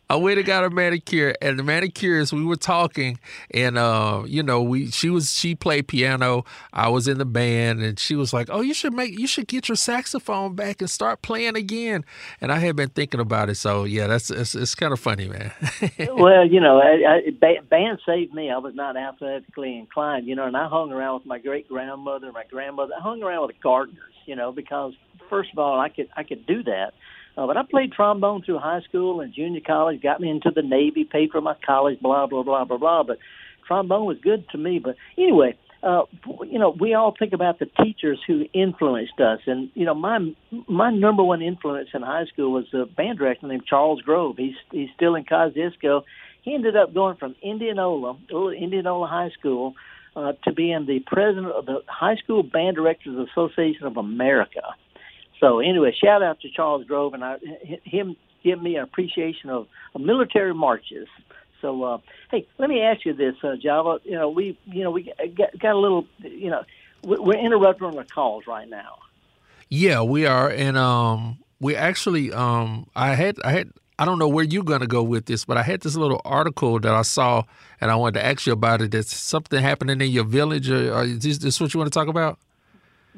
I 0.10 0.16
went 0.16 0.38
and 0.38 0.46
got 0.46 0.64
a 0.64 0.70
manicure, 0.70 1.34
and 1.42 1.58
the 1.58 1.62
manicurist, 1.62 2.32
we 2.32 2.44
were 2.44 2.56
talking, 2.56 3.18
and 3.50 3.76
uh, 3.76 4.22
you 4.26 4.42
know, 4.42 4.62
we 4.62 4.90
she 4.90 5.10
was 5.10 5.32
she 5.32 5.54
played 5.54 5.86
piano, 5.88 6.44
I 6.72 6.88
was 6.88 7.06
in 7.06 7.18
the 7.18 7.26
band, 7.26 7.82
and 7.82 7.98
she 7.98 8.14
was 8.14 8.32
like, 8.32 8.48
"Oh, 8.50 8.62
you 8.62 8.72
should 8.72 8.94
make, 8.94 9.18
you 9.18 9.26
should 9.26 9.48
get 9.48 9.68
your 9.68 9.76
saxophone 9.76 10.54
back 10.54 10.80
and 10.80 10.88
start 10.88 11.20
playing 11.20 11.56
again." 11.56 12.04
And 12.40 12.50
I 12.50 12.58
had 12.58 12.74
been 12.76 12.90
thinking 12.90 13.20
about 13.20 13.50
it, 13.50 13.56
so 13.56 13.84
yeah, 13.84 14.06
that's 14.06 14.30
it's, 14.30 14.54
it's 14.54 14.74
kind 14.74 14.92
of 14.92 15.00
funny, 15.00 15.28
man. 15.28 15.52
well, 16.14 16.46
you 16.46 16.60
know, 16.60 16.80
I, 16.80 17.20
I, 17.42 17.60
band 17.68 17.98
saved 18.06 18.32
me. 18.32 18.50
I 18.50 18.58
was 18.58 18.74
not 18.74 18.96
athletically 18.96 19.78
inclined, 19.78 20.26
you 20.26 20.36
know, 20.36 20.46
and 20.46 20.56
I 20.56 20.68
hung 20.68 20.92
around 20.92 21.20
with 21.20 21.26
my 21.26 21.38
great 21.38 21.68
grandmother, 21.68 22.32
my 22.32 22.44
grandmother. 22.50 22.94
I 22.98 23.02
hung 23.02 23.22
around 23.22 23.46
with 23.46 23.56
the 23.56 23.62
gardeners, 23.62 24.14
you 24.26 24.36
know, 24.36 24.52
because 24.52 24.94
first 25.28 25.50
of 25.52 25.58
all, 25.58 25.80
I 25.80 25.88
could 25.88 26.08
I 26.16 26.22
could 26.22 26.46
do 26.46 26.62
that. 26.64 26.92
Uh, 27.36 27.46
but 27.46 27.56
I 27.56 27.62
played 27.68 27.92
trombone 27.92 28.42
through 28.42 28.58
high 28.58 28.80
school 28.82 29.20
and 29.20 29.34
junior 29.34 29.60
college, 29.60 30.00
got 30.00 30.20
me 30.20 30.30
into 30.30 30.52
the 30.54 30.62
Navy, 30.62 31.04
paid 31.04 31.30
for 31.30 31.40
my 31.40 31.54
college, 31.66 32.00
blah 32.00 32.26
blah 32.26 32.42
blah 32.42 32.64
blah 32.64 32.78
blah. 32.78 33.02
But 33.02 33.18
trombone 33.66 34.06
was 34.06 34.18
good 34.22 34.48
to 34.50 34.58
me. 34.58 34.78
But 34.78 34.96
anyway, 35.18 35.56
uh, 35.82 36.04
you 36.48 36.58
know, 36.58 36.70
we 36.70 36.94
all 36.94 37.14
think 37.18 37.32
about 37.32 37.58
the 37.58 37.66
teachers 37.82 38.18
who 38.26 38.44
influenced 38.54 39.20
us, 39.20 39.40
and 39.46 39.70
you 39.74 39.84
know, 39.84 39.94
my 39.94 40.18
my 40.68 40.90
number 40.90 41.22
one 41.22 41.42
influence 41.42 41.88
in 41.92 42.02
high 42.02 42.24
school 42.32 42.52
was 42.52 42.66
a 42.72 42.86
band 42.86 43.18
director 43.18 43.46
named 43.46 43.64
Charles 43.66 44.00
Grove. 44.00 44.36
He's 44.38 44.54
he's 44.70 44.88
still 44.94 45.14
in 45.14 45.24
Kosciusko. 45.24 46.02
He 46.42 46.54
ended 46.54 46.76
up 46.76 46.94
going 46.94 47.16
from 47.16 47.34
Indianola, 47.42 48.16
Indianola 48.30 49.06
High 49.06 49.30
School, 49.38 49.74
uh, 50.16 50.32
to 50.44 50.52
being 50.52 50.86
the 50.86 51.00
president 51.06 51.48
of 51.48 51.66
the 51.66 51.80
High 51.86 52.16
School 52.16 52.42
Band 52.42 52.76
Directors 52.76 53.28
Association 53.30 53.86
of 53.86 53.96
America. 53.96 54.60
So 55.44 55.58
anyway, 55.58 55.94
shout 56.02 56.22
out 56.22 56.40
to 56.40 56.48
Charles 56.48 56.86
Grove 56.86 57.12
and 57.12 57.22
I, 57.22 57.36
him 57.84 58.16
give 58.42 58.62
me 58.62 58.76
an 58.76 58.82
appreciation 58.82 59.50
of, 59.50 59.66
of 59.94 60.00
military 60.00 60.54
marches. 60.54 61.06
So 61.60 61.82
uh, 61.82 61.98
hey, 62.30 62.46
let 62.56 62.70
me 62.70 62.80
ask 62.80 63.04
you 63.04 63.12
this, 63.12 63.34
uh, 63.44 63.56
Java. 63.62 63.98
You 64.04 64.12
know, 64.12 64.30
we 64.30 64.58
you 64.64 64.82
know 64.82 64.90
we 64.90 65.12
got, 65.36 65.58
got 65.58 65.74
a 65.74 65.78
little 65.78 66.06
you 66.22 66.48
know 66.48 66.62
we- 67.02 67.18
we're 67.18 67.38
interrupting 67.38 67.88
on 67.88 67.96
the 67.96 68.04
calls 68.04 68.46
right 68.46 68.66
now. 68.66 69.00
Yeah, 69.68 70.00
we 70.00 70.24
are, 70.24 70.48
and 70.48 70.78
um, 70.78 71.36
we 71.60 71.76
actually 71.76 72.32
um, 72.32 72.86
I 72.96 73.14
had 73.14 73.36
I 73.44 73.50
had 73.50 73.70
I 73.98 74.06
don't 74.06 74.18
know 74.18 74.28
where 74.28 74.44
you're 74.44 74.64
gonna 74.64 74.86
go 74.86 75.02
with 75.02 75.26
this, 75.26 75.44
but 75.44 75.58
I 75.58 75.62
had 75.62 75.82
this 75.82 75.94
little 75.94 76.22
article 76.24 76.80
that 76.80 76.94
I 76.94 77.02
saw, 77.02 77.42
and 77.82 77.90
I 77.90 77.96
wanted 77.96 78.20
to 78.20 78.24
ask 78.24 78.46
you 78.46 78.54
about 78.54 78.80
it. 78.80 78.92
There's 78.92 79.10
something 79.10 79.60
happening 79.60 80.00
in 80.00 80.10
your 80.10 80.24
village, 80.24 80.70
or, 80.70 80.94
or 80.94 81.04
is 81.04 81.18
this, 81.18 81.36
this 81.36 81.60
what 81.60 81.74
you 81.74 81.80
want 81.80 81.92
to 81.92 81.98
talk 81.98 82.08
about? 82.08 82.38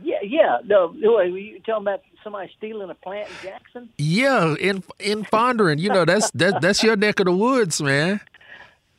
Yeah, 0.03 0.23
yeah. 0.23 0.59
No, 0.65 0.93
no, 0.97 1.21
you 1.21 1.59
talking 1.61 1.83
about 1.83 2.03
somebody 2.27 2.51
stealing 2.59 2.91
a 2.91 2.95
plant 2.95 3.29
in 3.29 3.51
Jackson? 3.51 3.89
Yeah, 3.99 4.57
in 4.59 4.83
in 4.99 5.23
Fondren, 5.25 5.79
you 5.79 5.91
know 5.91 6.05
that's 6.05 6.29
that 6.33 6.61
that's 6.61 6.83
your 6.83 6.97
neck 6.97 7.21
of 7.21 7.27
the 7.27 7.33
woods, 7.33 7.81
man. 7.81 8.21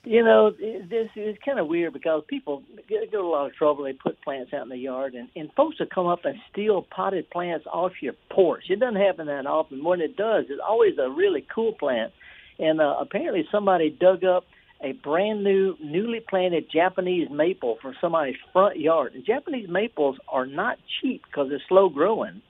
You 0.06 0.24
know, 0.24 0.54
it, 0.58 0.90
this 0.90 1.10
is 1.18 1.36
kind 1.44 1.60
of 1.60 1.68
weird 1.68 1.92
because 1.92 2.24
people 2.30 2.64
get, 2.88 3.12
get 3.12 3.20
a 3.20 3.28
lot 3.28 3.48
of 3.48 3.56
trouble. 3.56 3.84
They 3.84 3.92
put 3.92 4.22
plants 4.22 4.54
out 4.54 4.64
in 4.64 4.70
the 4.70 4.78
yard, 4.78 5.16
and, 5.16 5.28
and 5.36 5.52
folks 5.52 5.80
will 5.80 5.88
come 5.94 6.08
up 6.08 6.24
and 6.24 6.40
steal 6.50 6.82
potted 6.82 7.30
plants 7.30 7.66
off 7.70 7.92
your 8.02 8.14
porch. 8.30 8.64
It 8.70 8.80
doesn't 8.80 9.02
happen 9.02 9.28
that 9.28 9.46
often. 9.46 9.84
When 9.84 10.00
it 10.00 10.16
does, 10.16 10.46
it's 10.48 10.62
always 10.66 10.98
a 10.98 11.10
really 11.10 11.46
cool 11.54 11.74
plant. 11.74 12.14
And 12.58 12.80
uh, 12.80 12.96
apparently, 13.02 13.46
somebody 13.52 13.90
dug 13.90 14.24
up 14.24 14.46
a 14.82 14.94
brand 14.94 15.44
new, 15.44 15.76
newly 15.84 16.22
planted 16.22 16.72
Japanese 16.72 17.30
maple 17.30 17.78
from 17.82 17.94
somebody's 18.00 18.38
front 18.54 18.80
yard. 18.80 19.14
And 19.14 19.26
Japanese 19.26 19.68
maples 19.68 20.18
are 20.30 20.46
not 20.46 20.78
cheap 21.02 21.24
because 21.26 21.50
they're 21.50 21.62
slow 21.68 21.90
growing. 21.90 22.42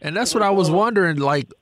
And 0.00 0.16
that's 0.16 0.34
what 0.34 0.42
I 0.42 0.50
was 0.50 0.70
wondering. 0.70 1.16
Like, 1.18 1.52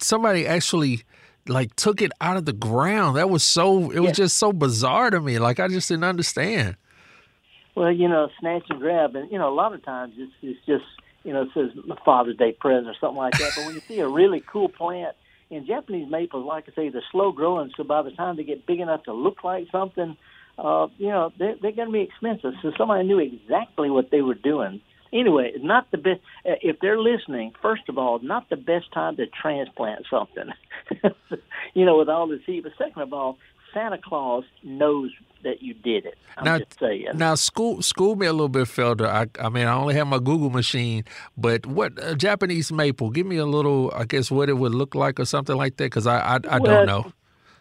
somebody 0.00 0.46
actually 0.46 1.02
like 1.46 1.74
took 1.76 2.02
it 2.02 2.12
out 2.20 2.36
of 2.36 2.44
the 2.44 2.52
ground. 2.52 3.16
That 3.16 3.30
was 3.30 3.42
so. 3.42 3.90
It 3.90 4.00
was 4.00 4.08
Yeah. 4.10 4.24
just 4.24 4.38
so 4.38 4.52
bizarre 4.52 5.10
to 5.10 5.20
me. 5.20 5.38
Like 5.38 5.60
I 5.60 5.68
just 5.68 5.88
didn't 5.88 6.04
understand. 6.04 6.76
Well, 7.74 7.92
you 7.92 8.08
know, 8.08 8.28
snatch 8.40 8.64
and 8.70 8.80
grab, 8.80 9.14
and 9.14 9.30
you 9.30 9.38
know, 9.38 9.48
a 9.48 9.54
lot 9.54 9.72
of 9.72 9.84
times 9.84 10.14
it's, 10.18 10.32
it's 10.42 10.58
just 10.66 10.84
you 11.24 11.32
know, 11.32 11.42
it 11.42 11.48
says 11.54 11.70
Father's 12.04 12.36
Day 12.36 12.52
present 12.52 12.86
or 12.88 12.94
something 13.00 13.18
like 13.18 13.32
that. 13.38 13.52
But 13.56 13.66
when 13.66 13.74
you 13.74 13.80
see 13.88 14.00
a 14.00 14.08
really 14.08 14.42
cool 14.50 14.68
plant, 14.68 15.14
and 15.50 15.66
Japanese 15.66 16.10
maples, 16.10 16.44
like 16.46 16.64
I 16.68 16.74
say, 16.74 16.88
they're 16.90 17.02
slow 17.12 17.32
growing, 17.32 17.70
so 17.76 17.84
by 17.84 18.02
the 18.02 18.10
time 18.10 18.36
they 18.36 18.44
get 18.44 18.66
big 18.66 18.80
enough 18.80 19.04
to 19.04 19.12
look 19.12 19.42
like 19.44 19.66
something, 19.72 20.16
uh, 20.58 20.88
you 20.96 21.08
know, 21.08 21.32
they're, 21.38 21.54
they're 21.60 21.72
going 21.72 21.88
to 21.88 21.92
be 21.92 22.00
expensive. 22.00 22.52
So 22.62 22.72
somebody 22.76 23.06
knew 23.06 23.18
exactly 23.18 23.90
what 23.90 24.10
they 24.10 24.22
were 24.22 24.34
doing. 24.34 24.80
Anyway, 25.12 25.52
not 25.60 25.90
the 25.90 25.98
best. 25.98 26.20
If 26.44 26.80
they're 26.80 26.98
listening, 26.98 27.52
first 27.62 27.88
of 27.88 27.98
all, 27.98 28.18
not 28.20 28.48
the 28.50 28.56
best 28.56 28.92
time 28.92 29.16
to 29.16 29.26
transplant 29.26 30.06
something. 30.10 30.50
you 31.74 31.84
know, 31.84 31.98
with 31.98 32.08
all 32.08 32.26
this 32.26 32.40
heat. 32.46 32.62
But 32.62 32.72
second 32.78 33.02
of 33.02 33.12
all, 33.12 33.38
Santa 33.72 33.98
Claus 33.98 34.44
knows 34.62 35.10
that 35.44 35.62
you 35.62 35.74
did 35.74 36.04
it. 36.04 36.16
I'm 36.36 36.44
now, 36.44 36.58
just 36.58 36.78
saying. 36.78 37.06
now 37.14 37.34
school 37.34 37.82
school 37.82 38.16
me 38.16 38.26
a 38.26 38.32
little 38.32 38.48
bit, 38.48 38.66
Felder. 38.66 39.06
I 39.06 39.26
I 39.44 39.48
mean, 39.48 39.66
I 39.66 39.74
only 39.74 39.94
have 39.94 40.06
my 40.06 40.18
Google 40.18 40.50
machine, 40.50 41.04
but 41.36 41.66
what 41.66 42.02
uh, 42.02 42.14
Japanese 42.14 42.72
maple? 42.72 43.10
Give 43.10 43.26
me 43.26 43.36
a 43.36 43.46
little, 43.46 43.92
I 43.94 44.04
guess, 44.04 44.30
what 44.30 44.48
it 44.48 44.54
would 44.54 44.74
look 44.74 44.94
like 44.94 45.20
or 45.20 45.24
something 45.24 45.56
like 45.56 45.76
that, 45.76 45.84
because 45.84 46.06
I 46.06 46.18
I, 46.18 46.38
I 46.48 46.58
Well, 46.58 46.86
don't 46.86 46.86
know. 46.86 47.12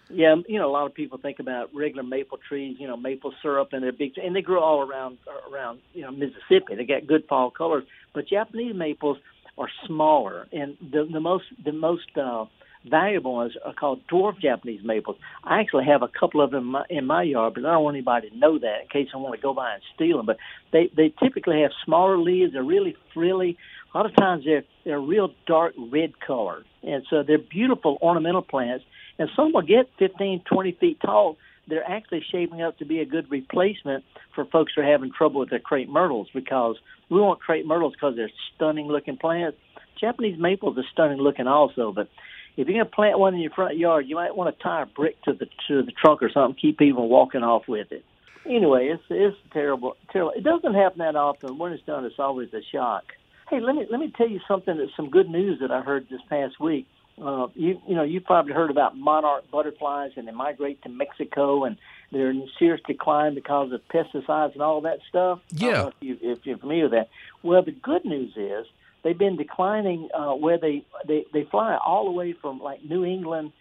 Yeah, 0.10 0.36
you 0.47 0.60
know, 0.60 0.70
a 0.70 0.72
lot 0.72 0.86
of 0.86 0.93
people 0.93 1.18
think 1.18 1.39
about 1.39 1.74
regular 1.74 2.03
maple 2.03 2.38
trees, 2.47 2.78
you 2.80 2.88
know, 2.88 2.95
maple 2.97 3.34
syrup, 3.41 3.70
and 3.74 3.84
they're 3.84 3.91
big, 3.91 4.14
and 4.18 4.36
they 4.36 4.41
grow 4.41 4.62
all 4.62 4.82
around 4.82 5.18
around 5.51 5.80
you 5.93 6.01
know 6.01 6.12
Mississippi. 6.12 6.76
They 6.76 6.86
got 6.86 7.08
good 7.08 7.26
fall 7.28 7.51
colors, 7.51 7.84
but 8.14 8.28
Japanese 8.28 8.76
maples 8.76 9.18
are 9.58 9.70
smaller, 9.86 10.47
and 10.53 10.78
the 10.80 11.08
the 11.12 11.20
most 11.20 11.45
the 11.64 11.74
most 11.74 12.08
uh, 12.16 12.45
valuable 12.89 13.34
ones 13.36 13.53
are 13.66 13.74
called 13.74 14.01
dwarf 14.08 14.39
Japanese 14.41 14.82
maples. 14.84 15.18
I 15.43 15.60
actually 15.60 15.86
have 15.86 16.03
a 16.03 16.08
couple 16.08 16.41
of 16.41 16.51
them 16.51 16.64
in 16.66 16.72
my, 16.72 16.86
in 16.89 17.05
my 17.05 17.24
yard, 17.24 17.55
but 17.55 17.66
I 17.66 17.74
don't 17.74 17.84
want 17.84 17.97
anybody 17.97 18.30
to 18.30 18.38
know 18.38 18.60
that 18.60 18.82
in 18.84 18.88
case 18.89 19.10
I 19.14 19.18
want 19.18 19.36
to 19.36 19.41
go 19.41 19.53
by 19.53 19.74
and 19.74 19.84
steal 19.95 20.18
them. 20.18 20.26
But 20.26 20.38
they 20.72 20.89
they 20.95 21.14
typically 21.22 21.62
have 21.64 21.72
smaller 21.84 22.18
leaves. 22.18 22.53
They're 22.53 22.64
really 22.64 22.95
frilly. 23.14 23.58
A 23.93 23.97
lot 23.97 24.05
of 24.05 24.16
times 24.16 24.45
they're 24.45 24.64
they're 24.86 25.01
real 25.01 25.34
dark 25.47 25.74
red 25.91 26.20
color, 26.20 26.64
and 26.84 27.03
so 27.10 27.24
they're 27.24 27.38
beautiful 27.38 27.97
ornamental 28.01 28.41
plants. 28.41 28.86
And 29.20 29.30
some 29.36 29.53
will 29.53 29.61
get 29.61 29.89
15, 29.99 30.43
20 30.45 30.72
feet 30.74 30.99
tall. 31.01 31.38
They're 31.68 31.89
actually 31.89 32.24
shaping 32.32 32.61
up 32.61 32.78
to 32.78 32.86
be 32.86 32.99
a 32.99 33.05
good 33.05 33.30
replacement 33.30 34.03
for 34.34 34.45
folks 34.45 34.74
who 34.76 34.82
are 34.82 34.91
having 34.91 35.11
trouble 35.11 35.41
with 35.41 35.49
their 35.49 35.59
crepe 35.59 35.89
myrtles 35.89 36.30
because 36.34 36.78
we 37.09 37.20
want 37.20 37.39
crepe 37.39 37.65
myrtles 37.65 37.93
because 37.93 38.15
they're 38.15 38.32
stunning 38.55 38.88
looking 38.88 39.18
plants. 39.18 39.57
Japanese 39.99 40.39
maples 40.39 40.78
are 40.78 40.86
stunning 40.91 41.18
looking 41.18 41.47
also, 41.47 41.91
but 41.91 42.07
if 42.55 42.68
you're 42.68 42.76
going 42.76 42.86
to 42.86 42.95
plant 42.95 43.20
one 43.20 43.34
in 43.36 43.39
your 43.39 43.51
front 43.51 43.78
yard, 43.78 44.05
you 44.07 44.15
might 44.15 44.36
want 44.36 44.55
to 44.55 44.63
tie 44.63 44.84
a 44.84 44.86
brick 44.86 45.22
to 45.24 45.34
the 45.34 45.45
to 45.68 45.84
the 45.84 45.91
trunk 45.91 46.24
or 46.24 46.30
something, 46.32 46.57
keep 46.59 46.78
people 46.78 47.07
walking 47.07 47.43
off 47.43 47.68
with 47.68 47.91
it. 47.91 48.03
Anyway, 48.45 48.88
it's 48.88 49.03
it's 49.09 49.38
terrible. 49.51 49.95
Terrible. 50.11 50.32
It 50.36 50.43
doesn't 50.43 50.74
happen 50.74 50.99
that 50.99 51.15
often. 51.15 51.57
When 51.57 51.72
it's 51.72 51.84
done, 51.84 52.05
it's 52.05 52.20
always 52.20 52.49
a 52.53 52.61
shock. 52.72 53.03
Hey, 53.49 53.59
let 53.59 53.76
me 53.76 53.86
let 53.89 53.99
me 53.99 54.11
tell 54.15 54.28
you 54.28 54.39
something. 54.47 54.78
That's 54.78 54.95
some 54.95 55.09
good 55.09 55.30
news 55.30 55.59
that 55.61 55.72
I 55.72 55.82
heard 55.82 56.07
this 56.09 56.22
past 56.30 56.59
week. 56.59 56.88
Uh, 57.20 57.47
you 57.55 57.82
you 57.88 57.95
know 57.95 58.03
you've 58.03 58.26
probably 58.26 58.53
heard 58.53 58.70
about 58.70 58.95
monarch 58.95 59.49
butterflies 59.49 60.11
and 60.18 60.28
they 60.28 60.32
migrate 60.32 60.82
to 60.84 60.89
Mexico 60.89 61.63
and 61.63 61.78
they're 62.11 62.30
in 62.30 62.47
serious 62.59 62.82
decline 62.88 63.34
because 63.34 63.72
of 63.72 63.82
pesticides 63.88 64.53
and 64.53 64.61
all 64.61 64.82
that 64.82 64.99
stuff. 65.09 65.39
Yeah. 65.49 65.88
if, 65.88 65.93
you, 65.99 66.18
if 66.22 66.45
you're 66.45 66.57
familiar 66.57 66.84
with 66.84 66.91
that. 66.91 67.09
Well, 67.43 67.63
the 67.63 67.72
good 67.72 68.05
news 68.05 68.34
is 68.38 68.65
they've 69.03 69.18
been 69.18 69.36
declining 69.36 70.09
uh, 70.13 70.34
where 70.34 70.57
they, 70.57 70.86
they 71.07 71.26
they 71.34 71.43
fly 71.45 71.78
all 71.84 72.05
the 72.05 72.11
way 72.11 72.34
from 72.34 72.59
like 72.59 72.84
New 72.84 73.03
England 73.03 73.51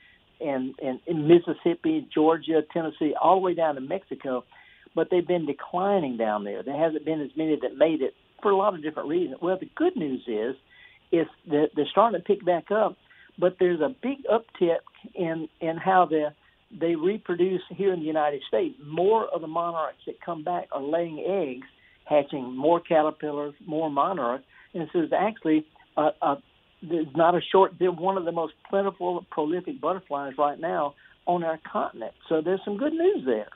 and 0.40 0.74
and 0.82 1.00
in 1.06 1.26
Mississippi, 1.26 2.06
Georgia, 2.12 2.62
Tennessee, 2.72 3.14
all 3.20 3.36
the 3.36 3.42
way 3.42 3.54
down 3.54 3.76
to 3.76 3.80
Mexico. 3.80 4.44
But 4.94 5.08
they've 5.10 5.26
been 5.26 5.46
declining 5.46 6.16
down 6.16 6.44
there. 6.44 6.62
There 6.62 6.76
hasn't 6.76 7.04
been 7.04 7.20
as 7.20 7.30
many 7.36 7.58
that 7.60 7.76
made 7.76 8.00
it 8.00 8.14
for 8.42 8.50
a 8.50 8.56
lot 8.56 8.74
of 8.74 8.82
different 8.82 9.08
reasons. 9.08 9.38
Well, 9.40 9.58
the 9.58 9.70
good 9.74 9.96
news 9.96 10.22
is 10.26 10.56
is 11.12 11.26
that 11.48 11.70
they're 11.76 11.86
starting 11.90 12.20
to 12.20 12.24
pick 12.24 12.44
back 12.44 12.70
up, 12.70 12.96
but 13.38 13.56
there's 13.58 13.80
a 13.80 13.94
big 14.02 14.18
uptick 14.24 14.78
in 15.14 15.48
in 15.60 15.76
how 15.76 16.06
they 16.06 16.26
they 16.80 16.96
reproduce 16.96 17.62
here 17.70 17.92
in 17.92 18.00
the 18.00 18.06
United 18.06 18.42
States. 18.48 18.76
More 18.84 19.26
of 19.26 19.40
the 19.40 19.46
monarchs 19.46 19.98
that 20.06 20.20
come 20.20 20.42
back 20.42 20.68
are 20.72 20.82
laying 20.82 21.20
eggs, 21.20 21.66
hatching 22.04 22.56
more 22.56 22.80
caterpillars, 22.80 23.54
more 23.64 23.90
monarchs, 23.90 24.44
and 24.74 24.88
so 24.92 25.00
there's 25.00 25.12
actually 25.12 25.66
a, 25.96 26.10
a 26.22 26.36
there's 26.82 27.06
not 27.14 27.34
a 27.34 27.40
short. 27.40 27.72
They're 27.78 27.90
one 27.90 28.16
of 28.16 28.24
the 28.24 28.32
most 28.32 28.54
plentiful, 28.68 29.24
prolific 29.30 29.80
butterflies 29.80 30.34
right 30.38 30.58
now 30.58 30.94
on 31.26 31.42
our 31.42 31.58
continent. 31.70 32.12
So 32.28 32.40
there's 32.40 32.60
some 32.64 32.76
good 32.76 32.92
news 32.92 33.24
there. 33.24 33.48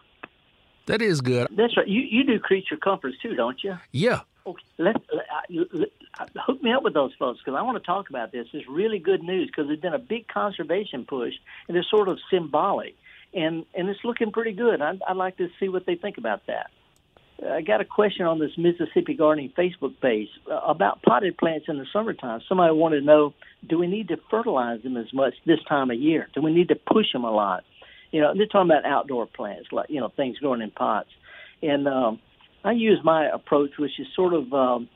That 0.87 1.03
is 1.03 1.21
good. 1.21 1.49
That's 1.57 1.77
right. 1.77 1.87
You 1.87 2.03
you 2.03 2.25
do 2.25 2.39
creature 2.39 2.77
comforts 2.77 3.17
too, 3.23 3.35
don't 3.35 3.63
you? 3.63 3.77
Yeah. 3.93 4.21
Okay. 4.47 4.63
Let, 4.79 4.97
let, 5.13 5.71
let, 5.73 5.91
hook 6.37 6.63
me 6.63 6.73
up 6.73 6.83
with 6.83 6.95
those 6.95 7.13
folks 7.19 7.41
because 7.45 7.57
I 7.59 7.63
want 7.63 7.77
to 7.77 7.85
talk 7.85 8.11
about 8.11 8.33
this. 8.33 8.47
It's 8.53 8.69
really 8.69 8.99
good 8.99 9.23
news 9.23 9.49
because 9.49 9.67
there's 9.69 9.81
been 9.81 9.95
a 9.95 9.99
big 9.99 10.27
conservation 10.29 11.05
push, 11.05 11.35
and 11.69 11.77
it's 11.77 11.89
sort 11.91 12.09
of 12.09 12.19
symbolic, 12.31 12.97
and 13.35 13.65
and 13.75 13.89
it's 13.89 14.01
looking 14.05 14.33
pretty 14.33 14.53
good. 14.53 14.81
I'd, 14.81 15.01
I'd 15.07 15.17
like 15.17 15.37
to 15.37 15.49
see 15.61 15.69
what 15.69 15.87
they 15.87 15.95
think 15.95 16.19
about 16.19 16.47
that. 16.47 16.71
I 17.49 17.63
got 17.63 17.81
a 17.81 17.85
question 17.85 18.27
on 18.27 18.39
this 18.39 18.53
Mississippi 18.59 19.15
Gardening 19.15 19.53
Facebook 19.57 19.99
page 20.01 20.29
uh, 20.51 20.57
about 20.57 21.03
potted 21.03 21.39
plants 21.39 21.67
in 21.69 21.79
the 21.79 21.87
summertime. 21.93 22.41
Somebody 22.49 22.75
wanted 22.75 23.01
to 23.01 23.07
know, 23.07 23.35
do 23.67 23.79
we 23.79 23.87
need 23.87 24.09
to 24.09 24.19
fertilize 24.31 24.83
them 24.83 24.97
as 24.97 25.13
much 25.13 25.35
this 25.47 25.63
time 25.67 25.91
of 25.91 25.99
year? 25.99 26.29
Do 26.35 26.43
we 26.43 26.53
need 26.53 26.69
to 26.69 26.75
push 26.75 27.13
them 27.13 27.25
a 27.25 27.31
lot? 27.31 27.65
You 28.11 28.21
know, 28.21 28.33
they're 28.37 28.47
talking 28.47 28.71
about 28.71 28.85
outdoor 28.85 29.27
plants, 29.27 29.69
like 29.73 29.89
you 29.89 30.01
know 30.01 30.11
things 30.17 30.39
growing 30.39 30.63
in 30.63 30.71
pots. 30.71 31.09
And 31.63 31.87
um, 31.87 32.21
I 32.65 32.73
use 32.73 32.99
my 33.05 33.29
approach, 33.29 33.71
which 33.79 33.99
is 33.99 34.07
sort 34.15 34.35
of 34.35 34.53
um, 34.53 34.89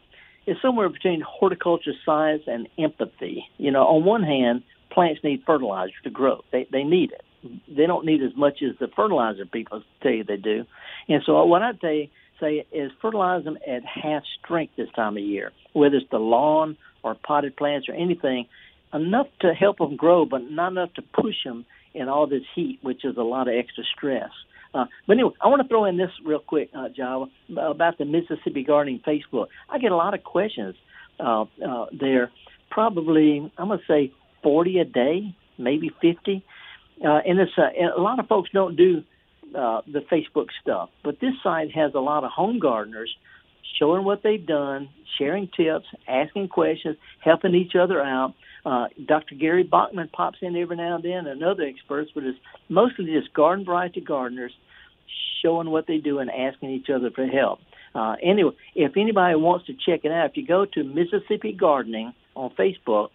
is 0.47 0.57
somewhere 0.61 0.89
between 0.89 1.23
horticulture 1.27 1.93
science 2.05 2.43
and 2.47 2.69
empathy. 2.79 3.45
You 3.57 3.71
know, 3.71 3.85
on 3.85 4.05
one 4.05 4.23
hand, 4.23 4.63
plants 4.91 5.21
need 5.23 5.43
fertilizer 5.47 5.95
to 6.05 6.11
grow; 6.11 6.43
they 6.53 6.67
they 6.71 6.83
need 6.83 7.13
it. 7.13 7.23
They 7.69 7.87
don't 7.87 8.07
need 8.07 8.23
as 8.23 8.35
much 8.37 8.63
as 8.63 8.77
the 8.81 8.89
fertilizer 8.95 9.45
people 9.45 9.83
tell 10.03 10.13
you 10.13 10.25
they 10.25 10.37
do. 10.37 10.65
And 11.09 11.23
so, 11.25 11.45
what 11.45 11.63
I 11.63 11.73
say 11.81 12.11
say 12.41 12.67
is 12.73 12.91
fertilize 13.01 13.45
them 13.45 13.59
at 13.67 13.83
half 13.85 14.23
strength 14.43 14.75
this 14.77 14.89
time 14.97 15.17
of 15.17 15.23
year, 15.23 15.53
whether 15.73 15.97
it's 15.97 16.11
the 16.11 16.19
lawn 16.19 16.77
or 17.03 17.15
potted 17.15 17.57
plants 17.57 17.89
or 17.89 17.95
anything, 17.95 18.47
enough 18.93 19.27
to 19.41 19.53
help 19.53 19.79
them 19.79 19.97
grow, 19.97 20.25
but 20.25 20.51
not 20.51 20.73
enough 20.73 20.93
to 20.95 21.03
push 21.03 21.37
them 21.45 21.65
in 21.95 22.09
all 22.09 22.27
this 22.27 22.43
heat, 22.55 22.79
which 22.83 23.05
is 23.05 23.17
a 23.17 23.23
lot 23.23 23.49
of 23.49 23.55
extra 23.55 23.85
stress. 23.97 24.31
Uh, 24.75 24.87
but 25.07 25.15
anyway, 25.15 25.33
I 25.41 25.47
want 25.49 25.63
to 25.63 25.69
throw 25.69 25.85
in 25.85 25.97
this 25.97 26.11
real 26.25 26.41
quick, 26.41 26.71
uh, 26.77 26.89
Java, 26.89 27.27
about 27.57 27.97
the 27.99 28.05
Mississippi 28.05 28.65
Gardening 28.65 29.01
Facebook. 29.07 29.47
I 29.71 29.79
get 29.79 29.93
a 29.93 29.97
lot 29.97 30.15
of 30.15 30.25
questions 30.25 30.75
uh, 31.21 31.45
uh, 31.65 31.87
there. 31.93 32.33
Probably, 32.71 33.51
I'm 33.57 33.69
going 33.69 33.79
to 33.79 33.85
say 33.87 34.13
40 34.43 34.79
a 34.81 34.85
day, 34.85 35.37
maybe 35.59 35.91
50. 36.01 36.45
Uh, 37.05 37.09
and 37.27 37.39
it's 37.41 37.53
uh, 37.59 37.63
and 37.63 37.91
a 37.91 38.01
lot 38.01 38.19
of 38.19 38.29
folks 38.29 38.51
don't 38.53 38.77
do 38.77 39.03
uh, 39.57 39.81
the 39.87 40.01
Facebook 40.01 40.47
stuff, 40.63 40.91
but 41.03 41.21
this 41.21 41.33
site 41.43 41.73
has 41.73 41.93
a 41.95 42.01
lot 42.01 42.25
of 42.25 42.31
home 42.31 42.61
gardeners 42.61 43.15
showing 43.79 44.05
what 44.05 44.23
they've 44.23 44.47
done, 44.47 44.89
sharing 45.19 45.49
tips, 45.57 45.87
asking 46.07 46.49
questions, 46.49 46.97
helping 47.21 47.55
each 47.55 47.75
other 47.75 48.01
out. 48.01 48.35
Uh, 48.65 48.87
Dr. 49.07 49.35
Gary 49.35 49.63
Bachman 49.63 50.09
pops 50.13 50.39
in 50.41 50.57
every 50.57 50.77
now 50.77 50.97
and 50.97 51.05
then, 51.05 51.27
and 51.27 51.43
other 51.43 51.65
experts, 51.65 52.11
but 52.15 52.25
it's 52.25 52.39
mostly 52.69 53.07
just 53.07 53.33
garden 53.35 53.65
variety 53.65 54.01
gardeners 54.01 54.53
showing 55.43 55.71
what 55.71 55.87
they 55.87 55.99
do 55.99 56.19
and 56.19 56.31
asking 56.31 56.71
each 56.71 56.89
other 56.89 57.11
for 57.11 57.27
help. 57.27 57.61
Uh, 57.95 58.17
anyway, 58.23 58.53
if 58.75 58.93
anybody 58.97 59.37
wants 59.37 59.67
to 59.67 59.73
check 59.73 60.01
it 60.05 60.11
out, 60.11 60.31
if 60.31 60.37
you 60.37 60.47
go 60.47 60.65
to 60.65 60.83
Mississippi 60.83 61.53
Gardening 61.53 62.13
on 62.35 62.51
Facebook, 62.59 63.11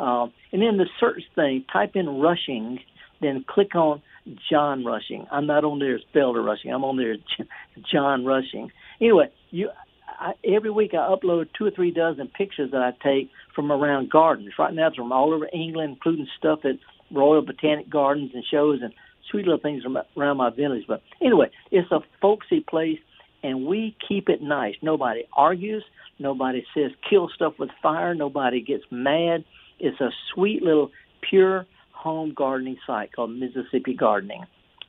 uh, 0.00 0.26
and 0.52 0.62
in 0.62 0.76
the 0.76 0.86
search 0.98 1.22
thing, 1.34 1.64
type 1.72 1.92
in 1.94 2.20
Rushing, 2.20 2.80
then 3.20 3.44
click 3.46 3.74
on 3.74 4.02
John 4.50 4.84
Rushing. 4.84 5.26
I'm 5.30 5.46
not 5.46 5.64
on 5.64 5.78
there 5.78 5.94
as 5.94 6.00
Felder 6.14 6.44
Rushing. 6.44 6.72
I'm 6.72 6.84
on 6.84 6.96
there 6.96 7.12
as 7.12 7.46
John 7.92 8.24
Rushing. 8.24 8.72
Anyway, 9.00 9.30
you 9.50 9.70
I, 10.18 10.32
every 10.44 10.70
week 10.70 10.92
I 10.94 11.14
upload 11.14 11.48
two 11.56 11.66
or 11.66 11.70
three 11.70 11.90
dozen 11.90 12.28
pictures 12.28 12.70
that 12.72 12.82
I 12.82 12.92
take 13.02 13.30
from 13.54 13.70
around 13.72 14.10
gardens. 14.10 14.52
Right 14.58 14.74
now 14.74 14.88
it's 14.88 14.96
from 14.96 15.12
all 15.12 15.32
over 15.32 15.48
England, 15.52 15.94
including 15.94 16.26
stuff 16.38 16.60
at 16.64 16.76
Royal 17.10 17.42
Botanic 17.42 17.88
Gardens 17.88 18.32
and 18.34 18.44
shows 18.50 18.80
and 18.82 18.92
sweet 19.30 19.46
little 19.46 19.60
things 19.60 19.82
from 19.82 19.98
around 20.16 20.36
my 20.36 20.50
village. 20.50 20.84
But 20.86 21.02
anyway, 21.20 21.50
it's 21.70 21.90
a 21.90 22.00
folksy 22.20 22.60
place, 22.60 22.98
and 23.42 23.66
we 23.66 23.96
keep 24.06 24.28
it 24.28 24.42
nice. 24.42 24.74
Nobody 24.82 25.24
argues. 25.32 25.84
Nobody 26.18 26.64
says 26.74 26.92
kill 27.08 27.28
stuff 27.34 27.54
with 27.58 27.70
fire. 27.82 28.14
Nobody 28.14 28.60
gets 28.60 28.84
mad. 28.90 29.44
It's 29.80 30.00
a 30.00 30.10
sweet 30.32 30.62
little 30.62 30.90
pure 31.28 31.66
home 31.92 32.32
gardening 32.34 32.76
site 32.86 33.12
called 33.14 33.30
Mississippi 33.30 33.94
Gardening. 33.94 34.44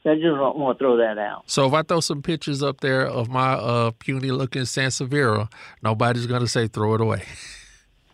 I 0.06 0.16
just 0.16 0.38
want 0.38 0.78
to 0.78 0.84
throw 0.84 0.98
that 0.98 1.18
out. 1.18 1.44
So 1.48 1.66
if 1.66 1.74
I 1.74 1.82
throw 1.82 2.00
some 2.00 2.22
pictures 2.22 2.62
up 2.62 2.82
there 2.82 3.08
of 3.08 3.30
my 3.30 3.54
uh, 3.54 3.92
puny 3.98 4.30
looking 4.30 4.62
Sansevieria, 4.64 5.52
nobody's 5.82 6.28
going 6.28 6.42
to 6.42 6.48
say 6.48 6.68
throw 6.68 6.94
it 6.96 7.02
away. 7.02 7.24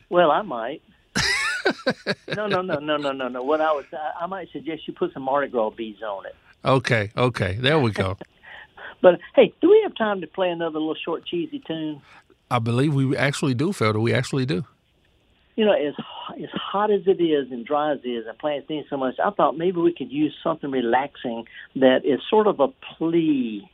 Well, 0.09 0.29
I 0.29 0.41
might. 0.41 0.81
no, 2.35 2.45
no, 2.45 2.61
no, 2.61 2.79
no, 2.79 2.97
no, 2.97 3.13
no, 3.13 3.29
no. 3.29 3.43
What 3.43 3.61
I 3.61 3.73
would, 3.73 3.85
I, 3.93 4.23
I 4.23 4.25
might 4.25 4.49
suggest 4.51 4.85
you 4.89 4.93
put 4.93 5.13
some 5.13 5.23
Mardi 5.23 5.49
Gras 5.49 5.69
beads 5.69 6.01
on 6.03 6.25
it. 6.25 6.35
Okay, 6.65 7.11
okay, 7.15 7.57
there 7.57 7.79
we 7.79 7.91
go. 7.91 8.17
but 9.01 9.19
hey, 9.35 9.53
do 9.61 9.69
we 9.69 9.79
have 9.83 9.95
time 9.95 10.19
to 10.19 10.27
play 10.27 10.49
another 10.49 10.79
little 10.79 10.95
short 10.95 11.25
cheesy 11.25 11.63
tune? 11.65 12.01
I 12.49 12.59
believe 12.59 12.93
we 12.93 13.15
actually 13.15 13.53
do, 13.53 13.69
Felder. 13.69 14.01
We 14.01 14.13
actually 14.13 14.45
do. 14.45 14.65
You 15.55 15.65
know, 15.65 15.73
as 15.73 15.93
as 16.41 16.49
hot 16.53 16.91
as 16.91 17.01
it 17.07 17.21
is 17.21 17.51
and 17.51 17.65
dry 17.65 17.93
as 17.93 17.99
it 18.03 18.09
is, 18.09 18.25
and 18.27 18.37
plants 18.37 18.69
need 18.69 18.85
so 18.89 18.97
much, 18.97 19.15
I 19.23 19.31
thought 19.31 19.57
maybe 19.57 19.79
we 19.79 19.93
could 19.93 20.11
use 20.11 20.33
something 20.43 20.71
relaxing 20.71 21.45
that 21.75 22.05
is 22.05 22.19
sort 22.29 22.47
of 22.47 22.59
a 22.59 22.67
plea 22.97 23.69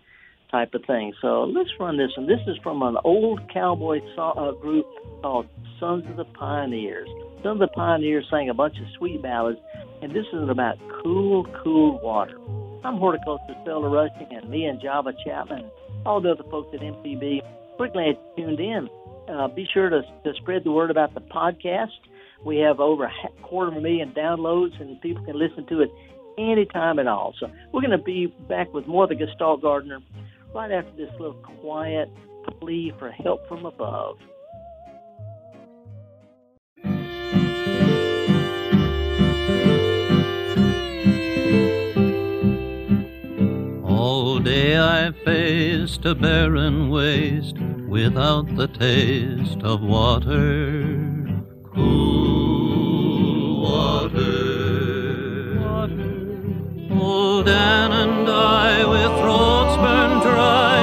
type 0.51 0.73
of 0.73 0.83
thing. 0.85 1.13
So 1.21 1.43
let's 1.43 1.69
run 1.79 1.97
this 1.97 2.11
one. 2.15 2.27
This 2.27 2.39
is 2.47 2.57
from 2.63 2.81
an 2.81 2.97
old 3.03 3.41
cowboy 3.53 3.99
uh, 4.17 4.51
group 4.53 4.85
called 5.21 5.47
Sons 5.79 6.05
of 6.09 6.17
the 6.17 6.25
Pioneers. 6.25 7.07
Sons 7.43 7.61
of 7.61 7.69
the 7.69 7.73
Pioneers 7.75 8.25
sang 8.31 8.49
a 8.49 8.53
bunch 8.53 8.75
of 8.79 8.87
sweet 8.97 9.21
ballads, 9.21 9.59
and 10.01 10.11
this 10.11 10.25
is 10.33 10.49
about 10.49 10.77
cool, 11.03 11.45
cool 11.63 11.99
water. 12.01 12.37
I'm 12.83 12.97
horticulturist 12.97 13.59
Felder 13.67 13.91
Rushing, 13.91 14.35
and 14.35 14.49
me 14.49 14.65
and 14.65 14.81
Java 14.81 15.13
Chapman, 15.25 15.69
all 16.05 16.21
the 16.21 16.31
other 16.31 16.43
folks 16.49 16.73
at 16.73 16.79
MPB, 16.79 17.41
we're 17.77 17.89
glad 17.89 18.17
you 18.37 18.45
tuned 18.45 18.59
in. 18.59 18.89
Uh, 19.27 19.47
be 19.47 19.67
sure 19.73 19.89
to, 19.89 20.01
to 20.23 20.33
spread 20.35 20.63
the 20.63 20.71
word 20.71 20.89
about 20.89 21.13
the 21.13 21.21
podcast. 21.21 21.91
We 22.45 22.57
have 22.57 22.79
over 22.79 23.05
a 23.05 23.11
quarter 23.41 23.71
of 23.71 23.77
a 23.77 23.81
million 23.81 24.11
downloads, 24.11 24.79
and 24.79 24.99
people 25.01 25.23
can 25.25 25.37
listen 25.37 25.65
to 25.67 25.81
it 25.81 25.91
anytime 26.37 26.99
at 26.99 27.07
all. 27.07 27.33
So 27.39 27.49
we're 27.71 27.81
going 27.81 27.91
to 27.91 27.97
be 27.97 28.27
back 28.47 28.73
with 28.73 28.87
more 28.87 29.03
of 29.03 29.09
the 29.09 29.15
Gestalt 29.15 29.61
Gardener 29.61 29.99
right 30.53 30.71
after 30.71 30.91
this 30.95 31.11
little 31.19 31.33
quiet 31.61 32.09
plea 32.59 32.93
for 32.97 33.11
help 33.11 33.47
from 33.47 33.65
above. 33.65 34.17
All 43.83 44.39
day 44.39 44.79
I 44.79 45.11
faced 45.25 46.05
a 46.05 46.15
barren 46.15 46.89
waste 46.89 47.57
without 47.87 48.55
the 48.55 48.67
taste 48.67 49.63
of 49.63 49.81
water. 49.81 51.25
Cool 51.73 53.61
water. 53.61 55.59
water. 55.61 56.99
Old 56.99 57.45
Dan 57.45 57.91
and 57.91 58.29
I 58.29 58.85
with 58.85 59.13
throats 59.21 59.77
burned 59.77 60.21
dry 60.21 60.76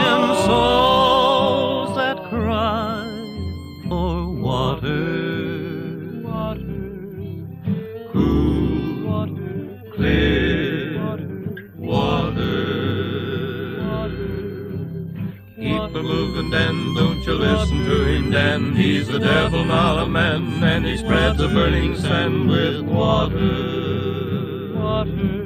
He's 18.77 19.07
the 19.07 19.21
devil, 19.21 19.65
not 19.65 20.03
a 20.03 20.07
man, 20.07 20.63
and 20.65 20.85
he 20.85 20.97
spreads 20.97 21.41
a 21.41 21.47
burning 21.47 21.97
sand 21.97 22.49
with 22.49 22.83
water. 22.83 24.73
Water. 24.75 25.45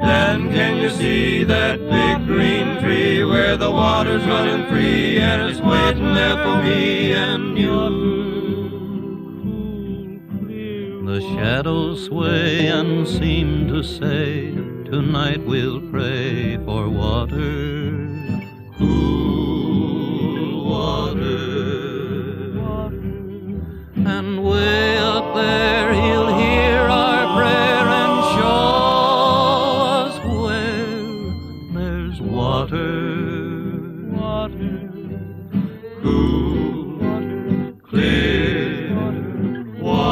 Dan, 0.00 0.50
can 0.52 0.78
you 0.78 0.90
see 0.90 1.44
that 1.44 1.78
big 1.78 2.26
green 2.26 2.78
tree 2.80 3.24
where 3.24 3.56
the 3.56 3.70
water's 3.70 4.24
running 4.24 4.66
free 4.68 5.18
and 5.18 5.42
it's 5.48 5.60
waiting 5.60 6.12
there 6.12 6.36
for 6.42 6.60
me 6.62 7.12
and 7.12 7.56
you? 7.56 7.98
The 11.06 11.20
shadows 11.20 12.06
sway 12.06 12.66
and 12.66 13.06
seem 13.06 13.68
to 13.68 13.84
say, 13.84 14.50
Tonight 14.90 15.46
we'll 15.46 15.80
pray 15.90 16.56
for 16.64 16.88
water. 16.88 17.67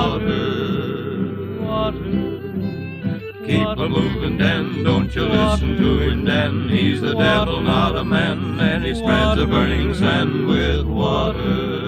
Water. 0.07 1.61
Water. 1.61 2.37
Keep 3.47 3.79
a 3.79 3.89
moving, 3.89 4.39
Dan, 4.39 4.83
don't 4.83 5.15
you 5.15 5.23
listen 5.23 5.77
to 5.77 6.01
him, 6.01 6.25
Dan. 6.25 6.69
He's 6.69 7.01
the 7.01 7.15
devil, 7.15 7.61
not 7.61 7.97
a 7.97 8.05
man, 8.05 8.59
and 8.61 8.85
he 8.85 8.95
spreads 8.95 9.39
the 9.41 9.47
burning 9.47 9.95
sand 9.95 10.47
with 10.47 10.85
water. 10.85 11.85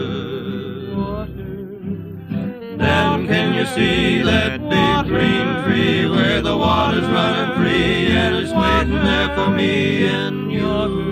Dan, 2.77 3.27
can 3.27 3.55
you 3.55 3.66
see 3.66 4.23
that 4.23 4.61
big 4.75 5.07
green 5.12 5.64
tree 5.64 6.09
where 6.09 6.41
the 6.41 6.57
water's 6.57 7.09
running 7.09 7.57
free 7.57 8.07
and 8.07 8.37
it's 8.37 8.53
waiting 8.53 9.03
there 9.05 9.35
for 9.35 9.51
me 9.51 10.07
and 10.07 10.53
you? 10.53 11.07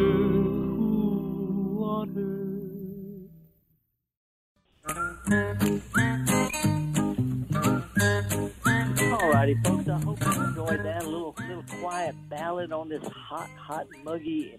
This 13.00 13.10
hot, 13.12 13.50
hot, 13.58 13.86
muggy 14.04 14.56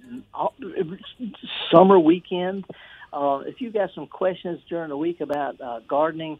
summer 1.72 2.00
weekend. 2.00 2.66
Uh, 3.14 3.42
if 3.46 3.62
you 3.62 3.72
got 3.72 3.92
some 3.96 4.08
questions 4.08 4.60
during 4.70 4.90
the 4.90 4.98
week 4.98 5.22
about 5.22 5.62
uh, 5.62 5.80
gardening, 5.88 6.40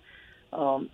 um, 0.54 0.90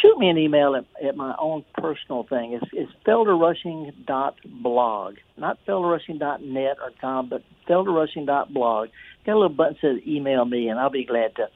shoot 0.00 0.16
me 0.18 0.28
an 0.28 0.38
email 0.38 0.76
at, 0.76 0.84
at 1.04 1.16
my 1.16 1.34
own 1.38 1.64
personal 1.74 2.22
thing. 2.24 2.52
It's, 2.54 2.64
it's 2.72 2.92
felderrushing.blog, 3.06 5.14
not 5.36 5.58
felderrushing.net 5.66 6.76
or 6.82 6.90
com, 7.00 7.28
but 7.28 7.42
felderrushing.blog. 7.68 8.88
Got 9.26 9.32
a 9.32 9.34
little 9.34 9.48
button 9.48 9.76
that 9.82 9.94
says 9.94 10.06
email 10.06 10.44
me, 10.44 10.68
and 10.68 10.78
I'll 10.78 10.90
be 10.90 11.04
glad 11.04 11.34
to 11.36 11.48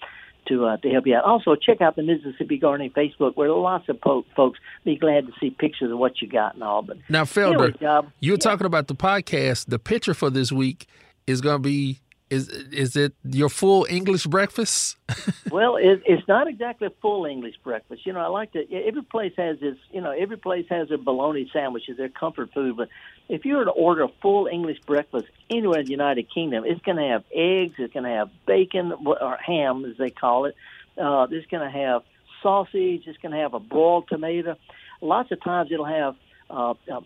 to 0.49 0.67
uh, 0.67 0.77
to 0.79 0.91
help 0.91 1.07
you 1.07 1.15
out. 1.15 1.25
Also, 1.25 1.55
check 1.55 1.81
out 1.81 1.97
the 1.97 2.03
Mississippi 2.03 2.59
Gardening 2.59 2.91
Facebook, 2.91 3.37
where 3.37 3.51
lots 3.51 3.89
of 3.89 4.01
po- 4.01 4.25
folks 4.37 4.59
be 4.85 4.97
glad 4.97 5.27
to 5.27 5.33
see 5.41 5.51
pictures 5.51 5.91
of 5.91 5.99
what 5.99 6.21
you 6.21 6.29
got 6.29 6.55
and 6.55 6.63
all. 6.63 6.83
But 6.83 6.99
now, 7.09 7.25
Felder, 7.25 7.75
anyway, 7.75 8.09
you 8.21 8.33
were 8.33 8.37
yeah. 8.37 8.37
talking 8.37 8.67
about 8.67 8.89
the 8.89 8.95
podcast. 8.95 9.67
The 9.67 9.79
picture 9.79 10.15
for 10.15 10.31
this 10.31 10.53
week 10.53 10.87
is 11.27 11.41
going 11.41 11.57
to 11.57 11.63
be 11.63 12.01
is 12.33 12.49
is 12.49 12.97
it 12.97 13.13
your 13.25 13.51
full 13.51 13.87
English 13.91 14.27
breakfast? 14.27 14.97
well, 15.51 15.77
it, 15.77 16.03
it's 16.07 16.27
not 16.27 16.49
exactly 16.49 16.87
a 16.87 16.93
full 17.03 17.27
English 17.27 17.57
breakfast. 17.63 18.07
You 18.07 18.15
know, 18.15 18.21
I 18.21 18.29
like 18.29 18.53
to. 18.53 18.65
Every 18.73 19.03
place 19.03 19.35
has 19.37 19.59
its. 19.61 19.79
You 19.91 20.01
know, 20.01 20.13
every 20.13 20.39
place 20.39 20.65
has 20.71 20.89
their 20.89 20.97
bologna 20.97 21.51
sandwiches, 21.53 21.99
their 21.99 22.09
comfort 22.09 22.51
food. 22.55 22.79
But 22.79 22.89
if 23.33 23.47
you 23.47 23.57
were 23.57 23.65
to 23.65 23.71
order 23.71 24.03
a 24.03 24.09
full 24.21 24.47
English 24.47 24.81
breakfast 24.81 25.27
anywhere 25.49 25.81
in 25.81 25.87
the 25.87 25.91
United 25.91 26.31
Kingdom, 26.33 26.65
it's 26.67 26.83
going 26.83 26.99
to 26.99 27.09
have 27.09 27.25
eggs. 27.33 27.75
It's 27.79 27.93
going 27.95 28.05
to 28.05 28.11
have 28.11 28.31
bacon 28.47 28.93
or 28.93 29.39
ham, 29.39 29.87
as 29.87 29.97
they 29.97 30.11
call 30.11 30.45
it. 30.45 30.55
Uh, 30.99 31.27
it's 31.31 31.47
going 31.47 31.65
to 31.65 31.71
have 31.71 32.03
sausage. 32.43 33.05
It's 33.07 33.17
going 33.23 33.33
to 33.33 33.39
have 33.39 33.55
a 33.55 33.59
broiled 33.59 34.09
tomato. 34.09 34.57
Lots 35.01 35.33
of 35.33 35.43
times 35.43 35.73
it'll 35.73 35.87
have 35.87 36.15
uh, 36.51 36.75
uh, 36.93 37.01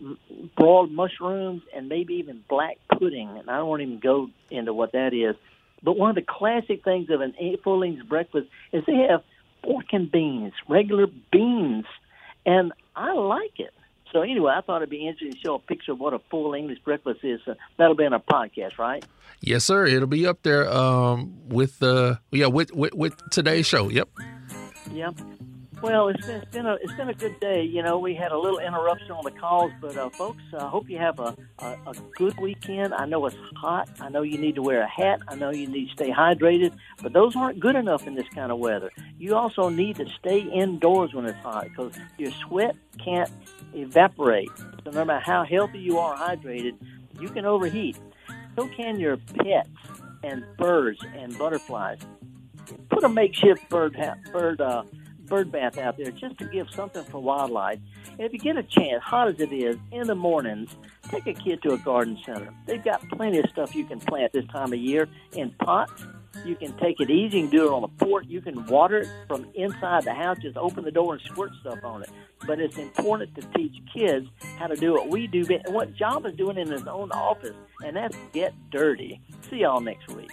broiled 0.57 0.91
mushrooms, 0.91 1.61
and 1.73 1.87
maybe 1.87 2.15
even 2.15 2.43
black 2.49 2.77
pudding. 2.99 3.29
And 3.29 3.49
I 3.49 3.61
won't 3.61 3.81
even 3.81 3.99
go 3.99 4.29
into 4.51 4.73
what 4.73 4.91
that 4.91 5.13
is. 5.13 5.37
But 5.81 5.97
one 5.97 6.09
of 6.09 6.17
the 6.17 6.25
classic 6.27 6.83
things 6.83 7.09
of 7.09 7.21
an 7.21 7.35
full 7.63 7.83
English 7.83 8.05
breakfast 8.05 8.49
is 8.73 8.83
they 8.85 9.07
have 9.09 9.23
pork 9.63 9.85
and 9.93 10.11
beans, 10.11 10.51
regular 10.67 11.07
beans, 11.31 11.85
and 12.45 12.73
I 12.97 13.13
like 13.13 13.61
it. 13.61 13.73
So 14.11 14.21
anyway, 14.21 14.53
I 14.55 14.61
thought 14.61 14.77
it'd 14.77 14.89
be 14.89 15.07
interesting 15.07 15.33
to 15.33 15.39
show 15.39 15.55
a 15.55 15.59
picture 15.59 15.91
of 15.91 15.99
what 15.99 16.13
a 16.13 16.19
full 16.29 16.53
English 16.53 16.79
breakfast 16.79 17.19
is. 17.23 17.39
Uh, 17.47 17.55
that'll 17.77 17.95
be 17.95 18.05
in 18.05 18.13
our 18.13 18.21
podcast, 18.21 18.77
right? 18.77 19.05
Yes, 19.41 19.63
sir. 19.63 19.85
It'll 19.85 20.07
be 20.07 20.25
up 20.25 20.43
there 20.43 20.69
um, 20.71 21.33
with 21.47 21.81
uh, 21.83 22.15
yeah 22.31 22.47
with, 22.47 22.73
with 22.73 22.93
with 22.93 23.29
today's 23.31 23.65
show. 23.65 23.89
Yep. 23.89 24.09
Yep. 24.91 25.15
Well, 25.81 26.07
it's 26.07 26.25
been, 26.25 26.41
it's 26.41 26.51
been 26.51 26.65
a 26.65 26.73
it's 26.81 26.93
been 26.93 27.09
a 27.09 27.13
good 27.13 27.39
day. 27.39 27.61
You 27.61 27.83
know, 27.83 27.99
we 27.99 28.15
had 28.15 28.31
a 28.31 28.37
little 28.37 28.57
interruption 28.57 29.11
on 29.11 29.23
the 29.23 29.31
calls, 29.31 29.71
but 29.79 29.95
uh, 29.95 30.09
folks, 30.09 30.41
I 30.51 30.57
uh, 30.57 30.69
hope 30.69 30.89
you 30.89 30.97
have 30.97 31.19
a, 31.19 31.35
a 31.59 31.65
a 31.87 31.93
good 32.15 32.35
weekend. 32.39 32.95
I 32.95 33.05
know 33.05 33.23
it's 33.27 33.35
hot. 33.55 33.87
I 33.99 34.09
know 34.09 34.23
you 34.23 34.39
need 34.39 34.55
to 34.55 34.63
wear 34.63 34.81
a 34.81 34.87
hat. 34.87 35.21
I 35.27 35.35
know 35.35 35.51
you 35.51 35.67
need 35.67 35.89
to 35.89 35.93
stay 35.93 36.09
hydrated, 36.09 36.73
but 37.03 37.13
those 37.13 37.35
aren't 37.35 37.59
good 37.59 37.75
enough 37.75 38.07
in 38.07 38.15
this 38.15 38.27
kind 38.33 38.51
of 38.51 38.57
weather. 38.57 38.91
You 39.19 39.35
also 39.35 39.69
need 39.69 39.97
to 39.97 40.07
stay 40.19 40.39
indoors 40.39 41.13
when 41.13 41.25
it's 41.25 41.37
hot 41.39 41.65
because 41.65 41.93
your 42.17 42.31
sweat 42.31 42.75
can't 42.97 43.29
evaporate. 43.75 44.49
So 44.83 44.91
no 44.91 45.05
matter 45.05 45.23
how 45.23 45.45
healthy 45.45 45.79
you 45.79 45.99
are 45.99 46.15
hydrated, 46.17 46.75
you 47.19 47.29
can 47.29 47.45
overheat. 47.45 47.97
So 48.55 48.67
can 48.69 48.99
your 48.99 49.17
pets 49.17 49.69
and 50.23 50.43
birds 50.57 50.99
and 51.15 51.37
butterflies. 51.37 51.99
Put 52.89 53.03
a 53.03 53.09
makeshift 53.09 53.69
bird 53.69 53.95
ha- 53.95 54.15
bird. 54.31 54.59
Uh, 54.59 54.83
bird 55.27 55.51
bath 55.51 55.77
out 55.77 55.97
there 55.97 56.11
just 56.11 56.37
to 56.39 56.45
give 56.45 56.69
something 56.71 57.03
for 57.03 57.21
wildlife. 57.21 57.79
And 58.11 58.21
if 58.21 58.33
you 58.33 58.39
get 58.39 58.57
a 58.57 58.63
chance, 58.63 59.03
hot 59.03 59.27
as 59.27 59.39
it 59.39 59.51
is, 59.53 59.77
in 59.91 60.07
the 60.07 60.15
mornings, 60.15 60.75
take 61.09 61.27
a 61.27 61.33
kid 61.33 61.61
to 61.63 61.73
a 61.73 61.77
garden 61.77 62.17
center. 62.25 62.53
They've 62.65 62.83
got 62.83 63.07
plenty 63.09 63.39
of 63.39 63.49
stuff 63.49 63.75
you 63.75 63.85
can 63.85 63.99
plant 63.99 64.33
this 64.33 64.45
time 64.47 64.73
of 64.73 64.79
year 64.79 65.07
in 65.33 65.51
pots. 65.51 66.05
You 66.45 66.55
can 66.55 66.75
take 66.77 66.99
it 66.99 67.09
easy. 67.09 67.39
You 67.39 67.47
can 67.47 67.57
do 67.57 67.65
it 67.67 67.71
on 67.71 67.81
the 67.81 68.05
porch. 68.05 68.25
You 68.27 68.41
can 68.41 68.65
water 68.67 68.99
it 68.99 69.09
from 69.27 69.47
inside 69.55 70.03
the 70.03 70.13
house. 70.13 70.37
Just 70.39 70.57
open 70.57 70.83
the 70.83 70.91
door 70.91 71.13
and 71.13 71.21
squirt 71.23 71.51
stuff 71.61 71.83
on 71.83 72.03
it. 72.03 72.09
But 72.45 72.59
it's 72.59 72.77
important 72.77 73.33
to 73.35 73.41
teach 73.55 73.73
kids 73.93 74.27
how 74.57 74.67
to 74.67 74.75
do 74.75 74.93
what 74.93 75.09
we 75.09 75.27
do, 75.27 75.43
and 75.49 75.73
what 75.73 75.95
John 75.95 76.25
is 76.25 76.35
doing 76.35 76.57
in 76.57 76.69
his 76.69 76.85
own 76.87 77.11
office, 77.11 77.55
and 77.83 77.95
that's 77.95 78.15
get 78.33 78.53
dirty. 78.71 79.19
See 79.49 79.57
y'all 79.57 79.81
next 79.81 80.09
week. 80.09 80.31